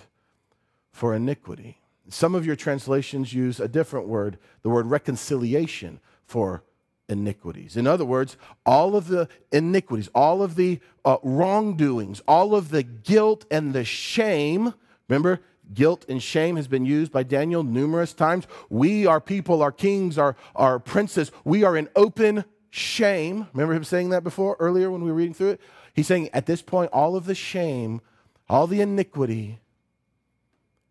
for 0.91 1.15
iniquity. 1.15 1.79
Some 2.09 2.35
of 2.35 2.45
your 2.45 2.57
translations 2.57 3.33
use 3.33 3.57
a 3.61 3.69
different 3.69 4.09
word, 4.09 4.37
the 4.63 4.69
word 4.69 4.87
reconciliation 4.87 6.01
for 6.25 6.61
iniquities. 7.09 7.75
In 7.75 7.87
other 7.87 8.05
words, 8.05 8.37
all 8.65 8.95
of 8.95 9.07
the 9.07 9.27
iniquities, 9.51 10.09
all 10.13 10.41
of 10.41 10.55
the 10.55 10.79
uh, 11.03 11.17
wrongdoings, 11.23 12.21
all 12.27 12.55
of 12.55 12.69
the 12.69 12.83
guilt 12.83 13.45
and 13.51 13.73
the 13.73 13.83
shame. 13.83 14.73
Remember, 15.07 15.41
guilt 15.73 16.05
and 16.07 16.21
shame 16.21 16.55
has 16.55 16.67
been 16.67 16.85
used 16.85 17.11
by 17.11 17.23
Daniel 17.23 17.63
numerous 17.63 18.13
times. 18.13 18.47
We, 18.69 19.05
our 19.05 19.19
people, 19.19 19.61
our 19.61 19.71
kings, 19.71 20.17
our, 20.17 20.35
our 20.55 20.79
princes, 20.79 21.31
we 21.43 21.63
are 21.63 21.75
in 21.75 21.89
open 21.95 22.45
shame. 22.69 23.47
Remember 23.53 23.73
him 23.73 23.83
saying 23.83 24.09
that 24.09 24.23
before, 24.23 24.55
earlier 24.59 24.91
when 24.91 25.03
we 25.03 25.09
were 25.09 25.17
reading 25.17 25.33
through 25.33 25.51
it? 25.51 25.61
He's 25.93 26.07
saying 26.07 26.29
at 26.33 26.45
this 26.45 26.61
point, 26.61 26.91
all 26.93 27.15
of 27.15 27.25
the 27.25 27.35
shame, 27.35 28.01
all 28.47 28.67
the 28.67 28.81
iniquity, 28.81 29.59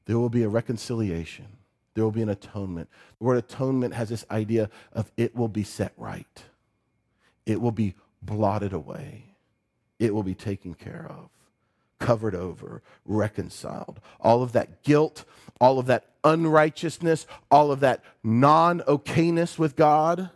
there 0.07 0.19
will 0.19 0.29
be 0.29 0.43
a 0.43 0.49
reconciliation 0.49 1.58
there 1.99 2.05
will 2.05 2.13
be 2.13 2.23
an 2.23 2.29
atonement. 2.29 2.89
The 3.19 3.25
word 3.25 3.39
atonement 3.39 3.93
has 3.93 4.09
this 4.09 4.25
idea 4.31 4.71
of 4.93 5.11
it 5.17 5.35
will 5.35 5.49
be 5.49 5.65
set 5.65 5.93
right, 5.97 6.45
it 7.45 7.61
will 7.61 7.73
be 7.73 7.97
blotted 8.23 8.73
away, 8.73 9.35
it 9.99 10.15
will 10.15 10.23
be 10.23 10.37
taken 10.37 10.75
care 10.75 11.09
of, 11.11 11.29
covered 11.99 12.37
over, 12.37 12.83
reconciled. 13.05 13.99
All 14.21 14.45
of 14.45 14.53
that 14.53 14.85
guilt, 14.85 15.25
all 15.61 15.81
of 15.81 15.87
that 15.87 16.07
unrighteousness, 16.23 17.27
all 17.51 17.73
of 17.73 17.81
that 17.81 18.05
non 18.23 18.79
okayness 18.83 19.59
with 19.59 19.75
God, 19.75 20.31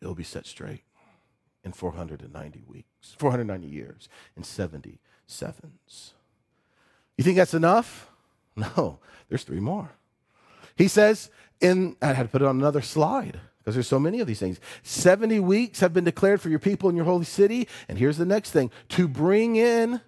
it 0.00 0.06
will 0.06 0.14
be 0.14 0.24
set 0.24 0.46
straight 0.46 0.84
in 1.64 1.72
490 1.72 2.62
weeks, 2.66 3.14
490 3.18 3.66
years, 3.66 4.08
in 4.38 4.42
70 4.42 5.00
sevens. 5.26 6.14
You 7.18 7.24
think 7.24 7.36
that's 7.36 7.52
enough? 7.52 8.09
No, 8.76 8.98
there's 9.28 9.44
three 9.44 9.60
more. 9.60 9.90
He 10.76 10.88
says, 10.88 11.30
in, 11.60 11.96
I 12.02 12.12
had 12.12 12.24
to 12.24 12.28
put 12.28 12.42
it 12.42 12.48
on 12.48 12.58
another 12.58 12.82
slide 12.82 13.40
because 13.58 13.74
there's 13.74 13.86
so 13.86 14.00
many 14.00 14.20
of 14.20 14.26
these 14.26 14.40
things. 14.40 14.60
70 14.82 15.40
weeks 15.40 15.80
have 15.80 15.92
been 15.92 16.04
declared 16.04 16.40
for 16.40 16.48
your 16.48 16.58
people 16.58 16.90
in 16.90 16.96
your 16.96 17.04
holy 17.04 17.24
city. 17.24 17.68
And 17.88 17.98
here's 17.98 18.16
the 18.16 18.24
next 18.24 18.50
thing 18.50 18.70
to 18.90 19.06
bring 19.06 19.56
in 19.56 20.00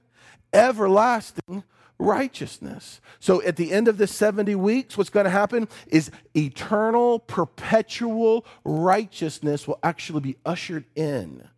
everlasting 0.52 1.62
righteousness. 1.98 3.00
So 3.20 3.42
at 3.42 3.56
the 3.56 3.72
end 3.72 3.88
of 3.88 3.98
the 3.98 4.06
70 4.06 4.54
weeks, 4.56 4.96
what's 4.96 5.10
going 5.10 5.24
to 5.24 5.30
happen 5.30 5.68
is 5.86 6.10
eternal, 6.34 7.20
perpetual 7.20 8.44
righteousness 8.64 9.68
will 9.68 9.78
actually 9.82 10.20
be 10.20 10.36
ushered 10.44 10.84
in. 10.94 11.48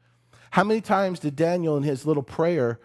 How 0.51 0.65
many 0.65 0.81
times 0.81 1.21
did 1.21 1.35
Daniel 1.37 1.77
in 1.77 1.83
his 1.83 2.07
little 2.07 2.23
prayer 2.23 2.79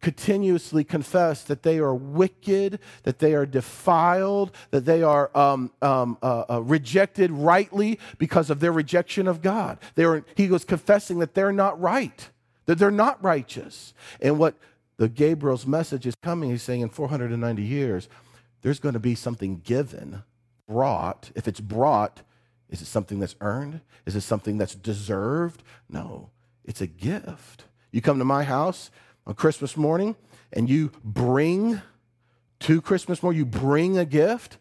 continuously 0.00 0.84
confess 0.84 1.42
that 1.44 1.62
they 1.62 1.78
are 1.78 1.94
wicked, 1.94 2.78
that 3.04 3.18
they 3.18 3.34
are 3.34 3.46
defiled, 3.46 4.52
that 4.70 4.84
they 4.84 5.02
are 5.02 5.36
um, 5.36 5.70
um, 5.82 6.18
uh, 6.22 6.44
uh, 6.50 6.62
rejected 6.62 7.30
rightly 7.30 7.98
because 8.18 8.50
of 8.50 8.60
their 8.60 8.72
rejection 8.72 9.26
of 9.26 9.42
God. 9.42 9.78
They 9.94 10.04
are, 10.04 10.24
he 10.34 10.48
was 10.48 10.64
confessing 10.64 11.18
that 11.20 11.34
they're 11.34 11.52
not 11.52 11.80
right, 11.80 12.28
that 12.66 12.78
they're 12.78 12.90
not 12.90 13.22
righteous. 13.22 13.94
And 14.20 14.38
what 14.38 14.56
the 14.96 15.08
Gabriel's 15.08 15.66
message 15.66 16.06
is 16.06 16.14
coming, 16.22 16.50
he's 16.50 16.62
saying 16.62 16.80
in 16.80 16.88
490 16.88 17.62
years, 17.62 18.08
there's 18.62 18.78
going 18.78 18.94
to 18.94 19.00
be 19.00 19.14
something 19.14 19.60
given, 19.60 20.22
brought. 20.68 21.30
If 21.34 21.46
it's 21.46 21.60
brought, 21.60 22.22
is 22.68 22.82
it 22.82 22.86
something 22.86 23.20
that's 23.20 23.36
earned? 23.40 23.80
Is 24.06 24.16
it 24.16 24.22
something 24.22 24.58
that's 24.58 24.74
deserved? 24.74 25.62
No, 25.88 26.30
it's 26.64 26.80
a 26.80 26.86
gift. 26.86 27.64
You 27.92 28.00
come 28.02 28.18
to 28.18 28.24
my 28.24 28.44
house, 28.44 28.90
on 29.26 29.34
Christmas 29.34 29.76
morning 29.76 30.16
and 30.52 30.68
you 30.68 30.92
bring 31.04 31.80
to 32.60 32.80
Christmas 32.80 33.22
morning, 33.22 33.38
you 33.38 33.46
bring 33.46 33.98
a 33.98 34.04
gift, 34.04 34.58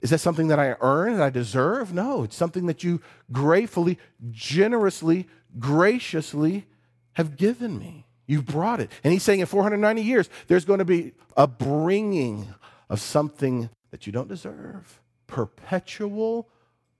is 0.00 0.10
that 0.10 0.18
something 0.18 0.48
that 0.48 0.58
I 0.58 0.76
earn, 0.80 1.14
that 1.14 1.22
I 1.22 1.30
deserve? 1.30 1.92
No, 1.92 2.22
it's 2.22 2.36
something 2.36 2.66
that 2.66 2.84
you 2.84 3.00
gratefully, 3.32 3.98
generously, 4.30 5.26
graciously 5.58 6.66
have 7.14 7.36
given 7.36 7.78
me. 7.78 8.06
You've 8.26 8.46
brought 8.46 8.80
it. 8.80 8.90
And 9.04 9.12
he's 9.12 9.22
saying 9.22 9.40
in 9.40 9.46
490 9.46 10.02
years, 10.02 10.28
there's 10.48 10.64
going 10.64 10.80
to 10.80 10.84
be 10.84 11.12
a 11.36 11.46
bringing 11.46 12.54
of 12.88 13.00
something 13.00 13.70
that 13.90 14.06
you 14.06 14.12
don't 14.12 14.28
deserve. 14.28 15.00
Perpetual 15.26 16.48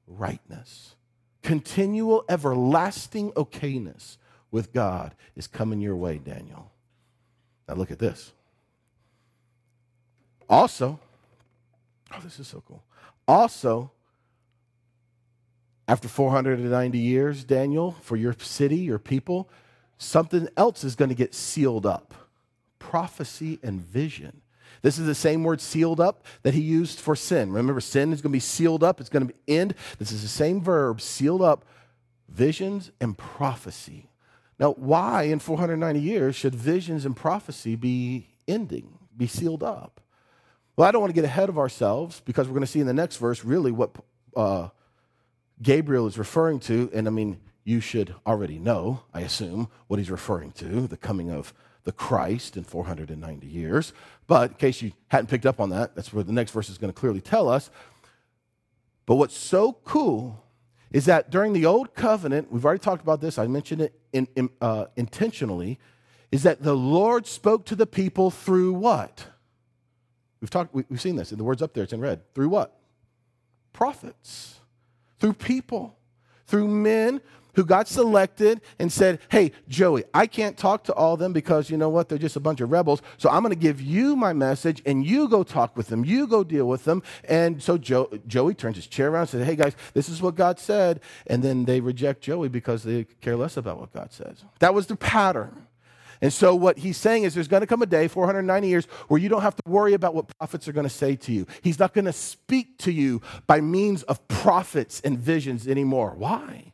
rightness. 0.06 0.94
Continual, 1.42 2.24
everlasting 2.28 3.32
okayness 3.32 4.16
with 4.50 4.72
God 4.72 5.14
is 5.36 5.46
coming 5.46 5.80
your 5.80 5.96
way, 5.96 6.18
Daniel. 6.18 6.72
Now 7.68 7.74
look 7.74 7.90
at 7.90 7.98
this. 7.98 8.32
Also, 10.48 10.98
oh, 12.12 12.20
this 12.22 12.38
is 12.38 12.46
so 12.46 12.62
cool. 12.66 12.82
Also, 13.26 13.90
after 15.88 16.08
490 16.08 16.98
years, 16.98 17.44
Daniel, 17.44 17.96
for 18.00 18.16
your 18.16 18.34
city, 18.38 18.76
your 18.76 18.98
people, 18.98 19.48
something 19.98 20.48
else 20.56 20.84
is 20.84 20.94
going 20.94 21.08
to 21.08 21.14
get 21.14 21.34
sealed 21.34 21.86
up 21.86 22.14
prophecy 22.78 23.58
and 23.62 23.80
vision. 23.80 24.42
This 24.82 24.98
is 24.98 25.06
the 25.06 25.14
same 25.14 25.42
word 25.42 25.60
sealed 25.60 26.00
up 26.00 26.24
that 26.42 26.54
he 26.54 26.60
used 26.60 27.00
for 27.00 27.16
sin. 27.16 27.52
Remember, 27.52 27.80
sin 27.80 28.12
is 28.12 28.22
going 28.22 28.30
to 28.30 28.36
be 28.36 28.40
sealed 28.40 28.84
up, 28.84 29.00
it's 29.00 29.08
going 29.08 29.26
to 29.26 29.34
end. 29.48 29.74
This 29.98 30.12
is 30.12 30.22
the 30.22 30.28
same 30.28 30.60
verb, 30.60 31.00
sealed 31.00 31.42
up, 31.42 31.64
visions 32.28 32.92
and 33.00 33.18
prophecy. 33.18 34.08
Now, 34.58 34.72
why 34.72 35.24
in 35.24 35.38
490 35.38 36.00
years 36.00 36.34
should 36.34 36.54
visions 36.54 37.04
and 37.04 37.14
prophecy 37.14 37.76
be 37.76 38.28
ending, 38.48 38.98
be 39.16 39.26
sealed 39.26 39.62
up? 39.62 40.00
Well, 40.76 40.88
I 40.88 40.90
don't 40.90 41.00
want 41.00 41.10
to 41.10 41.14
get 41.14 41.24
ahead 41.24 41.48
of 41.48 41.58
ourselves 41.58 42.20
because 42.24 42.46
we're 42.46 42.54
going 42.54 42.60
to 42.62 42.66
see 42.66 42.80
in 42.80 42.86
the 42.86 42.94
next 42.94 43.16
verse 43.16 43.44
really 43.44 43.70
what 43.70 43.96
uh, 44.36 44.68
Gabriel 45.62 46.06
is 46.06 46.18
referring 46.18 46.60
to. 46.60 46.90
And 46.94 47.06
I 47.06 47.10
mean, 47.10 47.40
you 47.64 47.80
should 47.80 48.14
already 48.26 48.58
know, 48.58 49.02
I 49.12 49.20
assume, 49.20 49.68
what 49.88 49.98
he's 49.98 50.10
referring 50.10 50.52
to 50.52 50.86
the 50.86 50.96
coming 50.96 51.30
of 51.30 51.52
the 51.84 51.92
Christ 51.92 52.56
in 52.56 52.64
490 52.64 53.46
years. 53.46 53.92
But 54.26 54.52
in 54.52 54.56
case 54.56 54.82
you 54.82 54.92
hadn't 55.08 55.28
picked 55.28 55.46
up 55.46 55.60
on 55.60 55.70
that, 55.70 55.94
that's 55.94 56.12
where 56.12 56.24
the 56.24 56.32
next 56.32 56.50
verse 56.50 56.68
is 56.68 56.78
going 56.78 56.92
to 56.92 56.98
clearly 56.98 57.20
tell 57.20 57.48
us. 57.48 57.70
But 59.06 59.16
what's 59.16 59.36
so 59.36 59.72
cool 59.84 60.44
is 60.92 61.06
that 61.06 61.30
during 61.30 61.52
the 61.52 61.66
old 61.66 61.94
covenant, 61.94 62.50
we've 62.50 62.64
already 62.64 62.80
talked 62.80 63.02
about 63.02 63.20
this, 63.20 63.38
I 63.38 63.46
mentioned 63.46 63.80
it 63.80 63.98
in, 64.16 64.28
in, 64.34 64.50
uh, 64.60 64.86
intentionally, 64.96 65.78
is 66.32 66.42
that 66.42 66.62
the 66.62 66.74
Lord 66.74 67.26
spoke 67.26 67.66
to 67.66 67.76
the 67.76 67.86
people 67.86 68.30
through 68.30 68.72
what? 68.72 69.26
We've 70.40 70.50
talked, 70.50 70.74
we, 70.74 70.84
we've 70.88 71.00
seen 71.00 71.16
this 71.16 71.32
in 71.32 71.38
the 71.38 71.44
words 71.44 71.62
up 71.62 71.74
there, 71.74 71.84
it's 71.84 71.92
in 71.92 72.00
red. 72.00 72.22
Through 72.34 72.48
what? 72.48 72.78
Prophets, 73.72 74.60
through 75.18 75.34
people, 75.34 75.98
through 76.46 76.68
men 76.68 77.20
who 77.56 77.64
got 77.64 77.88
selected 77.88 78.60
and 78.78 78.92
said, 78.92 79.18
Hey, 79.28 79.52
Joey, 79.68 80.04
I 80.14 80.26
can't 80.26 80.56
talk 80.56 80.84
to 80.84 80.94
all 80.94 81.14
of 81.14 81.20
them 81.20 81.32
because 81.32 81.68
you 81.70 81.76
know 81.76 81.88
what? 81.88 82.08
They're 82.08 82.18
just 82.18 82.36
a 82.36 82.40
bunch 82.40 82.60
of 82.60 82.70
rebels. 82.70 83.02
So 83.18 83.28
I'm 83.28 83.42
going 83.42 83.54
to 83.54 83.58
give 83.58 83.80
you 83.80 84.14
my 84.14 84.32
message 84.32 84.82
and 84.86 85.04
you 85.04 85.28
go 85.28 85.42
talk 85.42 85.76
with 85.76 85.88
them. 85.88 86.04
You 86.04 86.26
go 86.26 86.44
deal 86.44 86.68
with 86.68 86.84
them. 86.84 87.02
And 87.24 87.62
so 87.62 87.76
Joe, 87.78 88.10
Joey 88.26 88.54
turns 88.54 88.76
his 88.76 88.86
chair 88.86 89.08
around 89.08 89.22
and 89.22 89.30
says, 89.30 89.46
Hey, 89.46 89.56
guys, 89.56 89.74
this 89.94 90.08
is 90.08 90.22
what 90.22 90.36
God 90.36 90.60
said. 90.60 91.00
And 91.26 91.42
then 91.42 91.64
they 91.64 91.80
reject 91.80 92.20
Joey 92.20 92.48
because 92.48 92.84
they 92.84 93.04
care 93.20 93.36
less 93.36 93.56
about 93.56 93.80
what 93.80 93.92
God 93.92 94.12
says. 94.12 94.44
That 94.60 94.74
was 94.74 94.86
the 94.86 94.96
pattern. 94.96 95.66
And 96.20 96.32
so, 96.32 96.54
what 96.54 96.78
he's 96.78 96.96
saying 96.96 97.24
is, 97.24 97.34
there's 97.34 97.48
going 97.48 97.60
to 97.60 97.66
come 97.66 97.82
a 97.82 97.86
day, 97.86 98.08
490 98.08 98.68
years, 98.68 98.86
where 99.08 99.20
you 99.20 99.28
don't 99.28 99.42
have 99.42 99.54
to 99.54 99.62
worry 99.66 99.92
about 99.92 100.14
what 100.14 100.28
prophets 100.38 100.66
are 100.66 100.72
going 100.72 100.86
to 100.86 100.90
say 100.90 101.14
to 101.14 101.32
you. 101.32 101.46
He's 101.60 101.78
not 101.78 101.92
going 101.92 102.06
to 102.06 102.12
speak 102.12 102.78
to 102.78 102.90
you 102.90 103.20
by 103.46 103.60
means 103.60 104.02
of 104.04 104.26
prophets 104.26 105.02
and 105.02 105.18
visions 105.18 105.68
anymore. 105.68 106.14
Why? 106.16 106.72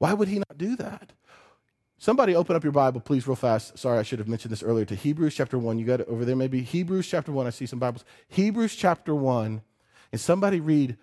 Why 0.00 0.14
would 0.14 0.28
he 0.28 0.38
not 0.38 0.56
do 0.56 0.76
that? 0.76 1.12
Somebody 1.98 2.34
open 2.34 2.56
up 2.56 2.64
your 2.64 2.72
Bible, 2.72 3.02
please, 3.02 3.28
real 3.28 3.36
fast. 3.36 3.78
Sorry, 3.78 3.98
I 3.98 4.02
should 4.02 4.18
have 4.18 4.28
mentioned 4.28 4.50
this 4.50 4.62
earlier 4.62 4.86
to 4.86 4.94
Hebrews 4.94 5.34
chapter 5.34 5.58
1. 5.58 5.78
You 5.78 5.84
got 5.84 6.00
it 6.00 6.08
over 6.08 6.24
there, 6.24 6.34
maybe? 6.34 6.62
Hebrews 6.62 7.06
chapter 7.06 7.30
1. 7.30 7.46
I 7.46 7.50
see 7.50 7.66
some 7.66 7.78
Bibles. 7.78 8.06
Hebrews 8.28 8.74
chapter 8.74 9.14
1. 9.14 9.60
And 10.10 10.20
somebody 10.20 10.58
read 10.58 10.96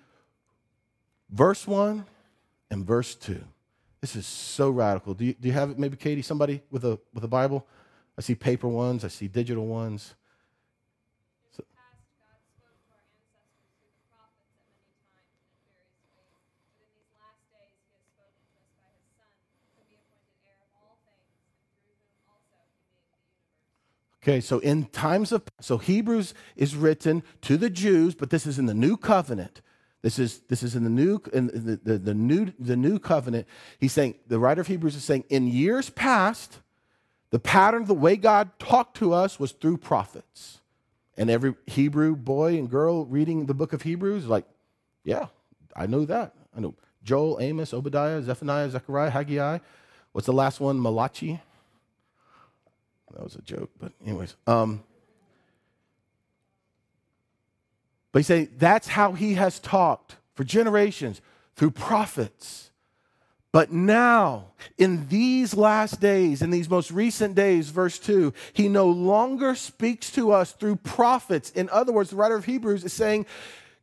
verse 1.29 1.67
1 1.67 2.05
and 2.71 2.87
verse 2.87 3.13
2. 3.13 3.39
This 4.01 4.15
is 4.15 4.25
so 4.25 4.71
radical. 4.71 5.13
Do 5.13 5.25
you, 5.25 5.35
do 5.35 5.47
you 5.47 5.53
have 5.53 5.69
it, 5.69 5.77
maybe, 5.77 5.95
Katie? 5.95 6.23
Somebody 6.23 6.63
with 6.71 6.83
a, 6.83 6.99
with 7.13 7.23
a 7.23 7.27
Bible? 7.27 7.67
I 8.17 8.21
see 8.23 8.33
paper 8.33 8.67
ones, 8.67 9.05
I 9.05 9.09
see 9.09 9.27
digital 9.27 9.67
ones. 9.67 10.15
Okay, 24.27 24.41
so 24.41 24.59
in 24.59 24.87
times 24.87 25.31
of 25.31 25.43
so 25.61 25.77
Hebrews 25.77 26.33
is 26.57 26.75
written 26.75 27.23
to 27.43 27.55
the 27.55 27.69
Jews, 27.69 28.13
but 28.13 28.29
this 28.29 28.45
is 28.45 28.59
in 28.59 28.65
the 28.65 28.73
new 28.73 28.97
covenant. 28.97 29.61
This 30.01 30.19
is 30.19 30.39
this 30.49 30.63
is 30.63 30.75
in 30.75 30.83
the 30.83 30.89
new 30.89 31.21
in 31.31 31.47
the, 31.47 31.79
the, 31.81 31.97
the 31.97 32.13
new 32.13 32.51
the 32.59 32.75
new 32.75 32.99
covenant. 32.99 33.47
He's 33.79 33.93
saying 33.93 34.15
the 34.27 34.37
writer 34.37 34.59
of 34.59 34.67
Hebrews 34.67 34.97
is 34.97 35.05
saying 35.05 35.23
in 35.29 35.47
years 35.47 35.89
past, 35.89 36.59
the 37.29 37.39
pattern, 37.39 37.83
of 37.83 37.87
the 37.87 37.93
way 37.93 38.17
God 38.17 38.49
talked 38.59 38.97
to 38.97 39.13
us 39.13 39.39
was 39.39 39.53
through 39.53 39.77
prophets. 39.77 40.59
And 41.15 41.29
every 41.29 41.55
Hebrew 41.65 42.17
boy 42.17 42.57
and 42.57 42.69
girl 42.69 43.05
reading 43.05 43.45
the 43.45 43.53
book 43.53 43.71
of 43.71 43.83
Hebrews 43.83 44.27
like, 44.27 44.43
yeah, 45.05 45.27
I 45.73 45.85
know 45.85 46.03
that. 46.03 46.33
I 46.53 46.59
know 46.59 46.75
Joel, 47.01 47.39
Amos, 47.39 47.73
Obadiah, 47.73 48.21
Zephaniah, 48.21 48.69
Zechariah, 48.71 49.09
Haggai. 49.09 49.59
What's 50.11 50.25
the 50.25 50.33
last 50.33 50.59
one? 50.59 50.81
Malachi. 50.81 51.39
That 53.13 53.23
was 53.23 53.35
a 53.35 53.41
joke, 53.41 53.69
but 53.79 53.91
anyways. 54.05 54.35
Um, 54.45 54.83
but 58.11 58.19
he 58.19 58.23
say 58.23 58.45
that's 58.57 58.87
how 58.87 59.13
he 59.13 59.35
has 59.35 59.59
talked 59.59 60.15
for 60.35 60.43
generations 60.43 61.21
through 61.55 61.71
prophets. 61.71 62.71
But 63.51 63.71
now, 63.71 64.51
in 64.77 65.07
these 65.07 65.55
last 65.55 65.99
days, 65.99 66.41
in 66.41 66.51
these 66.51 66.69
most 66.69 66.91
recent 66.91 67.33
days, 67.33 67.69
verse 67.69 67.97
2, 67.97 68.33
he 68.53 68.67
no 68.67 68.87
longer 68.87 69.55
speaks 69.55 70.11
to 70.11 70.31
us 70.31 70.51
through 70.51 70.75
prophets. 70.75 71.49
In 71.51 71.69
other 71.69 71.91
words, 71.91 72.09
the 72.11 72.17
writer 72.17 72.35
of 72.35 72.45
Hebrews 72.45 72.83
is 72.83 72.93
saying 72.93 73.25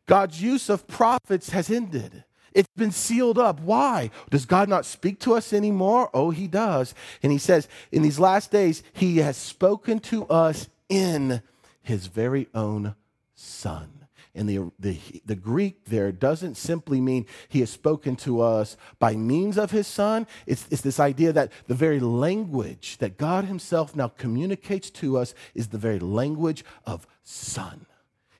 God's 0.07 0.41
use 0.41 0.69
of 0.69 0.87
prophets 0.87 1.51
has 1.51 1.71
ended. 1.71 2.25
It's 2.55 2.69
been 2.77 2.93
sealed 2.93 3.39
up. 3.39 3.61
Why? 3.61 4.11
Does 4.31 4.47
God 4.47 4.69
not 4.69 4.87
speak 4.87 5.19
to 5.21 5.35
us 5.35 5.53
anymore? 5.53 6.09
Oh, 6.15 6.31
He 6.31 6.47
does. 6.47 6.95
And 7.23 7.33
He 7.33 7.39
says, 7.39 7.69
in 7.91 8.03
these 8.03 8.19
last 8.19 8.51
days, 8.51 8.83
He 8.93 9.19
has 9.19 9.37
spoken 9.37 9.99
to 10.01 10.27
us 10.29 10.69
in 10.89 11.43
His 11.83 12.07
very 12.07 12.49
own 12.55 12.95
Son. 13.35 14.05
And 14.37 14.49
the, 14.49 14.73
the, 14.81 14.99
the 15.25 15.37
Greek 15.37 15.85
there 15.85 16.11
doesn't 16.11 16.57
simply 16.57 17.01
mean 17.01 17.27
he 17.49 17.61
has 17.61 17.71
spoken 17.71 18.17
to 18.17 18.41
us 18.41 18.77
by 18.99 19.15
means 19.15 19.57
of 19.57 19.71
his 19.71 19.87
son. 19.87 20.27
It's, 20.45 20.67
it's 20.71 20.83
this 20.83 20.99
idea 20.99 21.33
that 21.33 21.53
the 21.69 21.75
very 21.75 22.01
language 22.01 22.99
that 22.99 23.17
God 23.17 23.45
himself 23.45 23.95
now 23.95 24.09
communicates 24.09 24.91
to 24.91 25.19
us 25.19 25.35
is 25.55 25.69
the 25.69 25.79
very 25.79 26.01
language 26.01 26.65
of 26.85 27.07
son. 27.23 27.87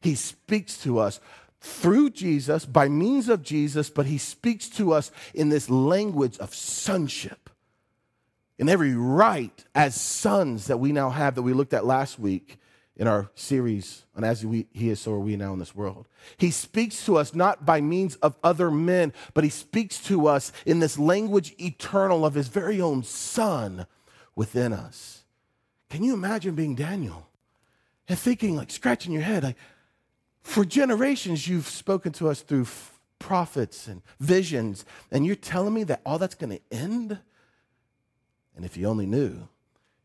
He 0.01 0.17
speaks 0.17 0.83
to 0.83 0.99
us 0.99 1.21
through 1.65 2.11
Jesus, 2.11 2.67
by 2.67 2.91
means 2.91 3.31
of 3.31 3.43
Jesus, 3.43 3.89
but 3.89 4.05
he 4.05 4.19
speaks 4.19 4.69
to 4.69 4.93
us 4.93 5.11
in 5.33 5.49
this 5.49 5.71
language 5.71 6.37
of 6.39 6.55
sonship. 6.55 7.49
In 8.59 8.69
every 8.69 8.95
right 8.95 9.65
as 9.75 9.99
sons 9.99 10.67
that 10.67 10.79
we 10.79 10.93
now 10.93 11.09
have, 11.09 11.35
that 11.37 11.43
we 11.43 11.55
looked 11.55 11.73
at 11.73 11.87
last 11.87 12.19
week 12.19 12.59
in 12.97 13.09
our 13.09 13.31
series 13.35 14.05
on 14.15 14.25
As 14.25 14.45
we, 14.45 14.67
He 14.73 14.91
is, 14.91 15.01
so 15.01 15.15
are 15.15 15.19
we 15.19 15.37
now 15.37 15.55
in 15.55 15.59
this 15.59 15.75
world. 15.75 16.07
He 16.37 16.51
speaks 16.51 17.05
to 17.07 17.17
us 17.17 17.35
not 17.35 17.65
by 17.65 17.81
means 17.81 18.17
of 18.17 18.37
other 18.45 18.71
men, 18.71 19.15
but 19.33 19.43
he 19.43 19.51
speaks 19.51 19.99
to 20.05 20.29
us 20.29 20.53
in 20.67 20.81
this 20.81 20.99
language 20.99 21.55
eternal 21.59 22.27
of 22.27 22.35
his 22.35 22.49
very 22.49 22.81
own 22.81 23.03
Son 23.03 23.87
within 24.37 24.75
us. 24.75 25.25
Can 25.89 26.05
you 26.05 26.13
imagine 26.13 26.55
being 26.55 26.75
Daniel 26.75 27.27
and 28.07 28.19
thinking, 28.19 28.55
like, 28.55 28.71
scratching 28.71 29.13
your 29.13 29.23
head, 29.23 29.43
like, 29.43 29.57
for 30.45 30.65
generations, 30.65 31.49
you've 31.49 31.67
spoken 31.67 32.13
to 32.13 32.29
us 32.29 32.43
through 32.43 32.67
prophets 33.19 33.89
and 33.89 34.03
visions, 34.21 34.85
and 35.11 35.27
you're 35.27 35.35
telling 35.35 35.75
me 35.75 35.83
that 35.85 36.03
all 36.05 36.19
that's 36.19 36.35
going 36.35 36.57
to 36.57 36.61
end? 36.71 37.19
And 38.55 38.65
if 38.65 38.77
you 38.77 38.87
only 38.87 39.07
knew, 39.07 39.49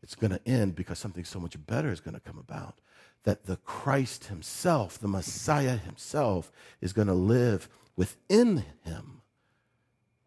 it's 0.02 0.14
going 0.14 0.32
to 0.32 0.40
end 0.48 0.74
because 0.74 0.98
something 0.98 1.24
so 1.24 1.38
much 1.38 1.54
better 1.66 1.92
is 1.92 2.00
going 2.00 2.14
to 2.14 2.20
come 2.20 2.38
about. 2.38 2.78
That 3.24 3.44
the 3.44 3.58
Christ 3.58 4.24
Himself, 4.24 4.98
the 4.98 5.06
Messiah 5.06 5.76
Himself, 5.76 6.50
is 6.80 6.94
going 6.94 7.08
to 7.08 7.14
live 7.14 7.68
within 7.94 8.64
Him 8.82 9.20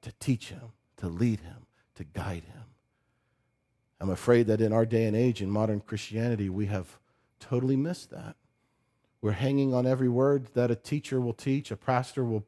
to 0.03 0.13
teach 0.19 0.49
Him, 0.49 0.73
to 0.97 1.07
lead 1.07 1.39
Him, 1.39 1.65
to 1.95 2.03
guide 2.03 2.43
Him. 2.43 2.63
I'm 3.99 4.11
afraid 4.11 4.45
that 4.47 4.61
in 4.61 4.71
our 4.71 4.85
day 4.85 5.05
and 5.05 5.15
age, 5.15 5.41
in 5.41 5.49
modern 5.49 5.79
Christianity, 5.79 6.49
we 6.49 6.67
have 6.67 6.99
totally 7.39 7.75
missed 7.75 8.11
that. 8.11 8.35
We're 9.23 9.31
hanging 9.31 9.73
on 9.73 9.87
every 9.87 10.09
word 10.09 10.47
that 10.53 10.69
a 10.69 10.75
teacher 10.75 11.21
will 11.21 11.33
teach, 11.33 11.71
a 11.71 11.77
pastor 11.77 12.25
will 12.25 12.43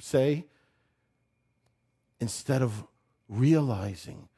say, 0.00 0.46
instead 2.18 2.62
of 2.62 2.84
realizing 3.28 4.30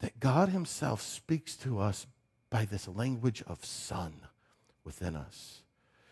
that 0.00 0.20
God 0.20 0.50
Himself 0.50 1.00
speaks 1.00 1.56
to 1.56 1.80
us 1.80 2.06
by 2.50 2.66
this 2.66 2.86
language 2.86 3.42
of 3.46 3.64
Son 3.64 4.20
within 4.84 5.16
us. 5.16 5.62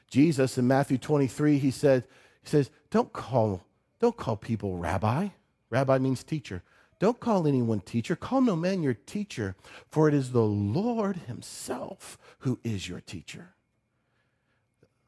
Jesus 0.09 0.57
in 0.57 0.67
Matthew 0.67 0.97
23, 0.97 1.59
he 1.59 1.71
said, 1.71 2.05
he 2.43 2.49
says, 2.49 2.71
Don't 2.89 3.13
call, 3.13 3.63
don't 4.01 4.17
call 4.17 4.39
people 4.39 4.79
rabbi. 4.79 5.29
Rabbi 5.69 5.99
means 5.99 6.25
teacher. 6.25 6.63
Don't 6.99 7.21
call 7.21 7.47
anyone 7.47 7.81
teacher. 7.81 8.17
Call 8.17 8.41
no 8.41 8.57
man 8.57 8.83
your 8.83 8.95
teacher, 8.95 9.57
for 9.91 10.09
it 10.09 10.15
is 10.15 10.33
the 10.33 10.41
Lord 10.41 11.17
himself 11.27 12.17
who 12.39 12.61
is 12.65 12.89
your 12.89 13.01
teacher. 13.01 13.57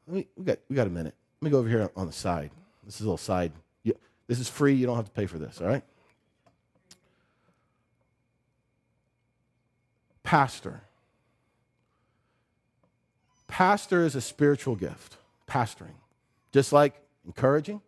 Me, 0.07 0.27
we, 0.35 0.45
got, 0.45 0.59
we 0.69 0.75
got 0.75 0.87
a 0.87 0.91
minute. 0.91 1.15
Let 1.41 1.45
me 1.45 1.51
go 1.51 1.59
over 1.59 1.69
here 1.69 1.89
on 1.95 2.07
the 2.07 2.13
side. 2.13 2.51
This 2.85 2.95
is 2.95 3.01
a 3.01 3.05
little 3.05 3.17
side. 3.17 3.51
this 4.27 4.39
is 4.39 4.49
free. 4.49 4.73
You 4.73 4.85
don't 4.85 4.95
have 4.95 5.05
to 5.05 5.11
pay 5.11 5.25
for 5.25 5.39
this, 5.39 5.61
all 5.61 5.67
right? 5.67 5.83
Pastor. 10.23 10.81
Pastor 13.47 14.05
is 14.05 14.15
a 14.15 14.21
spiritual 14.21 14.75
gift, 14.75 15.17
pastoring. 15.47 15.95
Just 16.51 16.73
like 16.73 16.95
encouraging, 17.25 17.81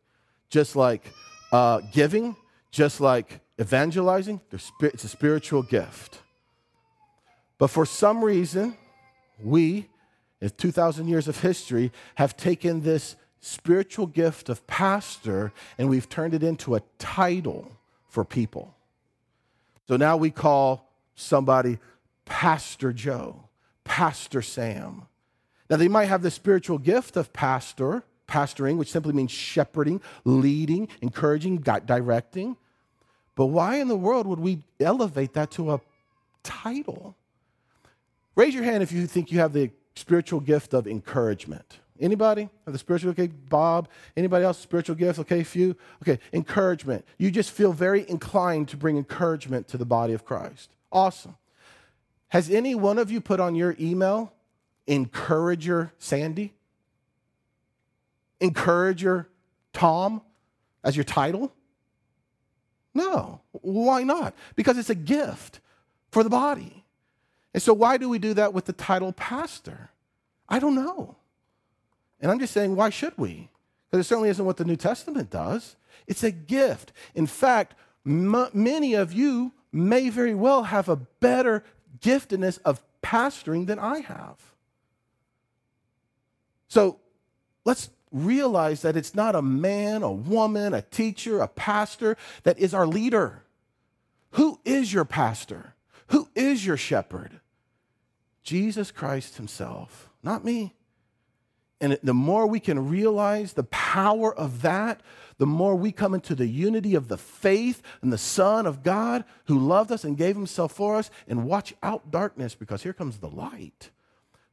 just 0.50 0.76
like 0.76 1.12
uh, 1.52 1.82
giving, 1.92 2.36
just 2.72 3.02
like 3.02 3.40
evangelizing, 3.60 4.40
it's 4.52 5.04
a 5.04 5.10
spiritual 5.10 5.64
gift. 5.64 6.20
But 7.58 7.68
for 7.68 7.86
some 7.86 8.24
reason, 8.24 8.78
we, 9.44 9.90
in 10.42 10.50
2,000 10.50 11.08
years 11.08 11.28
of 11.28 11.40
history, 11.42 11.92
have 12.16 12.38
taken 12.38 12.82
this 12.82 13.16
spiritual 13.40 14.08
gift 14.08 14.50
of 14.50 14.66
pastor 14.68 15.52
and 15.78 15.90
we've 15.90 16.10
turned 16.10 16.34
it 16.34 16.44
into 16.44 16.76
a 16.76 16.82
title 17.00 17.72
for 18.10 18.24
people. 18.24 18.76
So 19.88 19.96
now 19.96 20.18
we 20.18 20.32
call 20.32 20.90
somebody 21.16 21.80
Pastor 22.26 22.92
Joe, 22.92 23.46
Pastor 23.84 24.42
Sam. 24.42 25.08
Now, 25.70 25.78
they 25.78 25.88
might 25.88 26.06
have 26.06 26.22
the 26.22 26.32
spiritual 26.32 26.78
gift 26.78 27.18
of 27.18 27.34
pastor, 27.34 28.04
pastoring, 28.28 28.78
which 28.78 28.92
simply 28.92 29.14
means 29.14 29.32
shepherding, 29.32 30.02
leading, 30.24 30.88
encouraging, 31.02 31.58
directing. 31.58 32.56
But 33.36 33.48
why 33.48 33.78
in 33.78 33.88
the 33.88 33.96
world 33.96 34.28
would 34.28 34.40
we 34.40 34.64
elevate 34.80 35.34
that 35.34 35.52
to 35.52 35.74
a 35.74 35.82
title? 36.44 37.16
Raise 38.36 38.54
your 38.54 38.64
hand 38.64 38.84
if 38.84 38.92
you 38.92 39.08
think 39.08 39.32
you 39.32 39.40
have 39.40 39.54
the 39.54 39.72
spiritual 39.98 40.40
gift 40.40 40.74
of 40.74 40.88
encouragement. 40.88 41.80
Anybody 42.00 42.50
have 42.66 42.74
the 42.74 42.78
spiritual? 42.78 43.12
Okay, 43.12 43.28
Bob. 43.28 43.90
Anybody 44.16 44.46
else 44.46 44.60
spiritual 44.60 44.96
gift? 44.96 45.20
Okay, 45.20 45.44
few. 45.44 45.76
Okay, 46.04 46.20
encouragement. 46.32 47.06
You 47.18 47.32
just 47.32 47.52
feel 47.52 47.74
very 47.74 48.08
inclined 48.08 48.70
to 48.70 48.78
bring 48.78 48.98
encouragement 48.98 49.68
to 49.70 49.78
the 49.78 49.86
body 49.86 50.14
of 50.14 50.24
Christ. 50.24 50.70
Awesome. 50.92 51.36
Has 52.30 52.50
any 52.50 52.76
one 52.76 52.98
of 52.98 53.10
you 53.10 53.22
put 53.22 53.40
on 53.40 53.56
your 53.56 53.76
email 53.80 54.34
encourager 54.86 55.92
Sandy? 55.98 56.54
Encourager 58.40 59.28
Tom 59.74 60.22
as 60.84 60.96
your 60.96 61.04
title? 61.04 61.52
No. 62.94 63.42
Why 63.52 64.04
not? 64.04 64.36
Because 64.56 64.78
it's 64.78 64.90
a 64.90 64.96
gift 64.96 65.60
for 66.12 66.24
the 66.24 66.30
body. 66.30 66.84
And 67.58 67.62
so, 67.64 67.74
why 67.74 67.98
do 67.98 68.08
we 68.08 68.20
do 68.20 68.36
that 68.36 68.54
with 68.54 68.66
the 68.66 68.72
title 68.72 69.12
pastor? 69.12 69.90
I 70.48 70.60
don't 70.60 70.76
know. 70.76 71.16
And 72.22 72.30
I'm 72.30 72.38
just 72.38 72.54
saying, 72.54 72.76
why 72.76 72.92
should 72.92 73.18
we? 73.18 73.50
Because 73.90 74.06
it 74.06 74.08
certainly 74.08 74.30
isn't 74.30 74.46
what 74.46 74.58
the 74.58 74.64
New 74.64 74.76
Testament 74.76 75.32
does. 75.32 75.76
It's 76.06 76.22
a 76.22 76.30
gift. 76.30 76.94
In 77.16 77.26
fact, 77.26 77.74
m- 78.06 78.50
many 78.54 78.94
of 78.94 79.12
you 79.12 79.54
may 79.72 80.10
very 80.10 80.36
well 80.36 80.66
have 80.66 80.88
a 80.88 80.98
better 80.98 81.64
giftedness 82.00 82.60
of 82.64 82.84
pastoring 83.02 83.66
than 83.66 83.80
I 83.80 84.02
have. 84.02 84.38
So 86.68 87.00
let's 87.66 87.90
realize 88.12 88.84
that 88.84 88.96
it's 88.96 89.16
not 89.16 89.34
a 89.34 89.42
man, 89.42 90.04
a 90.04 90.12
woman, 90.12 90.76
a 90.76 90.84
teacher, 90.84 91.40
a 91.40 91.48
pastor 91.48 92.18
that 92.44 92.60
is 92.60 92.76
our 92.76 92.86
leader. 92.86 93.46
Who 94.34 94.60
is 94.64 94.94
your 94.94 95.06
pastor? 95.06 95.74
Who 96.10 96.30
is 96.36 96.64
your 96.64 96.78
shepherd? 96.78 97.40
Jesus 98.48 98.92
Christ 98.92 99.36
Himself, 99.36 100.10
not 100.24 100.46
me. 100.46 100.74
And 101.82 102.00
the 102.02 102.14
more 102.14 102.48
we 102.48 102.62
can 102.62 102.88
realize 102.88 103.52
the 103.52 103.66
power 103.66 104.34
of 104.34 104.62
that, 104.62 105.02
the 105.38 105.46
more 105.46 105.76
we 105.76 105.92
come 105.92 106.14
into 106.14 106.34
the 106.34 106.48
unity 106.48 106.96
of 106.96 107.10
the 107.10 107.18
faith 107.18 107.82
and 108.02 108.12
the 108.12 108.18
Son 108.18 108.66
of 108.66 108.84
God 108.84 109.26
who 109.48 109.60
loved 109.60 109.92
us 109.92 110.06
and 110.06 110.16
gave 110.16 110.38
Himself 110.38 110.72
for 110.72 110.96
us 110.96 111.12
and 111.28 111.46
watch 111.46 111.74
out 111.84 112.10
darkness 112.10 112.56
because 112.56 112.84
here 112.84 112.94
comes 112.94 113.18
the 113.18 113.28
light. 113.28 113.90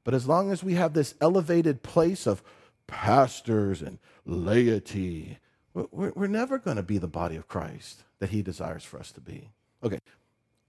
But 0.03 0.13
as 0.13 0.27
long 0.27 0.51
as 0.51 0.65
we 0.65 0.75
have 0.75 0.93
this 0.93 1.15
elevated 1.21 1.85
place 1.85 2.27
of 2.27 2.43
pastors 2.89 3.81
and 3.81 4.01
laity, 4.27 5.39
we're, 5.73 6.27
never 6.27 6.59
going 6.59 6.79
to 6.79 6.83
be 6.83 6.99
the 6.99 7.07
body 7.07 7.37
of 7.37 7.47
Christ 7.47 8.03
that 8.19 8.31
He 8.31 8.43
desires 8.43 8.83
for 8.83 8.99
us 8.99 9.13
to 9.13 9.21
be. 9.21 9.51
Okay, 9.85 10.01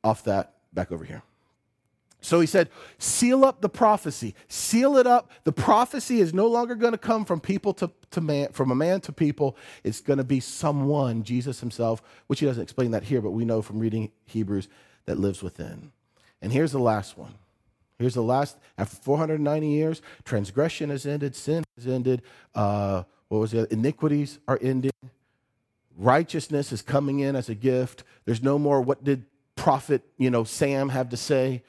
off 0.03 0.23
that, 0.26 0.53
back 0.71 0.91
over 0.91 1.03
here. 1.03 1.23
So 2.26 2.39
he 2.39 2.47
said, 2.47 2.69
seal 2.97 3.45
up 3.45 3.61
the 3.61 3.69
prophecy, 3.69 4.34
seal 4.47 4.97
it 4.97 5.05
up. 5.05 5.30
The 5.43 5.51
prophecy 5.51 6.19
is 6.19 6.34
no 6.34 6.47
longer 6.47 6.73
going 6.73 6.93
to 6.93 6.97
come 6.97 7.23
from 7.23 7.39
people 7.39 7.71
to, 7.76 7.91
to 8.11 8.19
man, 8.19 8.51
from 8.51 8.71
a 8.71 8.76
man 8.76 8.99
to 9.01 9.11
people. 9.11 9.55
It's 9.84 10.01
going 10.01 10.17
to 10.17 10.23
be 10.23 10.39
someone, 10.39 11.23
Jesus 11.23 11.59
himself, 11.59 12.01
which 12.26 12.39
he 12.39 12.47
doesn't 12.47 12.63
explain 12.63 12.91
that 12.91 13.03
here, 13.03 13.21
but 13.21 13.32
we 13.32 13.45
know 13.45 13.61
from 13.61 13.78
reading 13.78 14.11
Hebrews 14.26 14.67
that 15.05 15.19
lives 15.19 15.43
within. 15.43 15.91
And 16.41 16.51
here's 16.51 16.71
the 16.71 16.80
last 16.80 17.15
one. 17.15 17.36
Here's 17.99 18.15
the 18.15 18.23
last, 18.23 18.57
after 18.78 18.95
490 18.95 19.67
years, 19.67 20.01
transgression 20.23 20.89
has 20.89 21.05
ended, 21.05 21.36
sin 21.36 21.63
has 21.78 21.88
ended, 21.88 22.23
uh, 22.55 23.03
what 23.28 23.38
was 23.38 23.53
it? 23.53 23.71
Iniquities 23.71 24.39
are 24.47 24.57
ending. 24.63 24.91
Righteousness 25.95 26.71
is 26.71 26.82
coming 26.82 27.19
in 27.19 27.36
as 27.36 27.49
a 27.49 27.55
gift. 27.55 28.03
There's 28.26 28.41
no 28.41 28.57
more 28.57 28.82
what 28.82 29.03
did 29.03 29.26
prophet, 29.55 30.03
you 30.17 30.30
know, 30.30 30.43
Sam 30.43 30.89
have 30.89 31.09
to 31.09 31.17
say. 31.17 31.63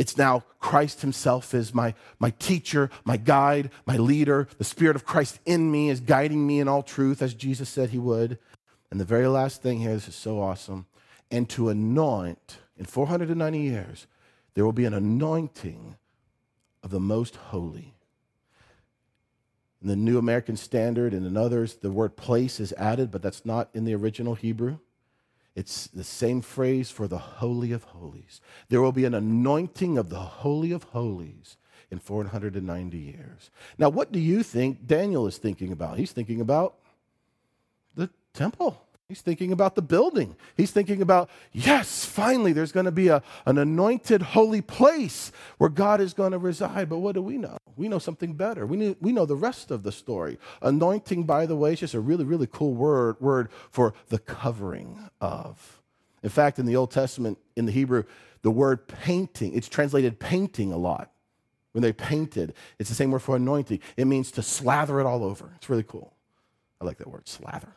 It's 0.00 0.16
now 0.16 0.44
Christ 0.60 1.02
Himself 1.02 1.52
is 1.52 1.74
my, 1.74 1.92
my 2.18 2.30
teacher, 2.30 2.88
my 3.04 3.18
guide, 3.18 3.70
my 3.84 3.98
leader. 3.98 4.48
The 4.56 4.64
Spirit 4.64 4.96
of 4.96 5.04
Christ 5.04 5.40
in 5.44 5.70
me 5.70 5.90
is 5.90 6.00
guiding 6.00 6.46
me 6.46 6.58
in 6.58 6.68
all 6.68 6.82
truth, 6.82 7.20
as 7.20 7.34
Jesus 7.34 7.68
said 7.68 7.90
He 7.90 7.98
would. 7.98 8.38
And 8.90 8.98
the 8.98 9.04
very 9.04 9.26
last 9.26 9.60
thing 9.60 9.80
here, 9.80 9.92
this 9.92 10.08
is 10.08 10.14
so 10.14 10.40
awesome. 10.40 10.86
And 11.30 11.50
to 11.50 11.68
anoint, 11.68 12.60
in 12.78 12.86
490 12.86 13.58
years, 13.58 14.06
there 14.54 14.64
will 14.64 14.72
be 14.72 14.86
an 14.86 14.94
anointing 14.94 15.96
of 16.82 16.88
the 16.88 16.98
most 16.98 17.36
holy. 17.36 17.92
In 19.82 19.88
the 19.88 19.96
New 19.96 20.16
American 20.16 20.56
Standard 20.56 21.12
and 21.12 21.26
in 21.26 21.36
others, 21.36 21.74
the 21.74 21.90
word 21.90 22.16
place 22.16 22.58
is 22.58 22.72
added, 22.78 23.10
but 23.10 23.20
that's 23.20 23.44
not 23.44 23.68
in 23.74 23.84
the 23.84 23.94
original 23.94 24.34
Hebrew. 24.34 24.78
It's 25.60 25.88
the 25.88 26.04
same 26.04 26.40
phrase 26.40 26.90
for 26.90 27.06
the 27.06 27.18
Holy 27.18 27.70
of 27.72 27.84
Holies. 27.84 28.40
There 28.70 28.80
will 28.80 28.92
be 28.92 29.04
an 29.04 29.12
anointing 29.12 29.98
of 29.98 30.08
the 30.08 30.18
Holy 30.18 30.72
of 30.72 30.84
Holies 30.84 31.58
in 31.90 31.98
490 31.98 32.96
years. 32.96 33.50
Now, 33.76 33.90
what 33.90 34.10
do 34.10 34.18
you 34.18 34.42
think 34.42 34.86
Daniel 34.86 35.26
is 35.26 35.36
thinking 35.36 35.70
about? 35.70 35.98
He's 35.98 36.12
thinking 36.12 36.40
about 36.40 36.76
the 37.94 38.08
temple. 38.32 38.86
He's 39.10 39.22
thinking 39.22 39.50
about 39.50 39.74
the 39.74 39.82
building. 39.82 40.36
He's 40.56 40.70
thinking 40.70 41.02
about, 41.02 41.30
yes, 41.52 42.04
finally, 42.04 42.52
there's 42.52 42.70
going 42.70 42.86
to 42.86 42.92
be 42.92 43.08
a, 43.08 43.24
an 43.44 43.58
anointed 43.58 44.22
holy 44.22 44.60
place 44.60 45.32
where 45.58 45.68
God 45.68 46.00
is 46.00 46.14
going 46.14 46.30
to 46.30 46.38
reside. 46.38 46.88
But 46.88 46.98
what 46.98 47.16
do 47.16 47.22
we 47.22 47.36
know? 47.36 47.56
We 47.76 47.88
know 47.88 47.98
something 47.98 48.34
better. 48.34 48.66
We, 48.66 48.76
need, 48.76 48.96
we 49.00 49.10
know 49.10 49.26
the 49.26 49.34
rest 49.34 49.72
of 49.72 49.82
the 49.82 49.90
story. 49.90 50.38
Anointing, 50.62 51.24
by 51.24 51.44
the 51.44 51.56
way, 51.56 51.72
is 51.72 51.80
just 51.80 51.94
a 51.94 51.98
really, 51.98 52.22
really 52.22 52.46
cool 52.46 52.72
word, 52.72 53.20
word 53.20 53.48
for 53.68 53.94
the 54.10 54.20
covering 54.20 55.10
of. 55.20 55.80
In 56.22 56.30
fact, 56.30 56.60
in 56.60 56.66
the 56.66 56.76
Old 56.76 56.92
Testament, 56.92 57.36
in 57.56 57.66
the 57.66 57.72
Hebrew, 57.72 58.04
the 58.42 58.52
word 58.52 58.86
painting, 58.86 59.54
it's 59.54 59.68
translated 59.68 60.20
painting 60.20 60.72
a 60.72 60.76
lot. 60.76 61.10
When 61.72 61.82
they 61.82 61.92
painted, 61.92 62.54
it's 62.78 62.88
the 62.88 62.94
same 62.94 63.10
word 63.10 63.22
for 63.22 63.34
anointing. 63.34 63.80
It 63.96 64.04
means 64.04 64.30
to 64.32 64.42
slather 64.42 65.00
it 65.00 65.06
all 65.06 65.24
over. 65.24 65.50
It's 65.56 65.68
really 65.68 65.82
cool. 65.82 66.14
I 66.80 66.84
like 66.84 66.98
that 66.98 67.08
word, 67.08 67.28
slather. 67.28 67.74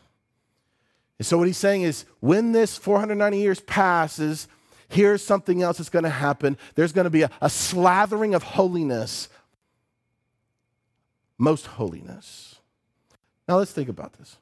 And 1.20 1.26
so, 1.26 1.38
what 1.38 1.48
he's 1.48 1.58
saying 1.58 1.84
is, 1.84 2.06
when 2.20 2.52
this 2.52 2.78
490 2.78 3.38
years 3.38 3.60
passes, 3.62 4.48
here's 4.90 5.24
something 5.24 5.62
else 5.62 5.78
that's 5.78 5.90
going 5.90 6.04
to 6.04 6.10
happen. 6.10 6.58
There's 6.76 6.92
going 6.92 7.06
to 7.06 7.12
be 7.12 7.22
a, 7.22 7.30
a 7.42 7.48
slathering 7.48 8.36
of 8.36 8.44
holiness, 8.44 9.30
most 11.38 11.68
holiness. 11.68 12.56
Now, 13.48 13.58
let's 13.58 13.72
think 13.72 13.90
about 13.90 14.14
this. 14.14 14.38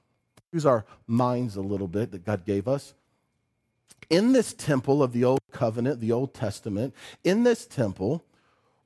Use 0.51 0.65
our 0.65 0.85
minds 1.07 1.55
a 1.55 1.61
little 1.61 1.87
bit 1.87 2.11
that 2.11 2.25
God 2.25 2.45
gave 2.45 2.67
us. 2.67 2.93
In 4.09 4.33
this 4.33 4.53
temple 4.53 5.01
of 5.01 5.13
the 5.13 5.23
Old 5.23 5.39
Covenant, 5.51 6.01
the 6.01 6.11
Old 6.11 6.33
Testament, 6.33 6.93
in 7.23 7.43
this 7.43 7.65
temple, 7.65 8.23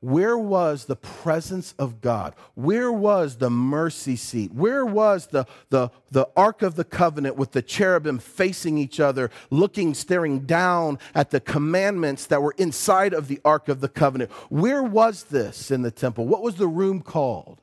where 0.06 0.38
was 0.38 0.86
the 0.86 0.96
presence 0.96 1.74
of 1.80 2.00
God? 2.00 2.36
Where 2.54 2.92
was 2.92 3.38
the 3.38 3.50
mercy 3.50 4.16
seat? 4.16 4.54
Where 4.54 4.86
was 4.86 5.28
the, 5.28 5.46
the, 5.70 5.90
the 6.12 6.28
Ark 6.36 6.62
of 6.62 6.76
the 6.76 6.84
Covenant 6.84 7.38
with 7.38 7.54
the 7.54 7.62
cherubim 7.62 8.20
facing 8.20 8.78
each 8.78 9.00
other, 9.00 9.32
looking, 9.50 9.94
staring 9.94 10.42
down 10.42 11.00
at 11.16 11.32
the 11.32 11.40
commandments 11.40 12.28
that 12.28 12.42
were 12.42 12.54
inside 12.58 13.14
of 13.14 13.28
the 13.28 13.40
Ark 13.44 13.68
of 13.68 13.82
the 13.82 13.90
Covenant? 13.90 14.32
Where 14.50 14.84
was 14.84 15.24
this 15.24 15.72
in 15.72 15.82
the 15.82 15.92
temple? 15.92 16.28
What 16.28 16.44
was 16.44 16.56
the 16.56 16.68
room 16.68 17.02
called? 17.02 17.62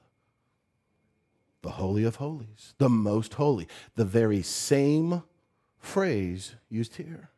the 1.62 1.70
Holy 1.70 2.02
of 2.02 2.16
Holies, 2.16 2.74
the 2.78 2.88
most 2.88 3.34
holy, 3.34 3.68
the 3.94 4.04
very 4.04 4.42
same 4.42 5.22
phrase 5.78 6.56
used 6.68 6.96
here. 6.96 7.30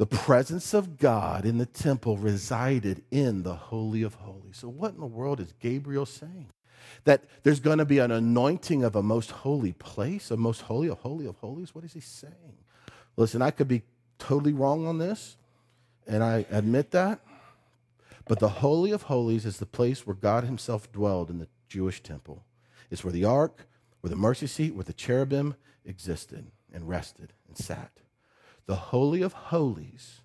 The 0.00 0.06
presence 0.06 0.72
of 0.72 0.96
God 0.96 1.44
in 1.44 1.58
the 1.58 1.66
temple 1.66 2.16
resided 2.16 3.02
in 3.10 3.42
the 3.42 3.54
Holy 3.54 4.00
of 4.02 4.14
Holies. 4.14 4.56
So, 4.56 4.66
what 4.66 4.94
in 4.94 5.00
the 5.00 5.04
world 5.04 5.40
is 5.40 5.52
Gabriel 5.60 6.06
saying? 6.06 6.46
That 7.04 7.24
there's 7.42 7.60
going 7.60 7.76
to 7.76 7.84
be 7.84 7.98
an 7.98 8.10
anointing 8.10 8.82
of 8.82 8.96
a 8.96 9.02
most 9.02 9.30
holy 9.30 9.74
place, 9.74 10.30
a 10.30 10.38
most 10.38 10.62
holy, 10.62 10.88
a 10.88 10.94
holy 10.94 11.26
of 11.26 11.36
holies? 11.36 11.74
What 11.74 11.84
is 11.84 11.92
he 11.92 12.00
saying? 12.00 12.56
Listen, 13.18 13.42
I 13.42 13.50
could 13.50 13.68
be 13.68 13.82
totally 14.18 14.54
wrong 14.54 14.86
on 14.86 14.96
this, 14.96 15.36
and 16.06 16.24
I 16.24 16.46
admit 16.50 16.92
that. 16.92 17.20
But 18.24 18.38
the 18.38 18.48
Holy 18.48 18.92
of 18.92 19.02
Holies 19.02 19.44
is 19.44 19.58
the 19.58 19.66
place 19.66 20.06
where 20.06 20.16
God 20.16 20.44
Himself 20.44 20.90
dwelled 20.90 21.28
in 21.28 21.40
the 21.40 21.48
Jewish 21.68 22.02
temple. 22.02 22.42
It's 22.90 23.04
where 23.04 23.12
the 23.12 23.26
ark, 23.26 23.66
where 24.00 24.08
the 24.08 24.16
mercy 24.16 24.46
seat, 24.46 24.74
where 24.74 24.82
the 24.82 24.94
cherubim 24.94 25.56
existed 25.84 26.46
and 26.72 26.88
rested 26.88 27.34
and 27.46 27.58
sat. 27.58 27.99
The 28.70 28.76
Holy 28.76 29.20
of 29.22 29.32
Holies 29.32 30.20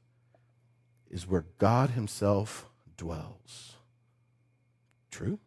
is 1.10 1.26
where 1.26 1.46
God 1.58 1.89
Himself 1.89 2.70
dwells. 2.96 3.74
True? 5.10 5.39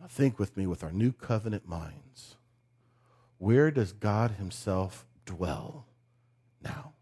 Now 0.00 0.08
think 0.08 0.40
with 0.40 0.56
me 0.56 0.66
with 0.66 0.82
our 0.82 0.90
new 0.90 1.12
covenant 1.12 1.68
minds. 1.68 2.34
Where 3.38 3.70
does 3.70 3.92
God 3.92 4.32
Himself 4.32 5.06
dwell 5.26 5.86
now? 6.60 6.94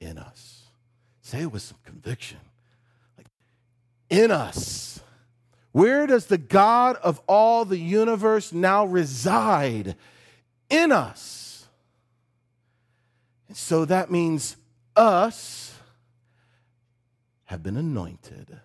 In 0.00 0.18
us. 0.18 0.64
Say 1.22 1.42
it 1.42 1.52
with 1.52 1.62
some 1.62 1.78
conviction. 1.84 2.40
Like, 3.16 3.28
in 4.10 4.32
us. 4.32 4.98
Where 5.70 6.08
does 6.08 6.26
the 6.26 6.38
God 6.38 6.96
of 7.04 7.20
all 7.28 7.64
the 7.64 7.78
universe 7.78 8.52
now 8.52 8.84
reside? 8.84 9.94
In 10.74 10.90
us. 10.90 11.66
And 13.46 13.56
so 13.56 13.84
that 13.84 14.10
means 14.10 14.56
us 14.96 15.78
have 17.44 17.62
been 17.62 17.76
anointed 17.76 18.58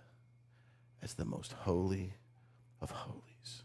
as 1.03 1.13
the 1.13 1.25
most 1.25 1.51
holy 1.51 2.13
of 2.81 2.89
holies. 2.89 3.63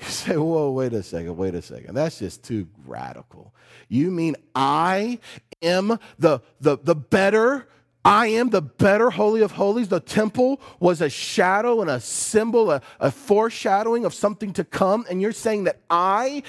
You 0.00 0.06
say, 0.06 0.36
whoa, 0.36 0.72
wait 0.72 0.92
a 0.92 1.02
second, 1.04 1.36
wait 1.36 1.54
a 1.54 1.62
second. 1.62 1.94
That's 1.94 2.18
just 2.18 2.42
too 2.42 2.66
radical. 2.84 3.54
You 3.88 4.10
mean 4.10 4.34
I 4.56 5.20
am 5.62 5.96
the, 6.18 6.40
the, 6.60 6.78
the 6.82 6.96
better, 6.96 7.68
I 8.04 8.26
am 8.28 8.50
the 8.50 8.62
better 8.62 9.10
Holy 9.10 9.42
of 9.42 9.52
Holies. 9.52 9.88
The 9.88 10.00
temple 10.00 10.60
was 10.80 11.00
a 11.00 11.08
shadow 11.08 11.82
and 11.82 11.90
a 11.90 12.00
symbol, 12.00 12.72
a, 12.72 12.82
a 12.98 13.12
foreshadowing 13.12 14.04
of 14.04 14.12
something 14.12 14.52
to 14.54 14.64
come. 14.64 15.06
And 15.08 15.22
you're 15.22 15.30
saying 15.30 15.64
that 15.64 15.80
I 15.88 16.42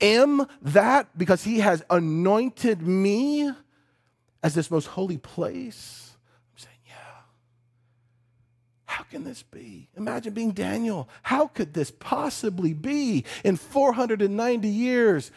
am 0.00 0.46
that 0.62 1.16
because 1.16 1.44
He 1.44 1.60
has 1.60 1.82
anointed 1.90 2.82
me 2.82 3.50
as 4.42 4.54
this 4.54 4.70
most 4.70 4.86
holy 4.86 5.18
place? 5.18 6.12
I'm 6.52 6.58
saying, 6.58 6.78
yeah. 6.86 7.22
How 8.86 9.04
can 9.04 9.24
this 9.24 9.42
be? 9.42 9.88
Imagine 9.96 10.32
being 10.32 10.52
Daniel. 10.52 11.08
How 11.22 11.46
could 11.46 11.74
this 11.74 11.90
possibly 11.90 12.74
be 12.74 13.24
in 13.44 13.56
490 13.56 14.68
years? 14.68 15.30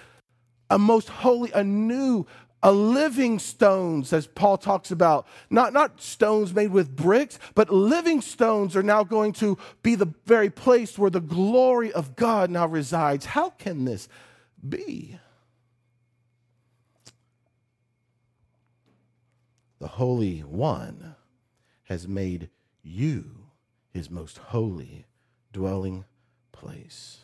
A 0.70 0.80
most 0.80 1.10
holy, 1.10 1.52
a 1.52 1.64
new, 1.64 2.26
a 2.64 2.72
living 2.72 3.38
stones, 3.40 4.14
as 4.14 4.26
Paul 4.26 4.58
talks 4.58 4.90
about. 4.90 5.28
Not, 5.50 5.74
not 5.74 6.02
stones 6.02 6.54
made 6.54 6.72
with 6.72 6.96
bricks, 6.96 7.38
but 7.54 7.70
living 7.70 8.22
stones 8.22 8.76
are 8.76 8.82
now 8.82 9.04
going 9.04 9.34
to 9.34 9.58
be 9.84 9.96
the 9.96 10.14
very 10.26 10.50
place 10.50 10.98
where 10.98 11.12
the 11.12 11.20
glory 11.20 11.92
of 11.92 12.16
God 12.16 12.50
now 12.50 12.66
resides. 12.66 13.26
How 13.26 13.50
can 13.50 13.84
this 13.84 14.08
be? 14.68 15.20
The 19.80 19.88
Holy 19.88 20.40
One 20.40 21.16
has 21.84 22.08
made 22.08 22.50
you 22.82 23.48
his 23.92 24.10
most 24.10 24.38
holy 24.38 25.06
dwelling 25.52 26.06
place. 26.52 27.20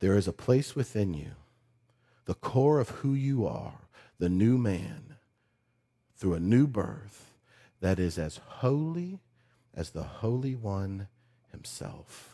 There 0.00 0.16
is 0.16 0.26
a 0.26 0.32
place 0.32 0.74
within 0.74 1.14
you, 1.14 1.32
the 2.24 2.34
core 2.34 2.80
of 2.80 2.88
who 2.88 3.14
you 3.14 3.46
are, 3.46 3.80
the 4.18 4.28
new 4.28 4.58
man, 4.58 5.16
through 6.16 6.34
a 6.34 6.40
new 6.40 6.66
birth, 6.66 7.34
that 7.80 7.98
is 7.98 8.18
as 8.18 8.40
holy 8.46 9.20
as 9.74 9.90
the 9.90 10.02
Holy 10.02 10.54
One 10.54 11.08
himself. 11.52 12.33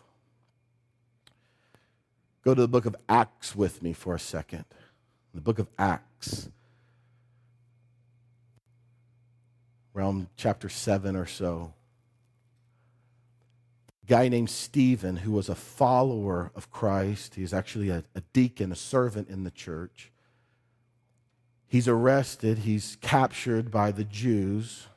Go 2.43 2.55
to 2.55 2.61
the 2.61 2.69
book 2.69 2.87
of 2.87 2.97
Acts 3.09 3.55
with 3.55 3.83
me 3.83 3.93
for 3.93 4.15
a 4.15 4.19
second. 4.19 4.65
The 5.35 5.41
book 5.41 5.59
of 5.59 5.69
Acts, 5.79 6.49
around 9.95 10.29
chapter 10.37 10.69
7 10.69 11.15
or 11.17 11.27
so 11.27 11.75
guy 14.11 14.27
named 14.27 14.51
Stephen 14.51 15.19
who 15.19 15.31
was 15.31 15.49
a 15.49 15.55
follower 15.55 16.51
of 16.57 16.69
Christ. 16.73 17.37
He's 17.37 17.55
actually 17.55 17.91
a, 17.91 18.03
a, 18.13 18.21
deacon, 18.33 18.73
a 18.73 18.77
servant 18.77 19.29
in 19.29 19.45
the 19.45 19.53
church. 19.53 20.11
He's 21.69 21.87
arrested, 21.87 22.59
he's 22.59 22.97
captured 23.01 23.71
by 23.71 23.93
the 23.93 24.03
Jews. 24.03 24.89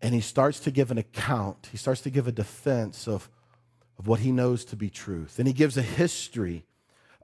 And 0.00 0.14
he 0.14 0.20
starts 0.20 0.60
to 0.60 0.70
give 0.70 0.92
an 0.92 0.98
account, 0.98 1.70
he 1.72 1.76
starts 1.76 2.02
to 2.02 2.10
give 2.10 2.28
a 2.28 2.32
defense 2.32 3.08
of, 3.08 3.28
of 3.98 4.06
what 4.06 4.20
he 4.20 4.32
knows 4.32 4.64
to 4.66 4.76
be 4.76 4.90
truth. 4.90 5.38
And 5.38 5.46
he 5.46 5.54
gives 5.54 5.76
a 5.76 5.82
history 5.82 6.64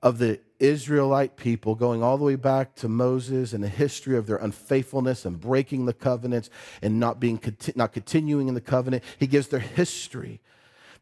of 0.02 0.18
the 0.18 0.40
Israelite 0.58 1.36
people, 1.36 1.74
going 1.74 2.02
all 2.02 2.18
the 2.18 2.24
way 2.24 2.36
back 2.36 2.74
to 2.76 2.88
Moses 2.88 3.52
and 3.52 3.62
the 3.62 3.68
history 3.68 4.16
of 4.16 4.26
their 4.26 4.36
unfaithfulness 4.36 5.24
and 5.24 5.40
breaking 5.40 5.86
the 5.86 5.92
covenants 5.92 6.50
and 6.80 6.98
not 6.98 7.20
being 7.20 7.40
not 7.76 7.92
continuing 7.92 8.48
in 8.48 8.54
the 8.54 8.60
covenant. 8.60 9.04
He 9.18 9.26
gives 9.26 9.48
their 9.48 9.60
history. 9.60 10.40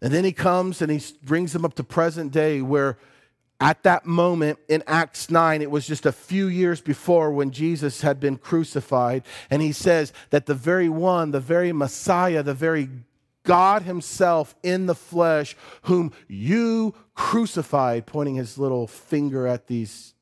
And 0.03 0.13
then 0.13 0.25
he 0.25 0.33
comes 0.33 0.81
and 0.83 0.91
he 0.91 1.03
brings 1.23 1.53
them 1.53 1.65
up 1.65 1.75
to 1.75 1.85
present 1.85 2.33
day 2.33 2.63
where 2.63 2.99
at 3.61 3.83
that 3.83 4.07
moment 4.07 4.59
in 4.69 4.83
Acts 4.87 5.31
9, 5.31 5.61
it 5.61 5.71
was 5.71 5.87
just 5.87 6.07
a 6.07 6.13
few 6.13 6.47
years 6.47 6.81
before 6.81 7.31
when 7.31 7.51
Jesus 7.51 8.01
had 8.01 8.19
been 8.19 8.39
crucified. 8.39 9.23
And 9.51 9.61
he 9.61 9.73
says 9.73 10.15
that 10.31 10.47
the 10.47 10.55
very 10.55 10.89
one, 10.89 11.31
the 11.31 11.41
very 11.41 11.71
Messiah, 11.73 12.43
the 12.43 12.55
very 12.55 12.89
God 13.43 13.83
Himself 13.83 14.55
in 14.63 14.87
the 14.87 14.95
flesh, 14.95 15.57
whom 15.83 16.13
you 16.29 16.95
crucified, 17.15 18.07
pointing 18.07 18.37
his 18.37 18.59
little 18.59 18.87
finger 18.87 19.47
at 19.47 19.67
these 19.67 20.15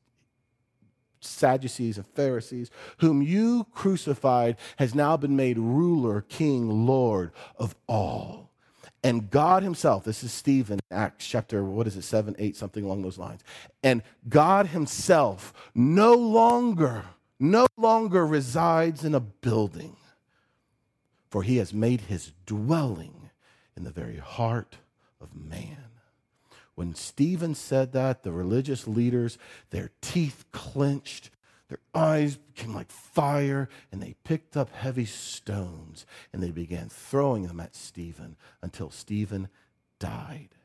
Sadducees 1.21 1.97
and 1.97 2.07
Pharisees, 2.07 2.71
whom 2.99 3.21
you 3.21 3.65
crucified, 3.73 4.57
has 4.77 4.95
now 4.95 5.17
been 5.17 5.35
made 5.35 5.57
ruler, 5.57 6.21
king, 6.21 6.85
Lord 6.85 7.31
of 7.57 7.75
all. 7.87 8.51
And 9.03 9.29
God 9.29 9.63
Himself, 9.63 10.03
this 10.03 10.23
is 10.23 10.31
Stephen, 10.31 10.79
Acts 10.91 11.25
chapter, 11.25 11.63
what 11.63 11.87
is 11.87 11.95
it, 11.95 12.03
7, 12.03 12.35
8, 12.37 12.55
something 12.55 12.83
along 12.83 13.01
those 13.01 13.17
lines. 13.17 13.41
And 13.83 14.03
God 14.27 14.67
Himself 14.67 15.53
no 15.73 16.13
longer, 16.13 17.05
no 17.39 17.65
longer 17.77 18.25
resides 18.25 19.05
in 19.05 19.15
a 19.15 19.19
building 19.19 19.95
for 21.29 21.43
he 21.43 21.57
has 21.57 21.73
made 21.73 22.01
his 22.01 22.31
dwelling 22.45 23.29
in 23.75 23.83
the 23.83 23.91
very 23.91 24.17
heart 24.17 24.77
of 25.21 25.35
man. 25.35 25.85
When 26.75 26.95
Stephen 26.95 27.55
said 27.55 27.91
that, 27.93 28.23
the 28.23 28.31
religious 28.31 28.87
leaders, 28.87 29.37
their 29.69 29.91
teeth 30.01 30.45
clenched, 30.51 31.29
their 31.67 31.79
eyes 31.93 32.37
became 32.37 32.73
like 32.73 32.89
fire, 32.89 33.69
and 33.91 34.01
they 34.01 34.15
picked 34.23 34.57
up 34.57 34.71
heavy 34.71 35.05
stones 35.05 36.05
and 36.33 36.41
they 36.41 36.51
began 36.51 36.89
throwing 36.89 37.47
them 37.47 37.59
at 37.59 37.75
Stephen 37.75 38.37
until 38.61 38.89
Stephen 38.89 39.49
died. 39.99 40.55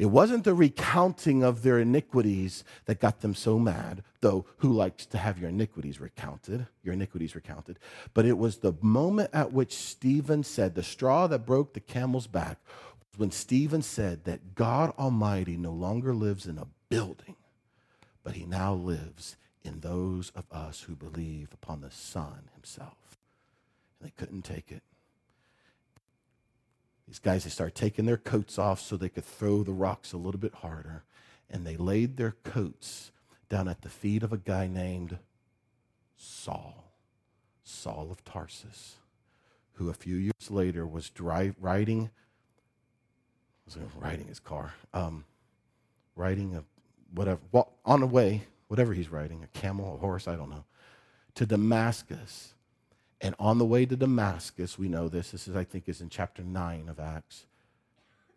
It 0.00 0.06
wasn't 0.06 0.44
the 0.44 0.54
recounting 0.54 1.42
of 1.42 1.60
their 1.60 1.78
iniquities 1.78 2.64
that 2.86 3.00
got 3.00 3.20
them 3.20 3.34
so 3.34 3.58
mad, 3.58 4.02
though 4.22 4.46
who 4.56 4.72
likes 4.72 5.04
to 5.04 5.18
have 5.18 5.38
your 5.38 5.50
iniquities 5.50 6.00
recounted, 6.00 6.66
your 6.82 6.94
iniquities 6.94 7.34
recounted, 7.34 7.78
but 8.14 8.24
it 8.24 8.38
was 8.38 8.56
the 8.56 8.72
moment 8.80 9.28
at 9.34 9.52
which 9.52 9.76
Stephen 9.76 10.42
said, 10.42 10.74
the 10.74 10.82
straw 10.82 11.26
that 11.26 11.44
broke 11.44 11.74
the 11.74 11.80
camel's 11.80 12.26
back, 12.26 12.60
when 13.18 13.30
Stephen 13.30 13.82
said 13.82 14.24
that 14.24 14.54
God 14.54 14.94
Almighty 14.98 15.58
no 15.58 15.72
longer 15.72 16.14
lives 16.14 16.46
in 16.46 16.56
a 16.56 16.68
building, 16.88 17.36
but 18.24 18.32
he 18.32 18.46
now 18.46 18.72
lives 18.72 19.36
in 19.62 19.80
those 19.80 20.32
of 20.34 20.46
us 20.50 20.80
who 20.80 20.96
believe 20.96 21.50
upon 21.52 21.82
the 21.82 21.90
Son 21.90 22.48
himself. 22.54 23.18
And 24.00 24.08
they 24.08 24.14
couldn't 24.16 24.46
take 24.46 24.72
it. 24.72 24.82
These 27.10 27.18
guys, 27.18 27.42
they 27.42 27.50
started 27.50 27.74
taking 27.74 28.06
their 28.06 28.16
coats 28.16 28.56
off 28.56 28.80
so 28.80 28.96
they 28.96 29.08
could 29.08 29.24
throw 29.24 29.64
the 29.64 29.72
rocks 29.72 30.12
a 30.12 30.16
little 30.16 30.38
bit 30.38 30.54
harder. 30.54 31.02
And 31.50 31.66
they 31.66 31.76
laid 31.76 32.16
their 32.16 32.36
coats 32.44 33.10
down 33.48 33.66
at 33.66 33.82
the 33.82 33.88
feet 33.88 34.22
of 34.22 34.32
a 34.32 34.36
guy 34.36 34.68
named 34.68 35.18
Saul, 36.16 36.92
Saul 37.64 38.12
of 38.12 38.24
Tarsus, 38.24 38.98
who 39.72 39.90
a 39.90 39.92
few 39.92 40.14
years 40.14 40.50
later 40.50 40.86
was 40.86 41.10
drive, 41.10 41.56
riding, 41.58 42.10
was 43.64 43.76
riding 43.96 44.28
his 44.28 44.38
car, 44.38 44.74
um, 44.94 45.24
riding 46.14 46.54
a 46.54 46.62
whatever, 47.12 47.40
on 47.84 47.98
the 47.98 48.06
way, 48.06 48.44
whatever 48.68 48.94
he's 48.94 49.08
riding, 49.08 49.42
a 49.42 49.58
camel, 49.58 49.96
a 49.96 49.98
horse, 49.98 50.28
I 50.28 50.36
don't 50.36 50.50
know, 50.50 50.64
to 51.34 51.44
Damascus. 51.44 52.54
And 53.20 53.34
on 53.38 53.58
the 53.58 53.64
way 53.64 53.84
to 53.84 53.96
Damascus, 53.96 54.78
we 54.78 54.88
know 54.88 55.08
this, 55.08 55.32
this 55.32 55.46
is, 55.46 55.54
I 55.54 55.64
think, 55.64 55.88
is 55.88 56.00
in 56.00 56.08
chapter 56.08 56.42
9 56.42 56.88
of 56.88 56.98
Acts. 56.98 57.44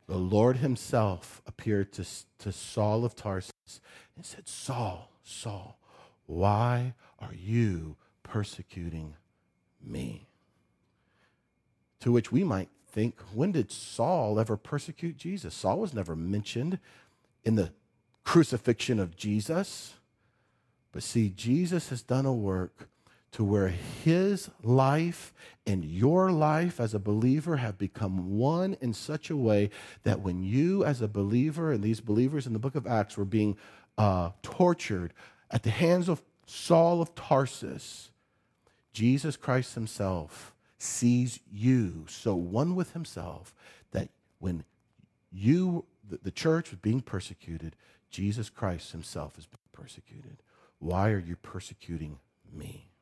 The 0.07 0.17
Lord 0.17 0.57
himself 0.57 1.41
appeared 1.47 1.93
to, 1.93 2.05
to 2.39 2.51
Saul 2.51 3.05
of 3.05 3.15
Tarsus 3.15 3.79
and 4.15 4.25
said, 4.25 4.49
Saul, 4.49 5.09
Saul, 5.23 5.77
why 6.25 6.93
are 7.19 7.33
you 7.33 7.95
persecuting 8.23 9.15
me? 9.81 10.27
To 12.01 12.11
which 12.11 12.31
we 12.31 12.43
might 12.43 12.69
think, 12.91 13.19
when 13.33 13.53
did 13.53 13.71
Saul 13.71 14.39
ever 14.39 14.57
persecute 14.57 15.15
Jesus? 15.15 15.53
Saul 15.53 15.79
was 15.79 15.93
never 15.93 16.15
mentioned 16.15 16.79
in 17.45 17.55
the 17.55 17.71
crucifixion 18.25 18.99
of 18.99 19.15
Jesus. 19.15 19.93
But 20.91 21.03
see, 21.03 21.29
Jesus 21.29 21.89
has 21.89 22.01
done 22.01 22.25
a 22.25 22.33
work 22.33 22.89
to 23.33 23.43
where 23.43 23.67
his 23.67 24.49
life 24.61 25.33
and 25.65 25.83
your 25.83 26.31
life 26.31 26.79
as 26.79 26.93
a 26.93 26.99
believer 26.99 27.57
have 27.57 27.77
become 27.77 28.37
one 28.37 28.77
in 28.79 28.93
such 28.93 29.29
a 29.29 29.35
way 29.35 29.69
that 30.03 30.21
when 30.21 30.43
you, 30.43 30.85
as 30.85 31.01
a 31.01 31.07
believer, 31.07 31.71
and 31.71 31.83
these 31.83 31.99
believers 31.99 32.45
in 32.45 32.53
the 32.53 32.59
book 32.59 32.75
of 32.75 32.85
Acts 32.87 33.17
were 33.17 33.25
being 33.25 33.57
uh, 33.97 34.31
tortured 34.43 35.13
at 35.49 35.63
the 35.63 35.71
hands 35.71 36.09
of 36.09 36.21
Saul 36.45 37.01
of 37.01 37.15
Tarsus, 37.15 38.11
Jesus 38.93 39.35
Christ 39.35 39.73
himself 39.73 40.53
sees 40.77 41.39
you 41.51 42.05
so 42.07 42.35
one 42.35 42.75
with 42.75 42.93
himself 42.93 43.55
that 43.91 44.09
when 44.39 44.63
you, 45.31 45.85
the, 46.07 46.29
church, 46.29 46.69
was 46.69 46.79
being 46.79 47.01
persecuted, 47.01 47.75
Jesus 48.11 48.49
Christ 48.49 48.91
himself 48.91 49.39
is 49.39 49.47
being 49.47 49.57
persecuted. 49.71 50.37
Why 50.77 51.09
are 51.09 51.19
you 51.19 51.35
persecuting 51.35 52.19
me? 52.51 52.92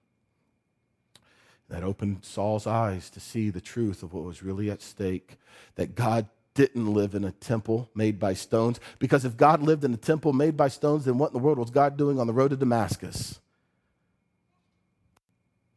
That 1.72 1.84
opened 1.86 2.26
Saul's 2.26 2.68
eyes 2.68 3.10
to 3.12 3.22
see 3.22 3.50
the 3.50 3.62
truth 3.62 4.04
of 4.04 4.14
what 4.14 4.26
was 4.26 4.44
really 4.44 4.70
at 4.70 4.82
stake, 4.82 5.38
that 5.76 5.96
God 5.96 6.28
didn't 6.54 6.94
live 6.94 7.16
in 7.16 7.24
a 7.24 7.32
temple 7.32 7.90
made 7.96 8.20
by 8.20 8.34
stones. 8.34 8.78
Because 9.00 9.24
if 9.24 9.38
God 9.38 9.64
lived 9.64 9.86
in 9.86 9.94
a 9.94 9.98
temple 9.98 10.34
made 10.34 10.58
by 10.58 10.68
stones, 10.68 11.06
then 11.06 11.18
what 11.18 11.28
in 11.28 11.34
the 11.34 11.40
world 11.40 11.58
was 11.58 11.70
God 11.70 11.96
doing 11.96 12.20
on 12.20 12.28
the 12.28 12.34
road 12.34 12.50
to 12.50 12.58
Damascus? 12.58 13.40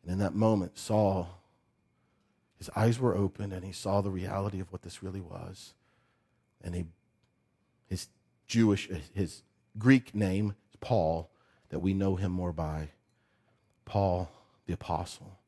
And 0.03 0.11
in 0.11 0.19
that 0.19 0.35
moment, 0.35 0.77
Saul, 0.77 1.41
his 2.59 2.69
eyes 2.75 2.99
were 2.99 3.15
opened 3.15 3.53
and 3.53 3.65
he 3.65 3.71
saw 3.71 4.01
the 4.01 4.11
reality 4.11 4.59
of 4.59 4.73
what 4.73 4.83
this 4.83 5.01
really 5.01 5.21
was. 5.21 5.75
And 6.61 6.75
he, 6.75 6.87
his 7.87 8.09
Jewish, 8.49 8.91
his 9.15 9.43
Greek 9.79 10.13
name, 10.13 10.57
Paul, 10.81 11.31
that 11.69 11.79
we 11.79 11.95
know 11.95 12.17
him 12.17 12.33
more 12.33 12.53
by, 12.53 12.89
Paul 13.85 14.29
the 14.67 14.73
Apostle. 14.73 15.39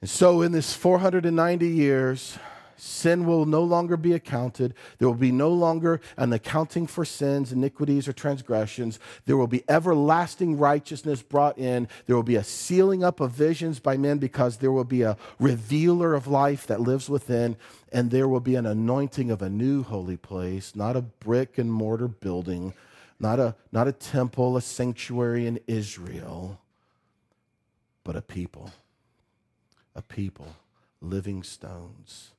And 0.00 0.08
so, 0.08 0.40
in 0.40 0.52
this 0.52 0.72
490 0.72 1.68
years, 1.68 2.38
sin 2.78 3.26
will 3.26 3.44
no 3.44 3.62
longer 3.62 3.98
be 3.98 4.14
accounted. 4.14 4.72
There 4.98 5.06
will 5.06 5.14
be 5.14 5.30
no 5.30 5.50
longer 5.50 6.00
an 6.16 6.32
accounting 6.32 6.86
for 6.86 7.04
sins, 7.04 7.52
iniquities, 7.52 8.08
or 8.08 8.14
transgressions. 8.14 8.98
There 9.26 9.36
will 9.36 9.46
be 9.46 9.62
everlasting 9.68 10.56
righteousness 10.56 11.20
brought 11.20 11.58
in. 11.58 11.86
There 12.06 12.16
will 12.16 12.22
be 12.22 12.36
a 12.36 12.44
sealing 12.44 13.04
up 13.04 13.20
of 13.20 13.32
visions 13.32 13.78
by 13.78 13.98
men 13.98 14.16
because 14.16 14.56
there 14.56 14.72
will 14.72 14.84
be 14.84 15.02
a 15.02 15.18
revealer 15.38 16.14
of 16.14 16.26
life 16.26 16.66
that 16.68 16.80
lives 16.80 17.10
within. 17.10 17.56
And 17.92 18.10
there 18.10 18.28
will 18.28 18.40
be 18.40 18.54
an 18.54 18.64
anointing 18.64 19.30
of 19.30 19.42
a 19.42 19.50
new 19.50 19.82
holy 19.82 20.16
place, 20.16 20.74
not 20.74 20.96
a 20.96 21.02
brick 21.02 21.58
and 21.58 21.70
mortar 21.70 22.08
building, 22.08 22.72
not 23.18 23.38
a, 23.38 23.54
not 23.70 23.86
a 23.86 23.92
temple, 23.92 24.56
a 24.56 24.62
sanctuary 24.62 25.46
in 25.46 25.60
Israel, 25.66 26.58
but 28.02 28.16
a 28.16 28.22
people 28.22 28.72
a 29.94 30.02
people, 30.02 30.56
living 31.00 31.42
stones. 31.42 32.30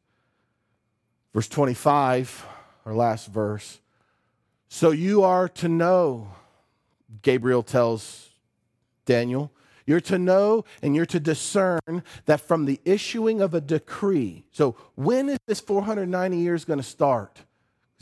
Verse 1.33 1.47
25, 1.47 2.45
our 2.85 2.93
last 2.93 3.27
verse. 3.27 3.79
So 4.67 4.91
you 4.91 5.23
are 5.23 5.47
to 5.49 5.67
know, 5.67 6.29
Gabriel 7.21 7.63
tells 7.63 8.29
Daniel, 9.05 9.51
you're 9.85 10.01
to 10.01 10.17
know 10.17 10.63
and 10.81 10.95
you're 10.95 11.05
to 11.07 11.19
discern 11.19 12.03
that 12.25 12.41
from 12.41 12.65
the 12.65 12.79
issuing 12.85 13.41
of 13.41 13.53
a 13.53 13.61
decree. 13.61 14.45
So, 14.51 14.75
when 14.95 15.29
is 15.29 15.39
this 15.47 15.59
490 15.59 16.37
years 16.37 16.65
going 16.65 16.79
to 16.79 16.83
start? 16.83 17.41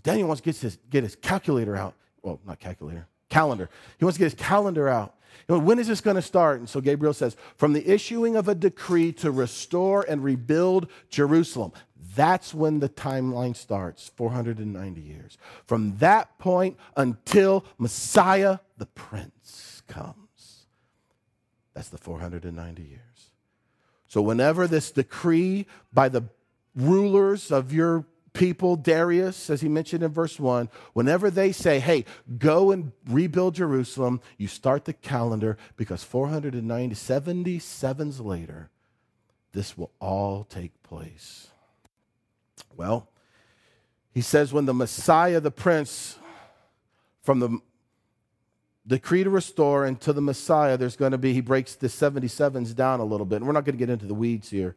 Daniel 0.03 0.27
wants 0.27 0.41
to 0.41 0.45
get 0.45 0.57
his, 0.57 0.77
get 0.89 1.03
his 1.03 1.15
calculator 1.15 1.75
out. 1.75 1.95
Well, 2.21 2.39
not 2.45 2.59
calculator, 2.59 3.07
calendar. 3.29 3.69
He 3.97 4.05
wants 4.05 4.17
to 4.17 4.19
get 4.19 4.25
his 4.25 4.35
calendar 4.35 4.87
out. 4.87 5.15
When 5.47 5.79
is 5.79 5.87
this 5.87 6.01
going 6.01 6.15
to 6.15 6.21
start? 6.21 6.59
And 6.59 6.69
so 6.69 6.81
Gabriel 6.81 7.13
says, 7.13 7.35
from 7.57 7.73
the 7.73 7.87
issuing 7.87 8.35
of 8.35 8.47
a 8.47 8.55
decree 8.55 9.11
to 9.13 9.31
restore 9.31 10.05
and 10.07 10.23
rebuild 10.23 10.87
Jerusalem. 11.09 11.71
That's 12.15 12.53
when 12.53 12.79
the 12.79 12.89
timeline 12.89 13.55
starts 13.55 14.11
490 14.15 15.01
years. 15.01 15.37
From 15.65 15.97
that 15.97 16.37
point 16.39 16.77
until 16.97 17.65
Messiah 17.77 18.59
the 18.77 18.87
Prince 18.87 19.83
comes. 19.87 20.65
That's 21.73 21.89
the 21.89 21.97
490 21.97 22.83
years. 22.83 23.01
So, 24.07 24.21
whenever 24.21 24.67
this 24.67 24.91
decree 24.91 25.67
by 25.93 26.09
the 26.09 26.23
rulers 26.75 27.51
of 27.51 27.71
your 27.71 28.05
people, 28.33 28.75
Darius, 28.75 29.49
as 29.49 29.61
he 29.61 29.69
mentioned 29.69 30.03
in 30.03 30.11
verse 30.11 30.39
1, 30.39 30.69
whenever 30.93 31.29
they 31.29 31.51
say, 31.51 31.79
hey, 31.79 32.05
go 32.37 32.71
and 32.71 32.91
rebuild 33.07 33.55
Jerusalem, 33.55 34.21
you 34.37 34.47
start 34.47 34.85
the 34.85 34.93
calendar 34.93 35.57
because 35.77 36.03
490, 36.03 36.95
77s 36.95 38.23
later, 38.23 38.69
this 39.51 39.77
will 39.77 39.91
all 39.99 40.43
take 40.43 40.81
place. 40.83 41.47
Well, 42.75 43.09
he 44.11 44.21
says, 44.21 44.53
when 44.53 44.65
the 44.65 44.73
Messiah, 44.73 45.39
the 45.39 45.51
Prince, 45.51 46.17
from 47.21 47.39
the 47.39 47.59
decree 48.87 49.23
to 49.23 49.29
restore 49.29 49.85
and 49.85 49.99
to 50.01 50.13
the 50.13 50.21
Messiah, 50.21 50.77
there's 50.77 50.95
going 50.95 51.11
to 51.11 51.17
be, 51.17 51.33
he 51.33 51.41
breaks 51.41 51.75
the 51.75 51.87
77s 51.87 52.75
down 52.75 52.99
a 52.99 53.05
little 53.05 53.25
bit. 53.25 53.37
And 53.37 53.45
we're 53.45 53.53
not 53.53 53.65
going 53.65 53.75
to 53.75 53.79
get 53.79 53.89
into 53.89 54.05
the 54.05 54.13
weeds 54.13 54.49
here. 54.49 54.75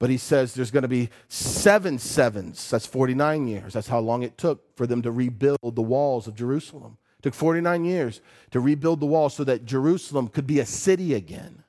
But 0.00 0.08
he 0.08 0.16
says 0.16 0.54
there's 0.54 0.70
going 0.70 0.82
to 0.82 0.88
be 0.88 1.10
seven 1.28 1.98
sevens. 1.98 2.70
That's 2.70 2.86
49 2.86 3.46
years. 3.46 3.74
That's 3.74 3.86
how 3.86 4.00
long 4.00 4.22
it 4.22 4.38
took 4.38 4.74
for 4.74 4.86
them 4.86 5.02
to 5.02 5.12
rebuild 5.12 5.76
the 5.76 5.82
walls 5.82 6.26
of 6.26 6.34
Jerusalem. 6.34 6.96
It 7.18 7.22
took 7.22 7.34
49 7.34 7.84
years 7.84 8.22
to 8.50 8.60
rebuild 8.60 9.00
the 9.00 9.06
wall 9.06 9.28
so 9.28 9.44
that 9.44 9.66
Jerusalem 9.66 10.28
could 10.28 10.46
be 10.46 10.58
a 10.58 10.64
city 10.64 11.12
again. 11.12 11.64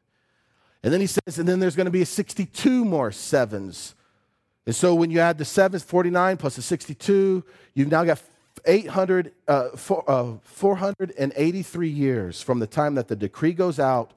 And 0.81 0.93
then 0.93 1.01
he 1.01 1.07
says, 1.07 1.37
and 1.37 1.47
then 1.47 1.59
there's 1.59 1.75
going 1.75 1.85
to 1.85 1.91
be 1.91 2.05
62 2.05 2.85
more 2.85 3.11
sevens. 3.11 3.95
And 4.65 4.73
so 4.73 4.95
when 4.95 5.11
you 5.11 5.19
add 5.19 5.37
the 5.37 5.45
sevens, 5.45 5.83
49 5.83 6.37
plus 6.37 6.55
the 6.55 6.61
62, 6.61 7.43
you've 7.73 7.91
now 7.91 8.05
got 8.05 8.21
800, 8.65 9.33
uh, 9.49 9.69
four, 9.75 10.09
uh, 10.09 10.37
483 10.43 11.89
years 11.89 12.41
from 12.41 12.59
the 12.59 12.67
time 12.67 12.95
that 12.95 13.09
the 13.09 13.15
decree 13.17 13.53
goes 13.53 13.77
out 13.77 14.13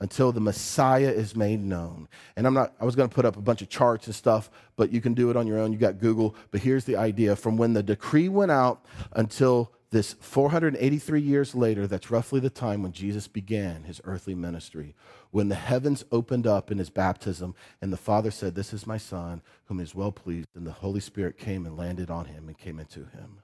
until 0.00 0.32
the 0.32 0.40
Messiah 0.40 1.10
is 1.10 1.36
made 1.36 1.60
known. 1.60 2.08
And 2.36 2.46
I'm 2.46 2.54
not, 2.54 2.74
I 2.80 2.84
was 2.84 2.96
going 2.96 3.08
to 3.08 3.14
put 3.14 3.26
up 3.26 3.36
a 3.36 3.42
bunch 3.42 3.60
of 3.62 3.68
charts 3.68 4.06
and 4.06 4.14
stuff, 4.14 4.50
but 4.76 4.90
you 4.90 5.00
can 5.00 5.14
do 5.14 5.30
it 5.30 5.36
on 5.36 5.46
your 5.46 5.58
own. 5.58 5.72
You 5.72 5.78
got 5.78 5.98
Google. 5.98 6.34
But 6.50 6.62
here's 6.62 6.84
the 6.84 6.96
idea 6.96 7.36
from 7.36 7.56
when 7.56 7.74
the 7.74 7.82
decree 7.82 8.28
went 8.28 8.50
out 8.50 8.84
until 9.12 9.72
this 9.90 10.14
483 10.20 11.20
years 11.20 11.54
later, 11.54 11.86
that's 11.86 12.10
roughly 12.10 12.38
the 12.38 12.48
time 12.48 12.82
when 12.82 12.92
Jesus 12.92 13.26
began 13.26 13.82
his 13.82 14.00
earthly 14.04 14.36
ministry, 14.36 14.94
when 15.32 15.48
the 15.48 15.56
heavens 15.56 16.04
opened 16.12 16.46
up 16.46 16.70
in 16.70 16.78
his 16.78 16.90
baptism, 16.90 17.56
and 17.82 17.92
the 17.92 17.96
Father 17.96 18.30
said, 18.30 18.54
This 18.54 18.72
is 18.72 18.86
my 18.86 18.96
Son, 18.96 19.42
whom 19.64 19.80
is 19.80 19.94
well 19.94 20.12
pleased, 20.12 20.46
and 20.54 20.64
the 20.64 20.72
Holy 20.72 21.00
Spirit 21.00 21.38
came 21.38 21.66
and 21.66 21.76
landed 21.76 22.08
on 22.08 22.26
him 22.26 22.46
and 22.46 22.56
came 22.56 22.78
into 22.78 23.00
him, 23.00 23.40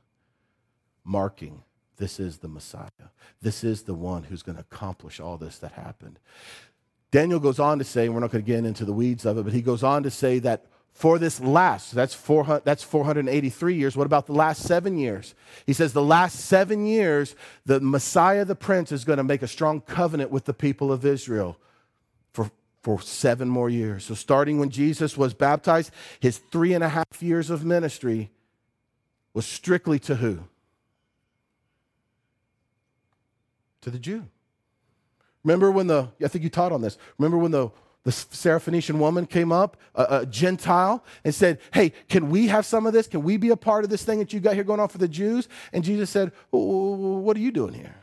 marking 1.05 1.65
this 1.97 2.21
is 2.21 2.39
the 2.39 2.49
Messiah. 2.49 2.91
This 3.43 3.65
is 3.65 3.83
the 3.83 3.95
one 3.95 4.25
who's 4.25 4.43
going 4.43 4.57
to 4.57 4.63
accomplish 4.63 5.21
all 5.21 5.37
this 5.37 5.59
that 5.59 5.73
happened. 5.73 6.19
Daniel 7.11 7.41
goes 7.41 7.59
on 7.59 7.79
to 7.79 7.85
say, 7.85 8.07
and 8.07 8.15
we're 8.15 8.21
not 8.21 8.31
going 8.31 8.45
to 8.45 8.47
get 8.47 8.65
into 8.65 8.85
the 8.85 8.93
weeds 8.93 9.25
of 9.25 9.39
it, 9.39 9.45
but 9.45 9.53
he 9.53 9.63
goes 9.63 9.83
on 9.83 10.03
to 10.03 10.11
say 10.11 10.39
that 10.41 10.67
for 10.93 11.19
this 11.19 11.41
last, 11.41 11.95
that's, 11.95 12.15
400, 12.15 12.65
that's 12.65 12.83
483 12.83 13.75
years. 13.75 13.97
What 13.97 14.07
about 14.07 14.27
the 14.27 14.33
last 14.33 14.63
seven 14.63 14.97
years? 14.97 15.35
He 15.67 15.75
says 15.75 15.93
the 15.93 16.03
last 16.03 16.41
seven 16.41 16.87
years, 16.87 17.37
the 17.67 17.81
Messiah, 17.81 18.47
the 18.47 18.55
Prince, 18.55 18.93
is 18.93 19.05
going 19.05 19.19
to 19.19 19.25
make 19.25 19.43
a 19.43 19.49
strong 19.49 19.83
covenant 19.83 20.31
with 20.31 20.47
the 20.47 20.55
people 20.55 20.91
of 20.91 21.05
Israel 21.05 21.59
for, 22.33 22.51
for 22.83 23.01
seven 23.03 23.47
more 23.47 23.69
years. 23.69 24.07
So, 24.07 24.15
starting 24.15 24.59
when 24.59 24.71
Jesus 24.71 25.19
was 25.19 25.35
baptized, 25.35 25.91
his 26.19 26.39
three 26.39 26.73
and 26.73 26.83
a 26.83 26.89
half 26.89 27.23
years 27.23 27.51
of 27.51 27.63
ministry 27.63 28.31
was 29.35 29.45
strictly 29.45 29.99
to 29.99 30.17
who? 30.17 30.45
To 33.87 33.91
the 33.93 33.99
Jew. 34.01 34.27
Remember 35.45 35.71
when 35.71 35.87
the, 35.87 36.09
I 36.23 36.27
think 36.27 36.43
you 36.43 36.51
taught 36.51 36.73
on 36.73 36.83
this. 36.83 36.99
Remember 37.19 37.39
when 37.39 37.53
the, 37.53 37.71
the 38.03 38.11
Syrophoenician 38.11 38.99
woman 38.99 39.27
came 39.27 39.53
up, 39.53 39.77
a, 39.95 40.07
a, 40.11 40.27
Gentile, 40.27 41.05
and 41.23 41.33
said, 41.33 41.61
Hey, 41.73 41.93
can 42.09 42.29
we 42.29 42.49
have 42.49 42.67
some 42.67 42.85
of 42.85 42.93
this? 42.93 43.07
Can 43.07 43.23
we 43.23 43.37
be 43.37 43.51
a 43.51 43.57
part 43.57 43.85
of 43.85 43.91
this 43.91 44.03
thing 44.03 44.19
that 44.19 44.33
you 44.33 44.41
got 44.41 44.55
here 44.55 44.65
going 44.65 44.81
on 44.81 44.89
for 44.89 44.99
the 44.99 45.07
Jews? 45.07 45.49
And 45.73 45.85
Jesus 45.85 46.11
said, 46.11 46.33
What 46.51 47.37
are 47.37 47.41
you 47.41 47.53
doing 47.53 47.75
here? 47.75 47.95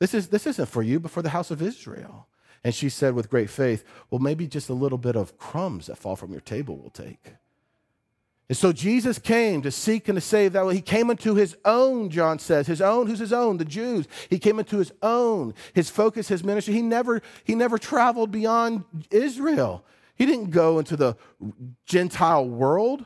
This, 0.00 0.12
is, 0.12 0.28
this 0.28 0.46
isn't 0.46 0.68
for 0.68 0.82
you, 0.82 1.00
but 1.00 1.10
for 1.10 1.22
the 1.22 1.30
house 1.30 1.50
of 1.50 1.62
Israel. 1.62 2.28
And 2.62 2.74
she 2.74 2.90
said 2.90 3.14
with 3.14 3.30
great 3.30 3.48
faith, 3.48 3.84
Well, 4.10 4.18
maybe 4.18 4.46
just 4.46 4.68
a 4.68 4.74
little 4.74 4.98
bit 4.98 5.16
of 5.16 5.38
crumbs 5.38 5.86
that 5.86 5.96
fall 5.96 6.16
from 6.16 6.30
your 6.30 6.42
table 6.42 6.76
will 6.76 6.90
take. 6.90 7.32
And 8.48 8.56
so 8.56 8.72
Jesus 8.72 9.18
came 9.18 9.62
to 9.62 9.72
seek 9.72 10.08
and 10.08 10.16
to 10.16 10.20
save 10.20 10.52
that. 10.52 10.64
Way. 10.64 10.76
He 10.76 10.80
came 10.80 11.10
into 11.10 11.34
his 11.34 11.56
own, 11.64 12.10
John 12.10 12.38
says, 12.38 12.66
his 12.66 12.80
own, 12.80 13.08
who's 13.08 13.18
his 13.18 13.32
own? 13.32 13.56
The 13.56 13.64
Jews. 13.64 14.06
He 14.30 14.38
came 14.38 14.60
into 14.60 14.78
his 14.78 14.92
own. 15.02 15.52
His 15.74 15.90
focus, 15.90 16.28
his 16.28 16.44
ministry. 16.44 16.74
He 16.74 16.82
never, 16.82 17.22
he 17.42 17.56
never 17.56 17.76
traveled 17.76 18.30
beyond 18.30 18.84
Israel. 19.10 19.84
He 20.14 20.26
didn't 20.26 20.50
go 20.50 20.78
into 20.78 20.96
the 20.96 21.16
Gentile 21.86 22.48
world. 22.48 23.04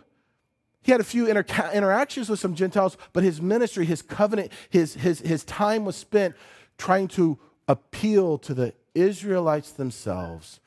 He 0.83 0.93
had 0.93 1.01
a 1.01 1.05
few 1.05 1.27
inter- 1.27 1.71
interactions 1.73 2.29
with 2.29 2.39
some 2.39 2.55
Gentiles, 2.55 2.99
but 3.13 3.25
his 3.25 3.41
ministry, 3.41 3.87
his 3.87 4.03
covenant, 4.03 4.53
his, 4.69 4.95
his, 4.95 5.21
his 5.21 5.45
time 5.45 5.85
was 5.87 5.97
spent 5.97 6.35
trying 6.77 7.09
to 7.09 7.39
appeal 7.67 8.37
to 8.39 8.53
the 8.53 8.75
Israelites 8.95 9.73
themselves 9.73 10.61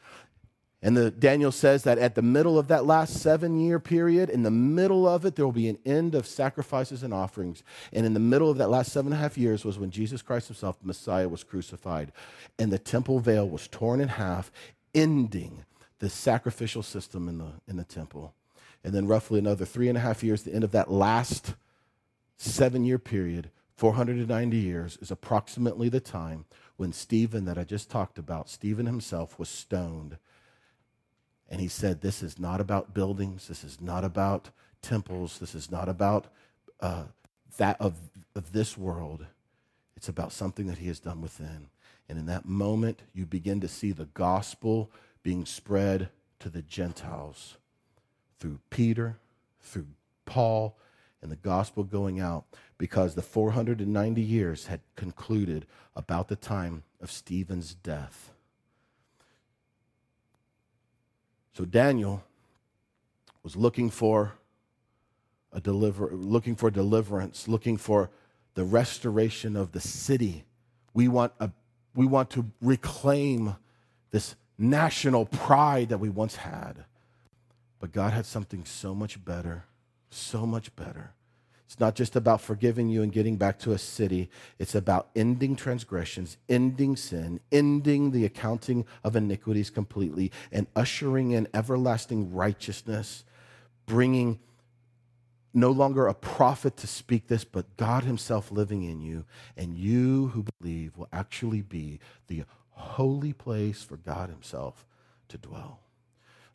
and 0.86 0.98
the, 0.98 1.12
Daniel 1.12 1.54
says 1.54 1.84
that 1.84 1.98
at 1.98 2.14
the 2.14 2.22
middle 2.22 2.60
of 2.60 2.68
that 2.68 2.86
last 2.86 3.22
seven 3.22 3.58
year 3.58 3.80
period, 3.80 4.30
in 4.30 4.44
the 4.44 4.52
middle 4.52 5.08
of 5.08 5.24
it, 5.24 5.36
there 5.36 5.46
will 5.46 5.54
be 5.54 5.70
an 5.70 5.80
end 5.86 6.14
of 6.14 6.28
sacrifices 6.28 7.04
and 7.04 7.14
offerings. 7.14 7.64
And 7.94 8.06
in 8.06 8.14
the 8.14 8.20
middle 8.20 8.50
of 8.50 8.58
that 8.58 8.70
last 8.70 8.92
seven 8.92 9.14
and 9.14 9.20
a 9.20 9.24
half 9.24 9.38
years 9.38 9.64
was 9.64 9.80
when 9.80 9.92
Jesus 9.92 10.22
Christ 10.22 10.48
himself, 10.48 10.82
the 10.82 10.88
Messiah, 10.88 11.30
was 11.30 11.46
crucified. 11.46 12.12
And 12.60 12.70
the 12.70 12.78
temple 12.78 13.20
veil 13.20 13.48
was 13.48 13.70
torn 13.70 14.02
in 14.02 14.10
half, 14.10 14.52
ending 14.94 15.64
the 16.00 16.10
sacrificial 16.10 16.84
system 16.84 17.30
in 17.30 17.38
the, 17.38 17.54
in 17.66 17.78
the 17.78 17.86
temple. 17.86 18.34
And 18.84 18.94
then, 18.94 19.08
roughly 19.08 19.40
another 19.40 19.64
three 19.64 19.88
and 19.88 19.98
a 19.98 20.02
half 20.02 20.22
years, 20.22 20.44
the 20.44 20.54
end 20.54 20.66
of 20.66 20.74
that 20.74 20.92
last 20.92 21.56
seven 22.36 22.84
year 22.84 23.00
period, 23.00 23.52
490 23.78 24.58
years, 24.58 24.98
is 25.02 25.12
approximately 25.12 25.88
the 25.88 26.02
time 26.02 26.44
when 26.76 26.92
Stephen, 26.92 27.46
that 27.46 27.58
I 27.58 27.64
just 27.64 27.90
talked 27.90 28.18
about, 28.18 28.50
Stephen 28.50 28.86
himself 28.86 29.40
was 29.40 29.48
stoned 29.48 30.18
and 31.50 31.62
he 31.62 31.68
said, 31.68 32.02
This 32.02 32.24
is 32.24 32.40
not 32.40 32.62
about 32.62 32.94
buildings. 32.94 33.48
This 33.48 33.64
is 33.64 33.80
not 33.82 34.04
about 34.04 34.50
temples. 34.82 35.40
This 35.40 35.56
is 35.56 35.72
not 35.72 35.90
about 35.90 36.28
uh, 36.80 37.06
that 37.58 37.80
of, 37.80 37.96
of 38.36 38.52
this 38.52 38.78
world. 38.78 39.26
It's 39.96 40.10
about 40.10 40.32
something 40.32 40.68
that 40.68 40.80
he 40.80 40.88
has 40.88 41.00
done 41.00 41.22
within. 41.22 41.68
And 42.10 42.20
in 42.20 42.26
that 42.26 42.46
moment, 42.46 43.02
you 43.14 43.26
begin 43.26 43.62
to 43.62 43.68
see 43.68 43.92
the 43.92 44.10
gospel 44.14 44.92
being 45.24 45.46
spread 45.46 46.10
to 46.40 46.50
the 46.50 46.62
Gentiles 46.62 47.56
through 48.40 48.60
Peter, 48.70 49.18
through 49.62 49.88
Paul, 50.26 50.78
and 51.22 51.32
the 51.32 51.38
gospel 51.38 51.86
going 51.86 52.20
out 52.20 52.44
because 52.78 53.16
the 53.16 53.22
490 53.22 54.22
years 54.22 54.68
had 54.68 54.82
concluded 54.98 55.66
about 55.96 56.28
the 56.28 56.36
time 56.36 56.84
of 57.00 57.10
Stephen's 57.10 57.74
death. 57.74 58.33
So 61.54 61.66
Daniel 61.66 62.24
was 63.44 63.56
looking 63.56 63.90
for 63.90 64.34
a 65.52 65.62
deliver, 65.62 66.10
looking 66.12 66.56
for 66.56 66.72
deliverance, 66.72 67.48
looking 67.48 67.78
for 67.78 68.10
the 68.56 68.64
restoration 68.64 69.56
of 69.56 69.72
the 69.72 69.80
city. 69.80 70.46
We 70.94 71.08
want, 71.08 71.34
a, 71.40 71.52
we 71.96 72.06
want 72.06 72.32
to 72.32 72.46
reclaim 72.62 73.56
this 74.12 74.36
national 74.58 75.26
pride 75.26 75.90
that 75.90 76.00
we 76.00 76.10
once 76.10 76.36
had. 76.38 76.86
But 77.80 77.92
God 77.92 78.14
had 78.14 78.26
something 78.26 78.66
so 78.66 78.96
much 78.96 79.24
better, 79.24 79.66
so 80.10 80.46
much 80.46 80.76
better. 80.76 81.14
It's 81.74 81.80
not 81.80 81.96
just 81.96 82.16
about 82.16 82.40
forgiving 82.40 82.90
you 82.90 83.02
and 83.02 83.12
getting 83.12 83.36
back 83.36 83.58
to 83.62 83.72
a 83.72 83.80
city. 83.80 84.30
It's 84.60 84.76
about 84.76 85.10
ending 85.16 85.56
transgressions, 85.56 86.38
ending 86.48 86.96
sin, 86.96 87.40
ending 87.52 88.12
the 88.12 88.26
accounting 88.26 88.86
of 89.04 89.16
iniquities 89.16 89.72
completely, 89.72 90.32
and 90.52 90.68
ushering 90.76 91.32
in 91.32 91.48
everlasting 91.52 92.32
righteousness, 92.32 93.24
bringing 93.88 94.40
no 95.52 95.72
longer 95.72 96.06
a 96.06 96.14
prophet 96.14 96.78
to 96.78 96.86
speak 96.86 97.26
this, 97.26 97.44
but 97.44 97.76
God 97.76 98.04
Himself 98.04 98.52
living 98.52 98.84
in 98.84 99.02
you. 99.02 99.26
And 99.58 99.76
you 99.76 100.28
who 100.28 100.46
believe 100.60 100.96
will 100.96 101.10
actually 101.12 101.64
be 101.64 102.00
the 102.28 102.44
holy 102.70 103.34
place 103.34 103.82
for 103.82 103.98
God 103.98 104.30
Himself 104.30 104.86
to 105.30 105.40
dwell. 105.40 105.80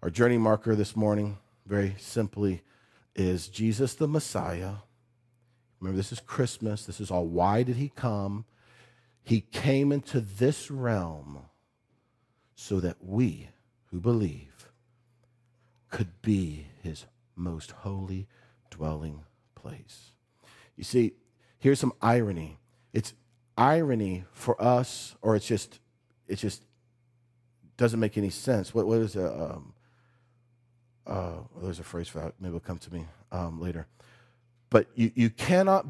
Our 0.00 0.10
journey 0.10 0.38
marker 0.38 0.76
this 0.76 0.94
morning, 0.94 1.38
very 1.66 1.96
simply, 1.98 2.62
is 3.16 3.48
Jesus 3.48 3.94
the 3.94 4.06
Messiah 4.06 4.74
Remember, 5.80 5.96
this 5.96 6.12
is 6.12 6.20
Christmas. 6.20 6.84
This 6.86 7.00
is 7.00 7.10
all. 7.10 7.26
Why 7.26 7.62
did 7.62 7.76
he 7.76 7.90
come? 7.94 8.44
He 9.22 9.40
came 9.40 9.92
into 9.92 10.20
this 10.20 10.70
realm 10.70 11.42
so 12.54 12.80
that 12.80 12.96
we 13.00 13.50
who 13.90 14.00
believe 14.00 14.70
could 15.90 16.20
be 16.22 16.66
his 16.82 17.06
most 17.36 17.70
holy 17.70 18.26
dwelling 18.70 19.24
place. 19.54 20.12
You 20.76 20.84
see, 20.84 21.12
here's 21.58 21.78
some 21.78 21.92
irony. 22.02 22.58
It's 22.92 23.14
irony 23.56 24.24
for 24.32 24.60
us, 24.62 25.14
or 25.22 25.36
it's 25.36 25.46
just, 25.46 25.80
it 26.26 26.36
just 26.36 26.62
doesn't 27.76 28.00
make 28.00 28.18
any 28.18 28.30
sense. 28.30 28.74
What, 28.74 28.86
what 28.86 28.98
is 28.98 29.16
a, 29.16 29.52
um, 29.54 29.74
uh, 31.06 31.36
there's 31.62 31.78
a 31.80 31.84
phrase 31.84 32.08
for 32.08 32.18
that. 32.20 32.34
Maybe 32.40 32.56
it'll 32.56 32.60
come 32.60 32.78
to 32.78 32.92
me 32.92 33.06
um, 33.32 33.60
later. 33.60 33.86
But 34.70 34.86
you, 34.94 35.12
you 35.14 35.30
cannot 35.30 35.86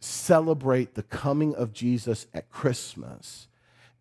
celebrate 0.00 0.94
the 0.94 1.02
coming 1.02 1.54
of 1.54 1.72
Jesus 1.72 2.26
at 2.32 2.50
Christmas 2.50 3.48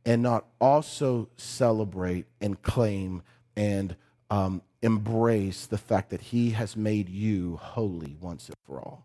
and 0.05 0.21
not 0.21 0.45
also 0.61 1.27
celebrate 1.35 2.25
and 2.39 2.61
claim 2.61 3.23
and 3.55 3.95
um, 4.29 4.61
embrace 4.81 5.65
the 5.65 5.77
fact 5.77 6.11
that 6.11 6.21
he 6.21 6.51
has 6.51 6.75
made 6.75 7.09
you 7.09 7.57
holy 7.57 8.15
once 8.21 8.47
and 8.47 8.55
for 8.65 8.79
all. 8.79 9.03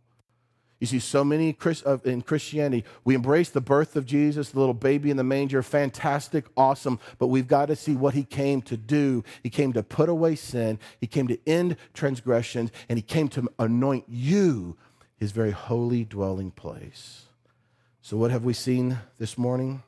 You 0.79 0.87
see, 0.87 0.99
so 0.99 1.23
many 1.23 1.57
in 2.05 2.23
Christianity, 2.23 2.85
we 3.05 3.15
embrace 3.15 3.51
the 3.51 3.61
birth 3.61 3.95
of 3.95 4.05
Jesus, 4.05 4.51
the 4.51 4.59
little 4.59 4.75
baby 4.75 5.13
in 5.13 5.17
the 5.17 5.23
manger, 5.23 5.63
fantastic, 5.63 6.47
awesome, 6.57 6.99
but 7.19 7.29
we've 7.29 7.47
got 7.47 7.67
to 7.67 7.77
see 7.77 7.95
what 7.95 8.15
he 8.15 8.25
came 8.25 8.61
to 8.63 8.77
do. 8.77 9.23
He 9.45 9.49
came 9.49 9.73
to 9.75 9.85
put 9.85 10.09
away 10.09 10.35
sin, 10.35 10.81
he 11.01 11.07
came 11.07 11.29
to 11.29 11.39
end 11.47 11.77
transgressions, 11.95 12.73
and 12.89 12.99
he 12.99 13.03
came 13.03 13.29
to 13.29 13.49
anoint 13.61 14.07
you 14.09 14.77
his 15.23 15.31
very 15.31 15.53
holy 15.53 16.03
dwelling 16.03 16.51
place. 16.51 17.27
So, 18.01 18.17
what 18.17 18.33
have 18.33 18.45
we 18.45 18.53
seen 18.53 18.99
this 19.21 19.39
morning? 19.39 19.85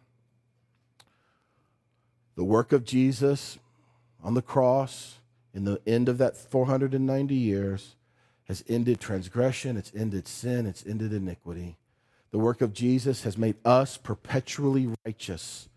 The 2.37 2.45
work 2.45 2.71
of 2.71 2.85
Jesus 2.85 3.59
on 4.23 4.35
the 4.35 4.43
cross 4.43 5.17
in 5.53 5.65
the 5.65 5.81
end 5.89 6.09
of 6.09 6.19
that 6.19 6.37
490 6.37 7.35
years 7.35 7.97
has 8.45 8.63
ended 8.69 9.01
transgression, 9.01 9.77
it's 9.77 9.91
ended 9.93 10.29
sin, 10.29 10.67
it's 10.67 10.87
ended 10.87 11.13
iniquity. 11.13 11.79
The 12.31 12.39
work 12.39 12.61
of 12.61 12.73
Jesus 12.73 13.25
has 13.25 13.37
made 13.37 13.57
us 13.65 13.97
perpetually 13.97 14.89
righteous 15.05 15.69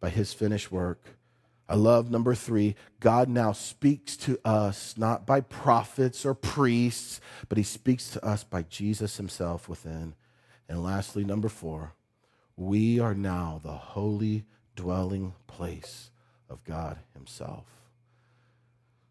by 0.00 0.10
his 0.10 0.34
finished 0.34 0.70
work. 0.70 1.02
I 1.70 1.76
love 1.76 2.10
number 2.10 2.34
three. 2.34 2.74
God 2.98 3.28
now 3.28 3.52
speaks 3.52 4.16
to 4.18 4.40
us 4.44 4.98
not 4.98 5.24
by 5.24 5.40
prophets 5.40 6.26
or 6.26 6.34
priests, 6.34 7.20
but 7.48 7.58
he 7.58 7.64
speaks 7.64 8.10
to 8.10 8.26
us 8.26 8.42
by 8.42 8.62
Jesus 8.62 9.18
himself 9.18 9.68
within. 9.68 10.16
And 10.68 10.82
lastly, 10.82 11.22
number 11.22 11.48
four, 11.48 11.94
we 12.56 12.98
are 12.98 13.14
now 13.14 13.60
the 13.62 13.70
holy 13.70 14.46
dwelling 14.74 15.34
place 15.46 16.10
of 16.48 16.64
God 16.64 16.98
himself. 17.14 17.66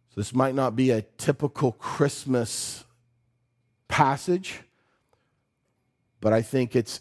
So 0.09 0.15
this 0.19 0.35
might 0.35 0.53
not 0.53 0.75
be 0.75 0.91
a 0.91 1.03
typical 1.17 1.71
Christmas 1.71 2.83
passage, 3.87 4.63
but 6.19 6.33
I 6.33 6.41
think 6.41 6.75
it's 6.75 6.99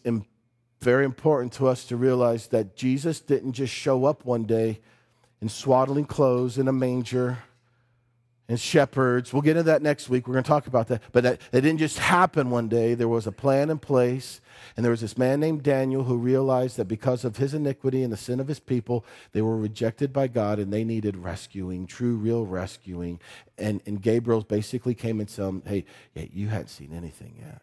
very 0.81 1.05
important 1.05 1.53
to 1.55 1.67
us 1.67 1.85
to 1.87 1.97
realize 1.97 2.47
that 2.49 2.77
Jesus 2.77 3.19
didn't 3.19 3.55
just 3.55 3.75
show 3.75 4.05
up 4.05 4.25
one 4.25 4.45
day 4.45 4.79
in 5.41 5.49
swaddling 5.49 6.05
clothes 6.05 6.59
in 6.59 6.69
a 6.69 6.73
manger 6.73 7.39
and 8.49 8.59
shepherds. 8.59 9.33
We'll 9.33 9.43
get 9.43 9.59
into 9.59 9.65
that 9.65 9.83
next 9.83 10.09
week. 10.09 10.27
We're 10.27 10.33
going 10.33 10.45
to 10.45 10.49
talk 10.49 10.67
about 10.67 10.89
that. 10.89 11.03
But 11.13 11.23
that, 11.25 11.41
that 11.51 11.61
didn't 11.61 11.79
just 11.79 11.99
happen 11.99 12.49
one 12.49 12.69
day. 12.69 12.95
There 12.95 13.09
was 13.09 13.27
a 13.27 13.33
plan 13.33 13.69
in 13.69 13.79
place. 13.79 14.41
And 14.77 14.85
there 14.85 14.91
was 14.91 15.03
this 15.03 15.19
man 15.19 15.39
named 15.39 15.63
Daniel 15.63 16.05
who 16.05 16.17
realized 16.17 16.79
that 16.79 16.87
because 16.87 17.25
of 17.25 17.37
his 17.37 17.53
iniquity 17.53 18.03
and 18.03 18.13
the 18.13 18.17
sin 18.17 18.41
of 18.41 18.49
his 18.49 18.59
people, 18.59 19.05
they 19.33 19.43
were 19.43 19.57
rejected 19.57 20.13
by 20.13 20.29
God 20.29 20.59
and 20.59 20.73
they 20.73 20.83
needed 20.83 21.17
rescuing, 21.17 21.87
true, 21.87 22.17
real 22.17 22.47
rescuing. 22.47 23.21
And, 23.59 23.83
and 23.85 24.01
Gabriel 24.01 24.41
basically 24.41 24.95
came 24.95 25.21
and 25.21 25.29
said, 25.29 25.63
Hey, 25.67 25.85
you 26.15 26.49
hadn't 26.49 26.69
seen 26.69 26.95
anything 26.95 27.37
yet. 27.39 27.63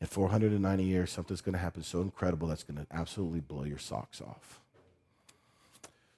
In 0.00 0.06
490 0.06 0.84
years, 0.84 1.10
something's 1.10 1.40
going 1.40 1.54
to 1.54 1.58
happen 1.58 1.82
so 1.82 2.02
incredible 2.02 2.48
that's 2.48 2.62
going 2.62 2.76
to 2.76 2.86
absolutely 2.94 3.40
blow 3.40 3.64
your 3.64 3.78
socks 3.78 4.20
off. 4.20 4.60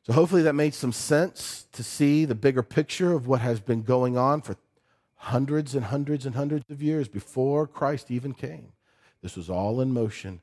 So 0.09 0.15
hopefully 0.15 0.41
that 0.45 0.55
made 0.55 0.73
some 0.73 0.93
sense 0.93 1.67
to 1.73 1.85
see 1.85 2.25
the 2.25 2.35
bigger 2.35 2.63
picture 2.63 3.13
of 3.13 3.27
what 3.27 3.43
has 3.43 3.61
been 3.61 3.83
going 3.83 4.17
on 4.17 4.41
for 4.41 4.57
hundreds 5.17 5.75
and 5.75 5.85
hundreds 5.85 6.25
and 6.25 6.35
hundreds 6.35 6.65
of 6.71 6.83
years 6.83 7.09
before 7.09 7.67
Christ 7.67 8.11
even 8.11 8.33
came. 8.33 8.73
This 9.23 9.37
was 9.37 9.51
all 9.51 9.83
in 9.83 9.93
motion. 9.93 10.41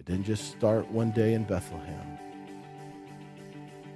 It 0.00 0.06
didn't 0.06 0.24
just 0.24 0.52
start 0.52 0.90
one 0.90 1.10
day 1.10 1.34
in 1.34 1.44
Bethlehem. 1.44 2.18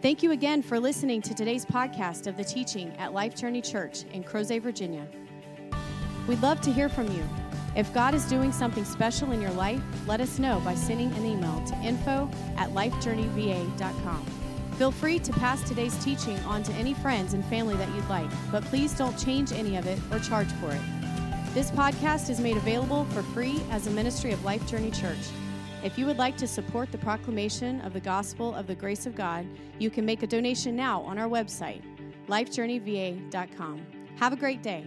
Thank 0.03 0.23
you 0.23 0.33
again 0.33 0.61
for 0.61 0.79
listening 0.79 1.23
to 1.23 1.33
today's 1.33 1.65
podcast 1.65 2.27
of 2.27 2.37
the 2.37 2.45
teaching 2.45 2.95
at 2.99 3.15
Life 3.15 3.35
Journey 3.35 3.63
Church 3.63 4.05
in 4.13 4.23
Crozet, 4.23 4.61
Virginia. 4.61 5.09
We'd 6.29 6.43
love 6.43 6.61
to 6.61 6.71
hear 6.71 6.91
from 6.91 7.11
you. 7.17 7.27
If 7.77 7.95
God 7.95 8.15
is 8.15 8.27
doing 8.27 8.53
something 8.53 8.85
special 8.85 9.33
in 9.33 9.41
your 9.41 9.53
life, 9.53 9.81
let 10.07 10.21
us 10.21 10.39
know 10.39 10.61
by 10.67 10.75
sending 10.75 11.11
an 11.15 11.25
email 11.25 11.65
to 11.65 11.75
info 11.77 12.31
at 12.59 12.71
lifejourneyva.com. 12.71 14.36
Feel 14.77 14.91
free 14.91 15.19
to 15.19 15.33
pass 15.33 15.67
today's 15.67 15.97
teaching 16.05 16.39
on 16.41 16.63
to 16.65 16.73
any 16.75 16.93
friends 16.93 17.33
and 17.33 17.43
family 17.47 17.77
that 17.77 17.89
you'd 17.95 18.09
like, 18.11 18.31
but 18.53 18.63
please 18.65 18.93
don't 18.93 19.19
change 19.19 19.53
any 19.53 19.77
of 19.77 19.87
it 19.87 19.99
or 20.11 20.19
charge 20.19 20.53
for 20.61 20.71
it. 20.71 20.81
This 21.55 21.71
podcast 21.71 22.29
is 22.29 22.41
made 22.41 22.59
available 22.59 23.07
for 23.07 23.23
free 23.23 23.63
as 23.71 23.87
a 23.87 23.91
ministry 23.91 24.33
of 24.33 24.45
Life 24.45 24.67
Journey 24.69 24.91
Church. 24.91 25.17
If 25.83 25.97
you 25.97 26.05
would 26.05 26.19
like 26.19 26.37
to 26.37 26.47
support 26.47 26.93
the 26.93 26.99
proclamation 26.99 27.81
of 27.81 27.95
the 27.95 28.01
gospel 28.01 28.55
of 28.55 28.67
the 28.67 28.75
grace 28.75 29.07
of 29.07 29.15
God, 29.15 29.47
you 29.79 29.89
can 29.89 30.05
make 30.05 30.23
a 30.23 30.27
donation 30.27 30.77
now 30.77 31.01
on 31.03 31.19
our 31.19 31.29
website, 31.29 31.83
lifejourneyva.com. 32.29 33.87
Have 34.17 34.35
a 34.35 34.37
great 34.37 34.63
day. 34.63 34.85